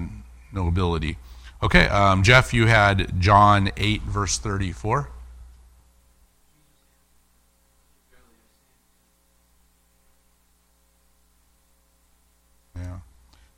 no 0.50 0.66
ability. 0.66 1.18
Okay, 1.62 1.86
um, 1.88 2.22
Jeff, 2.22 2.54
you 2.54 2.66
had 2.66 3.20
John 3.20 3.70
8, 3.76 4.00
verse 4.02 4.38
34. 4.38 5.11
Yeah. 12.74 13.00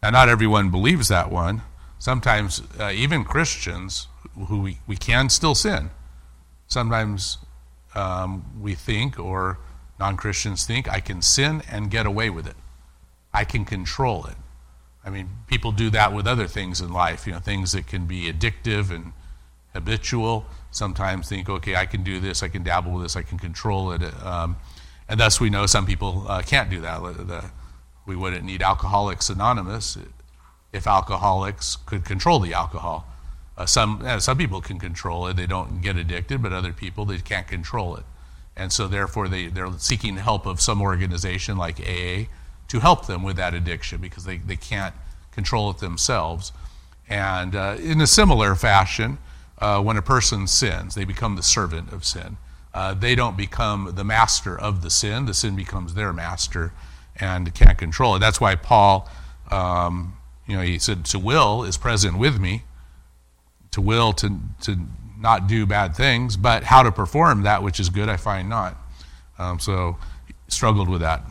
Now, 0.03 0.11
not 0.11 0.29
everyone 0.29 0.71
believes 0.71 1.07
that 1.07 1.31
one. 1.31 1.63
Sometimes, 2.01 2.61
uh, 2.81 2.91
even 2.93 3.23
Christians 3.23 4.09
who 4.49 4.63
we, 4.63 4.79
we 4.89 4.97
can 4.97 5.29
still 5.29 5.55
sin. 5.55 5.91
Sometimes 6.67 7.39
um, 7.95 8.45
we 8.61 8.75
think, 8.75 9.17
or 9.17 9.59
non 10.01 10.17
Christians 10.17 10.67
think, 10.67 10.89
I 10.89 10.99
can 10.99 11.23
sin 11.23 11.63
and 11.71 11.89
get 11.89 12.05
away 12.05 12.31
with 12.31 12.49
it. 12.49 12.57
I 13.33 13.45
can 13.45 13.65
control 13.65 14.27
it. 14.27 14.37
I 15.05 15.11
mean, 15.11 15.29
people 15.47 15.73
do 15.73 15.91
that 15.91 16.13
with 16.13 16.27
other 16.27 16.47
things 16.47 16.81
in 16.81 16.93
life, 16.93 17.27
you 17.27 17.33
know, 17.33 17.41
things 17.41 17.73
that 17.73 17.87
can 17.87 18.07
be 18.07 18.33
addictive 18.33 18.91
and 18.91 19.13
habitual. 19.73 20.47
Sometimes 20.71 21.29
think, 21.29 21.49
okay, 21.49 21.75
I 21.75 21.87
can 21.87 22.03
do 22.03 22.21
this, 22.21 22.43
I 22.43 22.49
can 22.49 22.63
dabble 22.63 22.93
with 22.93 23.03
this, 23.03 23.17
I 23.17 23.23
can 23.23 23.39
control 23.39 23.93
it. 23.93 24.03
Um, 24.25 24.57
and 25.09 25.19
thus 25.19 25.41
we 25.41 25.51
know 25.51 25.67
some 25.67 25.87
people 25.87 26.25
uh, 26.29 26.43
can't 26.43 26.71
do 26.71 26.81
that. 26.83 27.51
We 28.07 28.17
wouldn't 28.17 28.45
need 28.45 28.63
Alcoholics 28.63 29.29
Anonymous 29.29 29.99
if 30.73 30.87
alcoholics 30.87 31.77
could 31.77 32.05
control 32.05 32.41
the 32.41 32.55
alcohol. 32.55 33.07
Uh, 33.57 33.67
some, 33.67 34.03
uh, 34.05 34.19
some 34.19 34.39
people 34.39 34.61
can 34.61 34.79
control 34.79 35.27
it, 35.27 35.37
they 35.37 35.47
don't 35.47 35.83
get 35.83 35.97
addicted, 35.97 36.43
but 36.43 36.53
other 36.53 36.73
people, 36.73 37.05
they 37.05 37.19
can't 37.19 37.47
control 37.47 37.97
it. 37.97 38.05
And 38.57 38.73
so 38.73 38.87
therefore 38.89 39.29
they, 39.29 39.49
they're 39.49 39.73
seeking 39.79 40.17
help 40.17 40.47
of 40.47 40.61
some 40.61 40.81
organization 40.81 41.57
like 41.57 41.79
AA 41.81 42.27
to 42.73 42.81
help 42.81 43.07
them 43.07 43.23
with 43.23 43.37
that 43.37 43.53
addiction 43.53 44.01
because 44.01 44.25
they, 44.25 44.39
they 44.39 44.57
can't 44.57 44.95
control 45.31 45.69
it 45.69 45.77
themselves. 45.77 46.53
And 47.07 47.55
uh, 47.55 47.77
in 47.79 48.01
a 48.01 48.07
similar 48.07 48.55
fashion, 48.55 49.19
uh, 49.59 49.83
when 49.83 49.99
a 49.99 50.03
person 50.03 50.47
sins, 50.47 50.95
they 50.95 51.05
become 51.05 51.37
the 51.37 51.43
servant 51.43 51.93
of 51.93 52.03
sin. 52.03 52.39
Uh, 52.73 52.95
they 52.95 53.15
don't 53.15 53.37
become 53.37 53.93
the 53.95 54.05
master 54.05 54.59
of 54.59 54.81
the 54.81 54.89
sin, 54.89 55.27
the 55.27 55.35
sin 55.35 55.55
becomes 55.55 55.93
their 55.93 56.15
master 56.15 56.73
and 57.17 57.55
can't 57.55 57.77
control 57.77 58.17
it. 58.17 58.21
That's 58.21 58.41
why 58.41 58.55
Paul, 58.55 59.07
um, 59.51 60.17
you 60.47 60.57
know, 60.57 60.63
he 60.63 60.79
said, 60.79 61.05
To 61.05 61.19
will 61.19 61.65
is 61.65 61.77
present 61.77 62.19
with 62.19 62.41
me, 62.41 62.63
to 63.73 63.83
will 63.83 64.15
to, 64.15 64.39
to 64.63 64.79
not 65.19 65.47
do 65.47 65.67
bad 65.67 65.95
things, 65.95 66.39
but 66.39 66.65
how 66.65 66.83
to 66.83 66.91
perform 66.91 67.43
that 67.43 67.63
which 67.63 67.79
is 67.79 67.91
good, 67.91 68.09
I 68.09 68.17
find 68.17 68.49
not. 68.49 68.79
Um, 69.39 69.59
so, 69.59 69.99
struggled 70.49 70.89
with 70.89 71.03
that. 71.03 71.23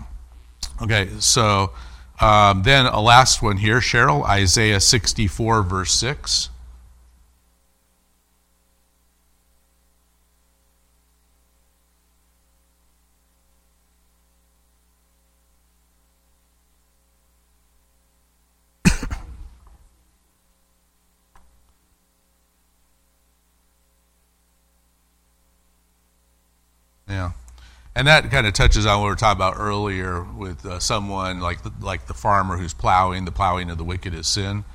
Okay, 0.81 1.09
so 1.19 1.71
um, 2.19 2.63
then 2.63 2.87
a 2.87 2.99
last 2.99 3.43
one 3.43 3.57
here, 3.57 3.79
Cheryl, 3.79 4.25
Isaiah 4.25 4.79
64, 4.79 5.61
verse 5.61 5.91
6. 5.93 6.49
yeah. 27.07 27.31
And 28.01 28.07
that 28.07 28.31
kind 28.31 28.47
of 28.47 28.53
touches 28.53 28.87
on 28.87 28.97
what 28.97 29.05
we 29.05 29.09
were 29.11 29.15
talking 29.15 29.37
about 29.37 29.59
earlier 29.59 30.23
with 30.23 30.65
uh, 30.65 30.79
someone 30.79 31.39
like 31.39 31.61
the, 31.61 31.71
like 31.81 32.07
the 32.07 32.15
farmer 32.15 32.57
who's 32.57 32.73
plowing. 32.73 33.25
The 33.25 33.31
plowing 33.31 33.69
of 33.69 33.77
the 33.77 33.83
wicked 33.83 34.15
is 34.15 34.25
sin. 34.25 34.65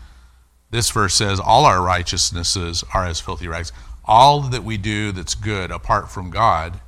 This 0.71 0.89
verse 0.91 1.13
says, 1.17 1.41
"All 1.41 1.65
our 1.65 1.83
righteousnesses 1.83 2.85
are 2.95 3.05
as 3.05 3.21
filthy 3.21 3.49
rags." 3.49 3.73
All 4.05 4.43
that 4.43 4.63
we 4.63 4.77
do 4.77 5.11
that's 5.11 5.35
good 5.35 5.73
apart 5.73 6.09
from 6.09 6.31
God 6.31 6.79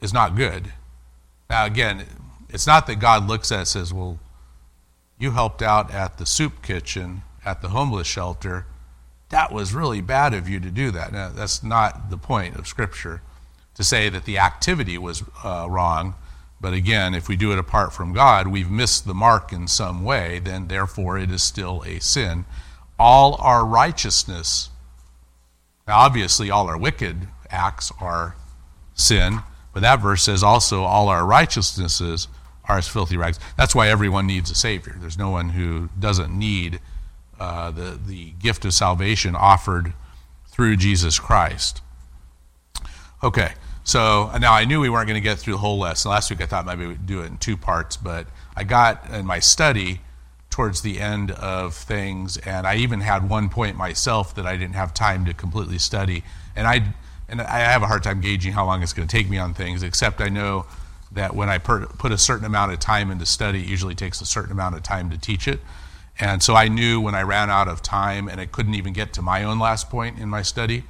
is 0.00 0.12
not 0.12 0.34
good. 0.34 0.72
Now, 1.48 1.66
again, 1.66 2.04
it's 2.48 2.66
not 2.66 2.88
that 2.88 2.96
God 2.96 3.28
looks 3.28 3.52
at 3.52 3.54
it 3.54 3.58
and 3.58 3.68
says, 3.68 3.94
"Well, 3.94 4.18
you 5.20 5.30
helped 5.30 5.62
out 5.62 5.94
at 5.94 6.18
the 6.18 6.26
soup 6.26 6.62
kitchen 6.62 7.22
at 7.44 7.62
the 7.62 7.68
homeless 7.68 8.08
shelter. 8.08 8.66
That 9.28 9.52
was 9.52 9.72
really 9.72 10.00
bad 10.00 10.34
of 10.34 10.48
you 10.48 10.58
to 10.58 10.70
do 10.72 10.90
that." 10.90 11.12
Now, 11.12 11.28
that's 11.28 11.62
not 11.62 12.10
the 12.10 12.18
point 12.18 12.56
of 12.56 12.66
Scripture 12.66 13.22
to 13.74 13.84
say 13.84 14.08
that 14.08 14.24
the 14.24 14.38
activity 14.38 14.98
was 14.98 15.22
uh, 15.42 15.66
wrong. 15.68 16.14
But 16.60 16.72
again, 16.72 17.14
if 17.14 17.28
we 17.28 17.36
do 17.36 17.52
it 17.52 17.58
apart 17.58 17.92
from 17.92 18.12
God, 18.12 18.46
we've 18.46 18.70
missed 18.70 19.06
the 19.06 19.14
mark 19.14 19.52
in 19.52 19.68
some 19.68 20.04
way, 20.04 20.38
then 20.38 20.68
therefore 20.68 21.18
it 21.18 21.30
is 21.30 21.42
still 21.42 21.82
a 21.86 22.00
sin. 22.00 22.44
All 22.98 23.34
our 23.40 23.64
righteousness, 23.64 24.70
now 25.86 25.98
obviously 25.98 26.50
all 26.50 26.68
our 26.68 26.78
wicked 26.78 27.28
acts 27.50 27.92
are 28.00 28.36
sin, 28.94 29.40
but 29.72 29.80
that 29.80 30.00
verse 30.00 30.22
says 30.22 30.42
also 30.42 30.84
all 30.84 31.08
our 31.08 31.26
righteousnesses 31.26 32.28
are 32.66 32.78
as 32.78 32.88
filthy 32.88 33.16
rags. 33.16 33.38
That's 33.58 33.74
why 33.74 33.88
everyone 33.88 34.26
needs 34.26 34.50
a 34.50 34.54
Savior. 34.54 34.96
There's 34.98 35.18
no 35.18 35.30
one 35.30 35.50
who 35.50 35.90
doesn't 35.98 36.36
need 36.36 36.80
uh, 37.38 37.70
the, 37.72 37.98
the 38.06 38.30
gift 38.40 38.64
of 38.64 38.72
salvation 38.72 39.34
offered 39.36 39.92
through 40.46 40.76
Jesus 40.76 41.18
Christ. 41.18 41.82
Okay, 43.22 43.54
so 43.84 44.30
now 44.40 44.52
I 44.52 44.64
knew 44.64 44.80
we 44.80 44.90
weren't 44.90 45.06
going 45.06 45.20
to 45.20 45.26
get 45.26 45.38
through 45.38 45.54
the 45.54 45.58
whole 45.58 45.78
lesson. 45.78 46.10
Last 46.10 46.30
week 46.30 46.40
I 46.40 46.46
thought 46.46 46.66
maybe 46.66 46.86
we'd 46.86 47.06
do 47.06 47.20
it 47.20 47.26
in 47.26 47.38
two 47.38 47.56
parts, 47.56 47.96
but 47.96 48.26
I 48.56 48.64
got 48.64 49.10
in 49.10 49.24
my 49.26 49.38
study 49.38 50.00
towards 50.50 50.82
the 50.82 51.00
end 51.00 51.32
of 51.32 51.74
things, 51.74 52.36
and 52.38 52.66
I 52.66 52.76
even 52.76 53.00
had 53.00 53.28
one 53.28 53.48
point 53.48 53.76
myself 53.76 54.34
that 54.36 54.46
I 54.46 54.56
didn't 54.56 54.76
have 54.76 54.94
time 54.94 55.24
to 55.24 55.34
completely 55.34 55.78
study. 55.78 56.22
And 56.54 56.66
I, 56.66 56.94
and 57.28 57.40
I 57.40 57.58
have 57.58 57.82
a 57.82 57.86
hard 57.86 58.04
time 58.04 58.20
gauging 58.20 58.52
how 58.52 58.64
long 58.64 58.82
it's 58.82 58.92
going 58.92 59.08
to 59.08 59.16
take 59.16 59.28
me 59.28 59.36
on 59.36 59.52
things, 59.52 59.82
except 59.82 60.20
I 60.20 60.28
know 60.28 60.66
that 61.10 61.34
when 61.34 61.48
I 61.48 61.58
put 61.58 62.12
a 62.12 62.18
certain 62.18 62.44
amount 62.44 62.72
of 62.72 62.78
time 62.78 63.10
into 63.10 63.26
study, 63.26 63.60
it 63.60 63.66
usually 63.66 63.94
takes 63.94 64.20
a 64.20 64.26
certain 64.26 64.52
amount 64.52 64.76
of 64.76 64.82
time 64.82 65.10
to 65.10 65.18
teach 65.18 65.48
it. 65.48 65.60
And 66.20 66.42
so 66.42 66.54
I 66.54 66.68
knew 66.68 67.00
when 67.00 67.16
I 67.16 67.22
ran 67.22 67.50
out 67.50 67.66
of 67.66 67.82
time 67.82 68.28
and 68.28 68.40
I 68.40 68.46
couldn't 68.46 68.74
even 68.74 68.92
get 68.92 69.12
to 69.14 69.22
my 69.22 69.42
own 69.42 69.58
last 69.58 69.90
point 69.90 70.18
in 70.18 70.28
my 70.28 70.42
study, 70.42 70.84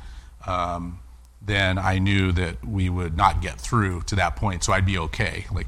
um, 0.47 0.99
then 1.47 1.79
I 1.79 1.99
knew 1.99 2.33
that 2.33 2.65
we 2.65 2.89
would 2.89 3.17
not 3.17 3.43
get 3.43 3.61
through 3.61 4.03
to 4.03 4.17
that 4.17 4.37
point, 4.37 4.65
so 4.65 4.73
I'd 4.73 4.87
be 4.87 4.99
okay. 4.99 5.47
Like 5.53 5.67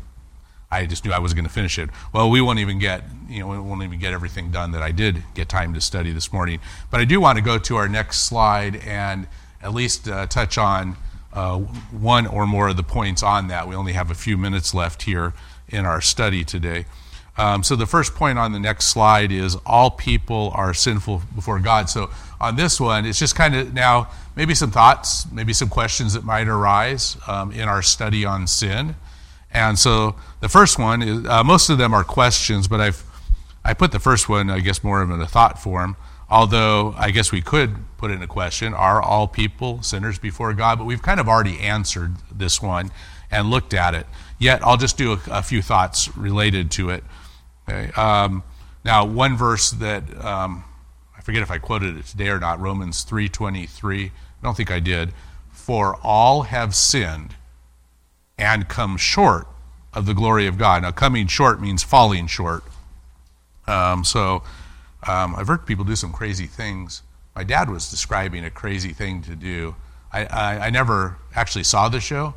I 0.70 0.86
just 0.86 1.04
knew 1.04 1.12
I 1.12 1.18
was 1.18 1.34
going 1.34 1.44
to 1.44 1.52
finish 1.52 1.78
it. 1.78 1.90
Well, 2.12 2.30
we 2.30 2.40
won't 2.40 2.58
even 2.58 2.78
get 2.78 3.04
you 3.28 3.40
know 3.40 3.48
we 3.48 3.58
won't 3.58 3.82
even 3.82 3.98
get 3.98 4.12
everything 4.12 4.50
done 4.50 4.72
that 4.72 4.82
I 4.82 4.92
did 4.92 5.22
get 5.34 5.48
time 5.48 5.74
to 5.74 5.80
study 5.80 6.12
this 6.12 6.32
morning. 6.32 6.60
But 6.90 7.00
I 7.00 7.04
do 7.04 7.20
want 7.20 7.36
to 7.36 7.42
go 7.42 7.58
to 7.58 7.76
our 7.76 7.88
next 7.88 8.24
slide 8.24 8.76
and 8.76 9.26
at 9.62 9.74
least 9.74 10.08
uh, 10.08 10.26
touch 10.26 10.58
on 10.58 10.96
uh, 11.32 11.58
one 11.58 12.26
or 12.26 12.46
more 12.46 12.68
of 12.68 12.76
the 12.76 12.82
points 12.82 13.22
on 13.22 13.48
that. 13.48 13.68
We 13.68 13.74
only 13.74 13.92
have 13.92 14.10
a 14.10 14.14
few 14.14 14.36
minutes 14.36 14.72
left 14.74 15.02
here 15.02 15.34
in 15.68 15.84
our 15.84 16.00
study 16.00 16.44
today. 16.44 16.86
Um, 17.38 17.62
so 17.62 17.76
the 17.76 17.86
first 17.86 18.14
point 18.14 18.38
on 18.38 18.52
the 18.52 18.58
next 18.58 18.86
slide 18.86 19.30
is 19.30 19.56
all 19.66 19.90
people 19.90 20.52
are 20.54 20.72
sinful 20.72 21.22
before 21.34 21.58
God. 21.60 21.90
So 21.90 22.10
on 22.40 22.56
this 22.56 22.80
one, 22.80 23.04
it's 23.04 23.18
just 23.18 23.34
kind 23.34 23.54
of 23.54 23.74
now 23.74 24.08
maybe 24.36 24.54
some 24.54 24.70
thoughts, 24.70 25.30
maybe 25.30 25.52
some 25.52 25.68
questions 25.68 26.14
that 26.14 26.24
might 26.24 26.48
arise 26.48 27.18
um, 27.26 27.52
in 27.52 27.68
our 27.68 27.82
study 27.82 28.24
on 28.24 28.46
sin. 28.46 28.96
And 29.52 29.78
so 29.78 30.16
the 30.40 30.48
first 30.48 30.78
one 30.78 31.02
is 31.02 31.26
uh, 31.26 31.44
most 31.44 31.68
of 31.70 31.78
them 31.78 31.92
are 31.94 32.04
questions, 32.04 32.68
but 32.68 32.80
I've 32.80 33.04
I 33.64 33.74
put 33.74 33.90
the 33.90 33.98
first 33.98 34.28
one, 34.28 34.48
I 34.48 34.60
guess, 34.60 34.84
more 34.84 35.02
of 35.02 35.10
in 35.10 35.20
a 35.20 35.26
thought 35.26 35.60
form. 35.60 35.96
although 36.28 36.94
I 36.96 37.10
guess 37.10 37.32
we 37.32 37.40
could 37.40 37.76
put 37.98 38.10
in 38.10 38.22
a 38.22 38.26
question 38.26 38.74
are 38.74 39.00
all 39.02 39.28
people 39.28 39.82
sinners 39.82 40.18
before 40.18 40.52
God? 40.54 40.78
But 40.78 40.84
we've 40.84 41.02
kind 41.02 41.20
of 41.20 41.28
already 41.28 41.60
answered 41.60 42.16
this 42.32 42.62
one 42.62 42.90
and 43.30 43.50
looked 43.50 43.74
at 43.74 43.94
it. 43.94 44.06
Yet 44.38 44.62
I'll 44.62 44.76
just 44.76 44.96
do 44.96 45.12
a, 45.12 45.20
a 45.30 45.42
few 45.42 45.62
thoughts 45.62 46.16
related 46.16 46.70
to 46.72 46.90
it. 46.90 47.04
Okay. 47.68 47.90
Um, 47.92 48.42
now, 48.84 49.04
one 49.04 49.36
verse 49.36 49.72
that 49.72 50.02
um, 50.24 50.64
I 51.16 51.20
forget 51.20 51.42
if 51.42 51.50
I 51.50 51.58
quoted 51.58 51.96
it 51.96 52.06
today 52.06 52.28
or 52.28 52.38
not, 52.38 52.60
Romans 52.60 53.04
3:23. 53.04 54.06
I 54.06 54.10
don't 54.42 54.56
think 54.56 54.70
I 54.70 54.80
did. 54.80 55.12
For 55.50 55.96
all 56.02 56.42
have 56.42 56.74
sinned 56.74 57.34
and 58.38 58.68
come 58.68 58.96
short 58.96 59.48
of 59.92 60.06
the 60.06 60.14
glory 60.14 60.46
of 60.46 60.58
God. 60.58 60.82
Now, 60.82 60.92
coming 60.92 61.26
short 61.26 61.60
means 61.60 61.82
falling 61.82 62.26
short. 62.26 62.62
Um, 63.66 64.04
so, 64.04 64.42
um, 65.08 65.34
I've 65.34 65.48
heard 65.48 65.66
people 65.66 65.84
do 65.84 65.96
some 65.96 66.12
crazy 66.12 66.46
things. 66.46 67.02
My 67.34 67.42
dad 67.42 67.68
was 67.68 67.90
describing 67.90 68.44
a 68.44 68.50
crazy 68.50 68.92
thing 68.92 69.22
to 69.22 69.34
do. 69.34 69.74
I, 70.12 70.26
I, 70.26 70.66
I 70.66 70.70
never 70.70 71.16
actually 71.34 71.64
saw 71.64 71.88
the 71.88 72.00
show, 72.00 72.34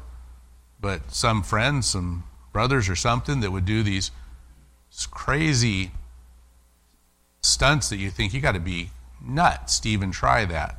but 0.82 1.12
some 1.14 1.44
friends, 1.44 1.88
some 1.88 2.24
brothers 2.52 2.90
or 2.90 2.96
something, 2.96 3.42
that 3.42 3.52
would 3.52 3.66
do 3.66 3.84
these 3.84 4.10
crazy 5.06 5.92
stunts 7.42 7.90
that 7.90 7.98
you 7.98 8.10
think 8.10 8.34
you 8.34 8.42
got 8.42 8.54
to 8.54 8.60
be 8.60 8.90
nuts 9.22 9.80
to 9.82 9.90
even 9.90 10.12
try 10.12 10.46
that. 10.46 10.78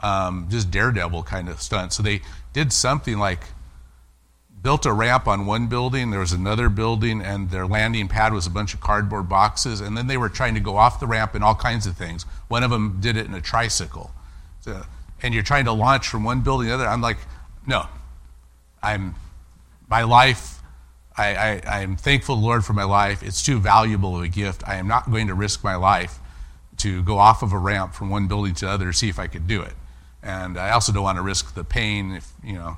Um, 0.00 0.46
just 0.50 0.70
daredevil 0.70 1.22
kind 1.24 1.48
of 1.48 1.60
stunts. 1.60 1.96
So 1.96 2.02
they 2.02 2.20
did 2.52 2.72
something 2.72 3.18
like 3.18 3.44
built 4.62 4.84
a 4.84 4.92
ramp 4.92 5.28
on 5.28 5.46
one 5.46 5.68
building, 5.68 6.10
there 6.10 6.20
was 6.20 6.32
another 6.32 6.68
building, 6.68 7.22
and 7.22 7.50
their 7.50 7.66
landing 7.66 8.08
pad 8.08 8.32
was 8.32 8.46
a 8.46 8.50
bunch 8.50 8.74
of 8.74 8.80
cardboard 8.80 9.28
boxes, 9.28 9.80
and 9.80 9.96
then 9.96 10.08
they 10.08 10.16
were 10.16 10.28
trying 10.28 10.54
to 10.54 10.60
go 10.60 10.76
off 10.76 10.98
the 10.98 11.06
ramp 11.06 11.34
and 11.34 11.44
all 11.44 11.54
kinds 11.54 11.86
of 11.86 11.96
things. 11.96 12.24
One 12.48 12.64
of 12.64 12.70
them 12.70 12.98
did 13.00 13.16
it 13.16 13.26
in 13.26 13.34
a 13.34 13.40
tricycle. 13.40 14.10
So, 14.60 14.82
and 15.22 15.32
you're 15.32 15.44
trying 15.44 15.66
to 15.66 15.72
launch 15.72 16.08
from 16.08 16.24
one 16.24 16.40
building 16.40 16.66
to 16.66 16.70
the 16.70 16.74
other. 16.74 16.88
I'm 16.88 17.00
like, 17.00 17.18
no. 17.66 17.86
I'm 18.82 19.14
my 19.88 20.02
life 20.02 20.60
I, 21.16 21.62
I, 21.66 21.80
am 21.80 21.96
thankful, 21.96 22.36
Lord, 22.40 22.64
for 22.64 22.74
my 22.74 22.84
life. 22.84 23.22
It's 23.22 23.42
too 23.42 23.58
valuable 23.58 24.16
of 24.16 24.22
a 24.22 24.28
gift. 24.28 24.62
I 24.66 24.76
am 24.76 24.86
not 24.86 25.10
going 25.10 25.28
to 25.28 25.34
risk 25.34 25.64
my 25.64 25.76
life 25.76 26.18
to 26.78 27.02
go 27.02 27.18
off 27.18 27.42
of 27.42 27.52
a 27.52 27.58
ramp 27.58 27.94
from 27.94 28.10
one 28.10 28.28
building 28.28 28.54
to 28.56 28.66
the 28.66 28.70
other 28.70 28.86
to 28.86 28.92
see 28.92 29.08
if 29.08 29.18
I 29.18 29.26
could 29.26 29.46
do 29.46 29.62
it. 29.62 29.72
And 30.22 30.58
I 30.58 30.70
also 30.70 30.92
don't 30.92 31.04
want 31.04 31.16
to 31.16 31.22
risk 31.22 31.54
the 31.54 31.64
pain 31.64 32.12
if, 32.12 32.30
you 32.44 32.54
know, 32.54 32.76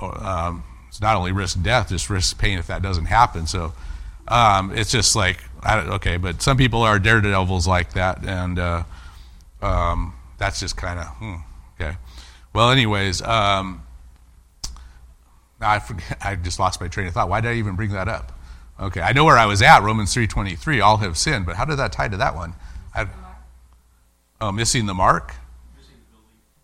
um, 0.00 0.64
it's 0.88 1.00
not 1.00 1.16
only 1.16 1.32
risk 1.32 1.60
death, 1.62 1.88
just 1.88 2.08
risk 2.08 2.38
pain 2.38 2.58
if 2.58 2.66
that 2.68 2.82
doesn't 2.82 3.06
happen. 3.06 3.46
So 3.46 3.72
um, 4.28 4.76
it's 4.76 4.90
just 4.90 5.16
like, 5.16 5.42
okay, 5.66 6.18
but 6.18 6.42
some 6.42 6.56
people 6.56 6.82
are 6.82 6.98
daredevils 6.98 7.66
like 7.66 7.94
that. 7.94 8.24
And 8.24 8.58
uh, 8.58 8.84
um, 9.60 10.14
that's 10.38 10.60
just 10.60 10.76
kind 10.76 11.00
of, 11.00 11.06
hmm, 11.06 11.34
okay. 11.80 11.96
Well, 12.52 12.70
anyways, 12.70 13.22
um, 13.22 13.81
I, 15.62 15.78
forget, 15.78 16.18
I 16.22 16.36
just 16.36 16.58
lost 16.58 16.80
my 16.80 16.88
train 16.88 17.06
of 17.06 17.14
thought. 17.14 17.28
Why 17.28 17.40
did 17.40 17.52
I 17.52 17.54
even 17.54 17.76
bring 17.76 17.90
that 17.92 18.08
up? 18.08 18.32
Okay, 18.80 19.00
I 19.00 19.12
know 19.12 19.24
where 19.24 19.38
I 19.38 19.46
was 19.46 19.62
at. 19.62 19.82
Romans 19.82 20.12
three 20.12 20.26
twenty 20.26 20.56
three. 20.56 20.80
All 20.80 20.96
have 20.96 21.16
sinned, 21.16 21.46
but 21.46 21.56
how 21.56 21.64
did 21.64 21.76
that 21.76 21.92
tie 21.92 22.08
to 22.08 22.16
that 22.16 22.34
one? 22.34 22.54
I, 22.94 23.06
oh, 24.40 24.50
missing 24.50 24.86
the 24.86 24.94
mark. 24.94 25.34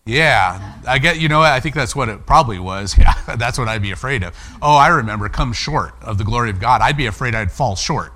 Yeah, 0.05 0.79
I 0.87 0.97
get. 0.97 1.19
You 1.19 1.29
know, 1.29 1.41
I 1.41 1.59
think 1.59 1.75
that's 1.75 1.95
what 1.95 2.09
it 2.09 2.25
probably 2.25 2.59
was. 2.59 2.97
Yeah, 2.99 3.13
that's 3.37 3.57
what 3.57 3.67
I'd 3.67 3.81
be 3.81 3.91
afraid 3.91 4.23
of. 4.23 4.35
Oh, 4.61 4.75
I 4.75 4.87
remember. 4.87 5.29
Come 5.29 5.53
short 5.53 5.93
of 6.01 6.17
the 6.17 6.23
glory 6.23 6.49
of 6.49 6.59
God. 6.59 6.81
I'd 6.81 6.97
be 6.97 7.05
afraid 7.05 7.35
I'd 7.35 7.51
fall 7.51 7.75
short. 7.75 8.11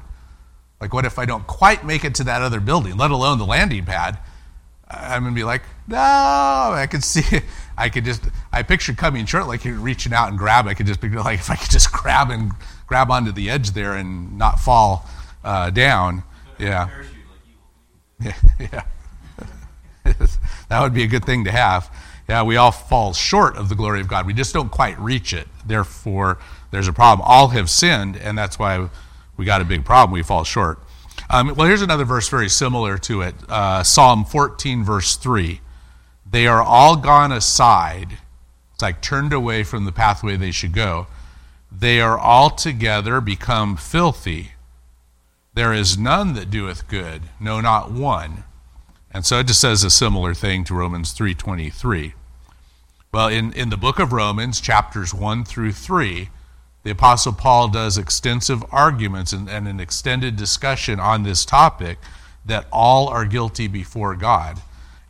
Like, 0.81 0.93
what 0.93 1.05
if 1.05 1.17
I 1.17 1.25
don't 1.25 1.45
quite 1.47 1.85
make 1.85 2.03
it 2.03 2.15
to 2.15 2.25
that 2.25 2.41
other 2.41 2.59
building, 2.59 2.97
let 2.97 3.11
alone 3.11 3.37
the 3.37 3.45
landing 3.45 3.85
pad? 3.85 4.17
I'm 4.89 5.23
gonna 5.23 5.35
be 5.35 5.43
like, 5.43 5.61
no. 5.87 5.97
I 5.97 6.87
could 6.89 7.03
see. 7.03 7.39
I 7.77 7.89
could 7.89 8.05
just. 8.05 8.23
I 8.51 8.63
pictured 8.63 8.97
coming 8.97 9.25
short, 9.25 9.47
like 9.47 9.65
you're 9.65 9.75
reaching 9.75 10.13
out 10.13 10.29
and 10.29 10.37
grab. 10.37 10.67
I 10.67 10.73
could 10.73 10.85
just 10.85 11.01
picture 11.01 11.19
like 11.21 11.39
if 11.39 11.49
I 11.49 11.55
could 11.55 11.71
just 11.71 11.91
grab 11.91 12.29
and 12.29 12.51
grab 12.87 13.09
onto 13.09 13.31
the 13.31 13.49
edge 13.49 13.71
there 13.71 13.93
and 13.93 14.37
not 14.37 14.59
fall 14.59 15.07
uh, 15.43 15.69
down. 15.69 16.23
Yeah. 16.59 16.89
Yeah. 18.19 18.33
yeah. 18.57 18.83
that 20.69 20.81
would 20.81 20.93
be 20.93 21.03
a 21.03 21.07
good 21.07 21.25
thing 21.25 21.43
to 21.43 21.51
have. 21.51 21.93
Yeah, 22.29 22.43
we 22.43 22.55
all 22.55 22.71
fall 22.71 23.13
short 23.13 23.57
of 23.57 23.67
the 23.67 23.75
glory 23.75 23.99
of 23.99 24.07
God. 24.07 24.25
We 24.25 24.33
just 24.33 24.53
don't 24.53 24.69
quite 24.69 24.97
reach 24.97 25.33
it. 25.33 25.47
Therefore, 25.65 26.37
there's 26.71 26.87
a 26.87 26.93
problem. 26.93 27.27
All 27.27 27.49
have 27.49 27.69
sinned, 27.69 28.15
and 28.15 28.37
that's 28.37 28.57
why 28.57 28.87
we 29.35 29.45
got 29.45 29.61
a 29.61 29.65
big 29.65 29.83
problem. 29.83 30.13
We 30.13 30.23
fall 30.23 30.43
short. 30.43 30.79
Um, 31.29 31.53
well, 31.55 31.67
here's 31.67 31.81
another 31.81 32.05
verse 32.05 32.29
very 32.29 32.49
similar 32.49 32.97
to 32.99 33.21
it 33.21 33.35
uh, 33.49 33.83
Psalm 33.83 34.25
14, 34.25 34.83
verse 34.83 35.15
3. 35.15 35.59
They 36.33 36.47
are 36.47 36.63
all 36.63 36.95
gone 36.95 37.31
aside. 37.31 38.17
It's 38.73 38.81
like 38.81 39.03
turned 39.03 39.33
away 39.33 39.61
from 39.61 39.85
the 39.85 39.91
pathway 39.91 40.35
they 40.35 40.49
should 40.49 40.73
go. 40.73 41.05
They 41.71 42.01
are 42.01 42.19
altogether 42.19 43.21
become 43.21 43.77
filthy. 43.77 44.53
There 45.53 45.71
is 45.71 45.95
none 45.95 46.33
that 46.33 46.49
doeth 46.49 46.87
good, 46.87 47.21
no, 47.39 47.61
not 47.61 47.91
one. 47.91 48.45
And 49.11 49.27
so 49.27 49.41
it 49.41 49.45
just 49.45 49.61
says 49.61 49.83
a 49.83 49.91
similar 49.91 50.33
thing 50.33 50.63
to 50.63 50.73
Romans 50.73 51.13
3.23. 51.13 52.13
Well, 53.11 53.27
in, 53.27 53.53
in 53.53 53.69
the 53.69 53.77
book 53.77 53.99
of 53.99 54.11
Romans, 54.11 54.59
chapters 54.59 55.13
1 55.13 55.45
through 55.45 55.73
3, 55.73 56.29
the 56.81 56.89
Apostle 56.89 57.33
Paul 57.33 57.67
does 57.67 57.99
extensive 57.99 58.65
arguments 58.71 59.33
and, 59.33 59.47
and 59.47 59.67
an 59.67 59.79
extended 59.79 60.35
discussion 60.35 60.99
on 60.99 61.21
this 61.21 61.45
topic 61.45 61.99
that 62.43 62.65
all 62.71 63.07
are 63.07 63.23
guilty 63.23 63.67
before 63.67 64.15
God. 64.15 64.59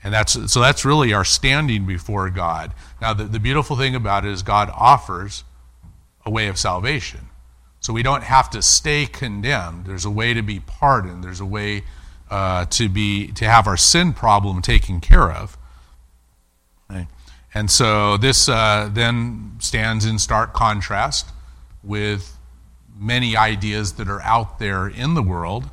And 0.04 0.14
that's, 0.14 0.52
so 0.52 0.60
that's 0.60 0.84
really 0.84 1.14
our 1.14 1.24
standing 1.24 1.86
before 1.86 2.30
God. 2.30 2.74
Now, 3.02 3.14
the, 3.14 3.24
the 3.24 3.40
beautiful 3.40 3.78
thing 3.78 3.96
about 3.96 4.26
it 4.26 4.32
is 4.32 4.44
God 4.44 4.70
offers 4.76 5.44
a 6.26 6.32
way 6.32 6.48
of 6.48 6.58
salvation. 6.58 7.30
So 7.80 7.94
we 7.94 8.04
don't 8.04 8.24
have 8.24 8.50
to 8.52 8.62
stay 8.62 9.06
condemned. 9.06 9.86
There's 9.86 10.06
a 10.06 10.10
way 10.10 10.34
to 10.34 10.42
be 10.42 10.60
pardoned. 10.60 11.24
There's 11.24 11.42
a 11.42 11.46
way 11.46 11.84
uh, 12.30 12.66
to 12.66 12.90
be 12.90 13.28
to 13.34 13.46
have 13.46 13.68
our 13.68 13.78
sin 13.78 14.14
problem 14.14 14.62
taken 14.62 15.00
care 15.00 15.32
of. 15.32 15.58
And 17.54 17.70
so 17.70 18.18
this 18.18 18.50
uh, 18.50 18.90
then 18.92 19.58
stands 19.60 20.06
in 20.06 20.18
stark 20.18 20.54
contrast 20.54 21.30
with 21.84 22.38
many 22.98 23.38
ideas 23.38 23.94
that 23.94 24.08
are 24.08 24.22
out 24.22 24.60
there 24.60 24.88
in 24.88 25.14
the 25.14 25.22
world 25.22 25.70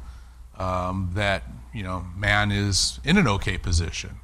um, 0.59 1.11
that 1.15 1.45
you 1.73 1.83
know 1.83 2.05
man 2.17 2.53
is 2.53 3.01
in 3.05 3.17
an 3.17 3.27
okay 3.27 3.57
position. 3.57 4.20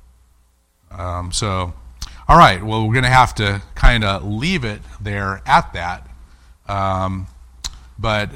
Um, 0.91 1.32
so, 1.32 1.74
all 2.28 2.39
right, 2.39 2.62
well 2.62 2.87
we're 2.87 2.95
going 2.95 3.05
to 3.05 3.11
have 3.11 3.34
to 3.37 3.62
kind 3.74 4.05
of 4.05 4.24
leave 4.24 4.64
it 4.64 4.80
there 5.01 5.43
at 5.47 5.72
that. 5.72 6.09
Um, 6.68 7.26
but 7.99 8.30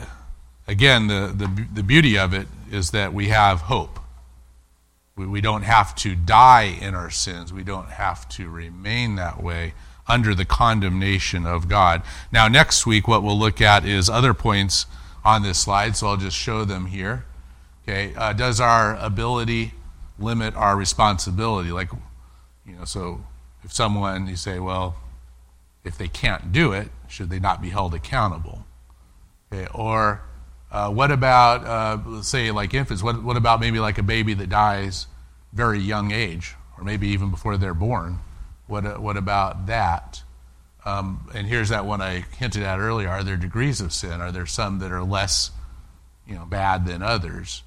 again, 0.67 1.09
the, 1.09 1.33
the 1.35 1.67
the 1.75 1.83
beauty 1.83 2.19
of 2.19 2.33
it 2.33 2.47
is 2.71 2.91
that 2.93 3.13
we 3.13 3.29
have 3.29 3.63
hope. 3.63 3.99
We, 5.17 5.27
we 5.27 5.41
don't 5.41 5.63
have 5.63 5.95
to 5.97 6.15
die 6.15 6.79
in 6.81 6.95
our 6.95 7.11
sins. 7.11 7.53
We 7.53 7.65
don't 7.65 7.91
have 7.91 8.29
to 8.31 8.49
remain 8.49 9.17
that 9.17 9.43
way 9.43 9.75
under 10.09 10.35
the 10.35 10.45
condemnation 10.45 11.47
of 11.47 11.69
God. 11.69 12.03
Now, 12.33 12.49
next 12.49 12.87
week, 12.87 13.07
what 13.07 13.23
we'll 13.23 13.39
look 13.39 13.61
at 13.61 13.85
is 13.85 14.09
other 14.09 14.35
points 14.35 14.87
on 15.25 15.43
this 15.43 15.59
slide, 15.59 15.97
so 15.97 16.09
I'll 16.09 16.17
just 16.17 16.37
show 16.37 16.65
them 16.65 16.87
here. 16.87 17.25
Okay, 17.83 18.15
uh, 18.15 18.33
does 18.33 18.61
our 18.61 18.97
ability 18.97 19.73
limit 20.19 20.55
our 20.57 20.77
responsibility? 20.77 21.71
Like, 21.71 21.91
you 22.71 22.77
know, 22.77 22.85
so 22.85 23.25
if 23.65 23.73
someone, 23.73 24.27
you 24.27 24.37
say, 24.37 24.59
well, 24.59 24.97
if 25.85 25.99
they 25.99 26.09
can't 26.09 26.53
do 26.53 26.73
it, 26.73 26.89
should 27.09 27.31
they 27.31 27.41
not 27.41 27.61
be 27.61 27.71
held 27.71 27.95
accountable? 27.95 28.65
Okay, 29.53 29.67
or 29.75 30.23
uh, 30.71 30.91
what 30.91 31.11
about, 31.11 31.65
uh, 31.67 32.23
say, 32.23 32.51
like 32.51 32.73
infants? 32.75 33.03
What, 33.03 33.23
what 33.23 33.37
about 33.37 33.61
maybe 33.61 33.81
like 33.81 33.99
a 33.99 34.03
baby 34.03 34.35
that 34.35 34.49
dies 34.49 35.07
very 35.53 35.81
young 35.81 36.13
age, 36.13 36.55
or 36.79 36.85
maybe 36.85 37.09
even 37.09 37.31
before 37.31 37.57
they're 37.57 37.75
born? 37.75 38.21
What, 38.69 38.87
uh, 38.87 38.95
what 38.97 39.17
about 39.17 39.67
that? 39.67 40.23
Um, 40.85 41.29
and 41.35 41.47
here's 41.47 41.71
that 41.71 41.85
one 41.85 42.01
I 42.01 42.25
hinted 42.39 42.63
at 42.63 42.79
earlier. 42.79 43.09
Are 43.09 43.25
there 43.25 43.37
degrees 43.37 43.81
of 43.81 43.93
sin? 43.93 44.21
Are 44.21 44.31
there 44.31 44.47
some 44.47 44.79
that 44.79 44.93
are 44.93 45.03
less 45.03 45.51
you 46.27 46.37
know, 46.37 46.47
bad 46.47 46.87
than 46.87 47.03
others? 47.03 47.65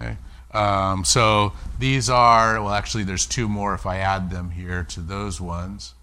Okay? 0.00 0.16
Um, 0.52 1.04
so 1.04 1.52
these 1.78 2.08
are, 2.08 2.60
well, 2.62 2.72
actually, 2.72 3.04
there's 3.04 3.26
two 3.26 3.48
more 3.48 3.74
if 3.74 3.86
I 3.86 3.98
add 3.98 4.30
them 4.30 4.50
here 4.50 4.84
to 4.90 5.00
those 5.00 5.40
ones. 5.40 5.94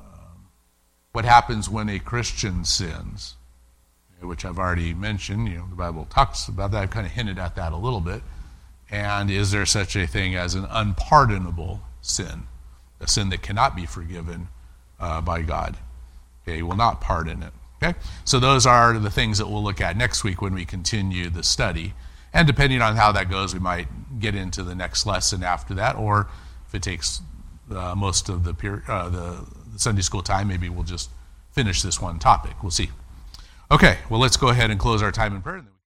Um, 0.00 0.48
what 1.12 1.24
happens 1.24 1.68
when 1.68 1.88
a 1.88 1.98
Christian 1.98 2.64
sins? 2.64 3.36
Which 4.20 4.44
I've 4.44 4.58
already 4.58 4.94
mentioned. 4.94 5.48
You 5.48 5.58
know, 5.58 5.66
the 5.68 5.76
Bible 5.76 6.06
talks 6.06 6.48
about 6.48 6.70
that. 6.72 6.82
I've 6.82 6.90
kind 6.90 7.06
of 7.06 7.12
hinted 7.12 7.38
at 7.38 7.56
that 7.56 7.72
a 7.72 7.76
little 7.76 8.00
bit. 8.00 8.22
And 8.90 9.30
is 9.30 9.50
there 9.50 9.66
such 9.66 9.96
a 9.96 10.06
thing 10.06 10.36
as 10.36 10.54
an 10.54 10.66
unpardonable 10.70 11.80
sin? 12.02 12.46
a 13.02 13.08
sin 13.08 13.28
that 13.30 13.42
cannot 13.42 13.76
be 13.76 13.84
forgiven 13.84 14.48
uh, 15.00 15.20
by 15.20 15.42
God. 15.42 15.76
Okay, 16.42 16.56
he 16.56 16.62
will 16.62 16.76
not 16.76 17.00
pardon 17.00 17.42
it. 17.42 17.52
Okay, 17.82 17.98
so 18.24 18.38
those 18.38 18.64
are 18.64 18.96
the 18.98 19.10
things 19.10 19.38
that 19.38 19.48
we'll 19.48 19.62
look 19.62 19.80
at 19.80 19.96
next 19.96 20.22
week 20.22 20.40
when 20.40 20.54
we 20.54 20.64
continue 20.64 21.28
the 21.28 21.42
study. 21.42 21.94
And 22.32 22.46
depending 22.46 22.80
on 22.80 22.96
how 22.96 23.12
that 23.12 23.30
goes, 23.30 23.52
we 23.52 23.60
might 23.60 23.88
get 24.18 24.34
into 24.34 24.62
the 24.62 24.74
next 24.74 25.06
lesson 25.06 25.42
after 25.42 25.74
that, 25.74 25.96
or 25.96 26.28
if 26.66 26.74
it 26.74 26.82
takes 26.82 27.20
uh, 27.70 27.94
most 27.94 28.28
of 28.28 28.44
the, 28.44 28.82
uh, 28.88 29.08
the 29.08 29.46
Sunday 29.76 30.02
school 30.02 30.22
time, 30.22 30.48
maybe 30.48 30.68
we'll 30.68 30.84
just 30.84 31.10
finish 31.52 31.82
this 31.82 32.00
one 32.00 32.18
topic. 32.18 32.62
We'll 32.62 32.70
see. 32.70 32.90
Okay, 33.70 33.98
well, 34.08 34.20
let's 34.20 34.36
go 34.36 34.48
ahead 34.48 34.70
and 34.70 34.78
close 34.78 35.02
our 35.02 35.12
time 35.12 35.34
in 35.34 35.42
prayer. 35.42 35.64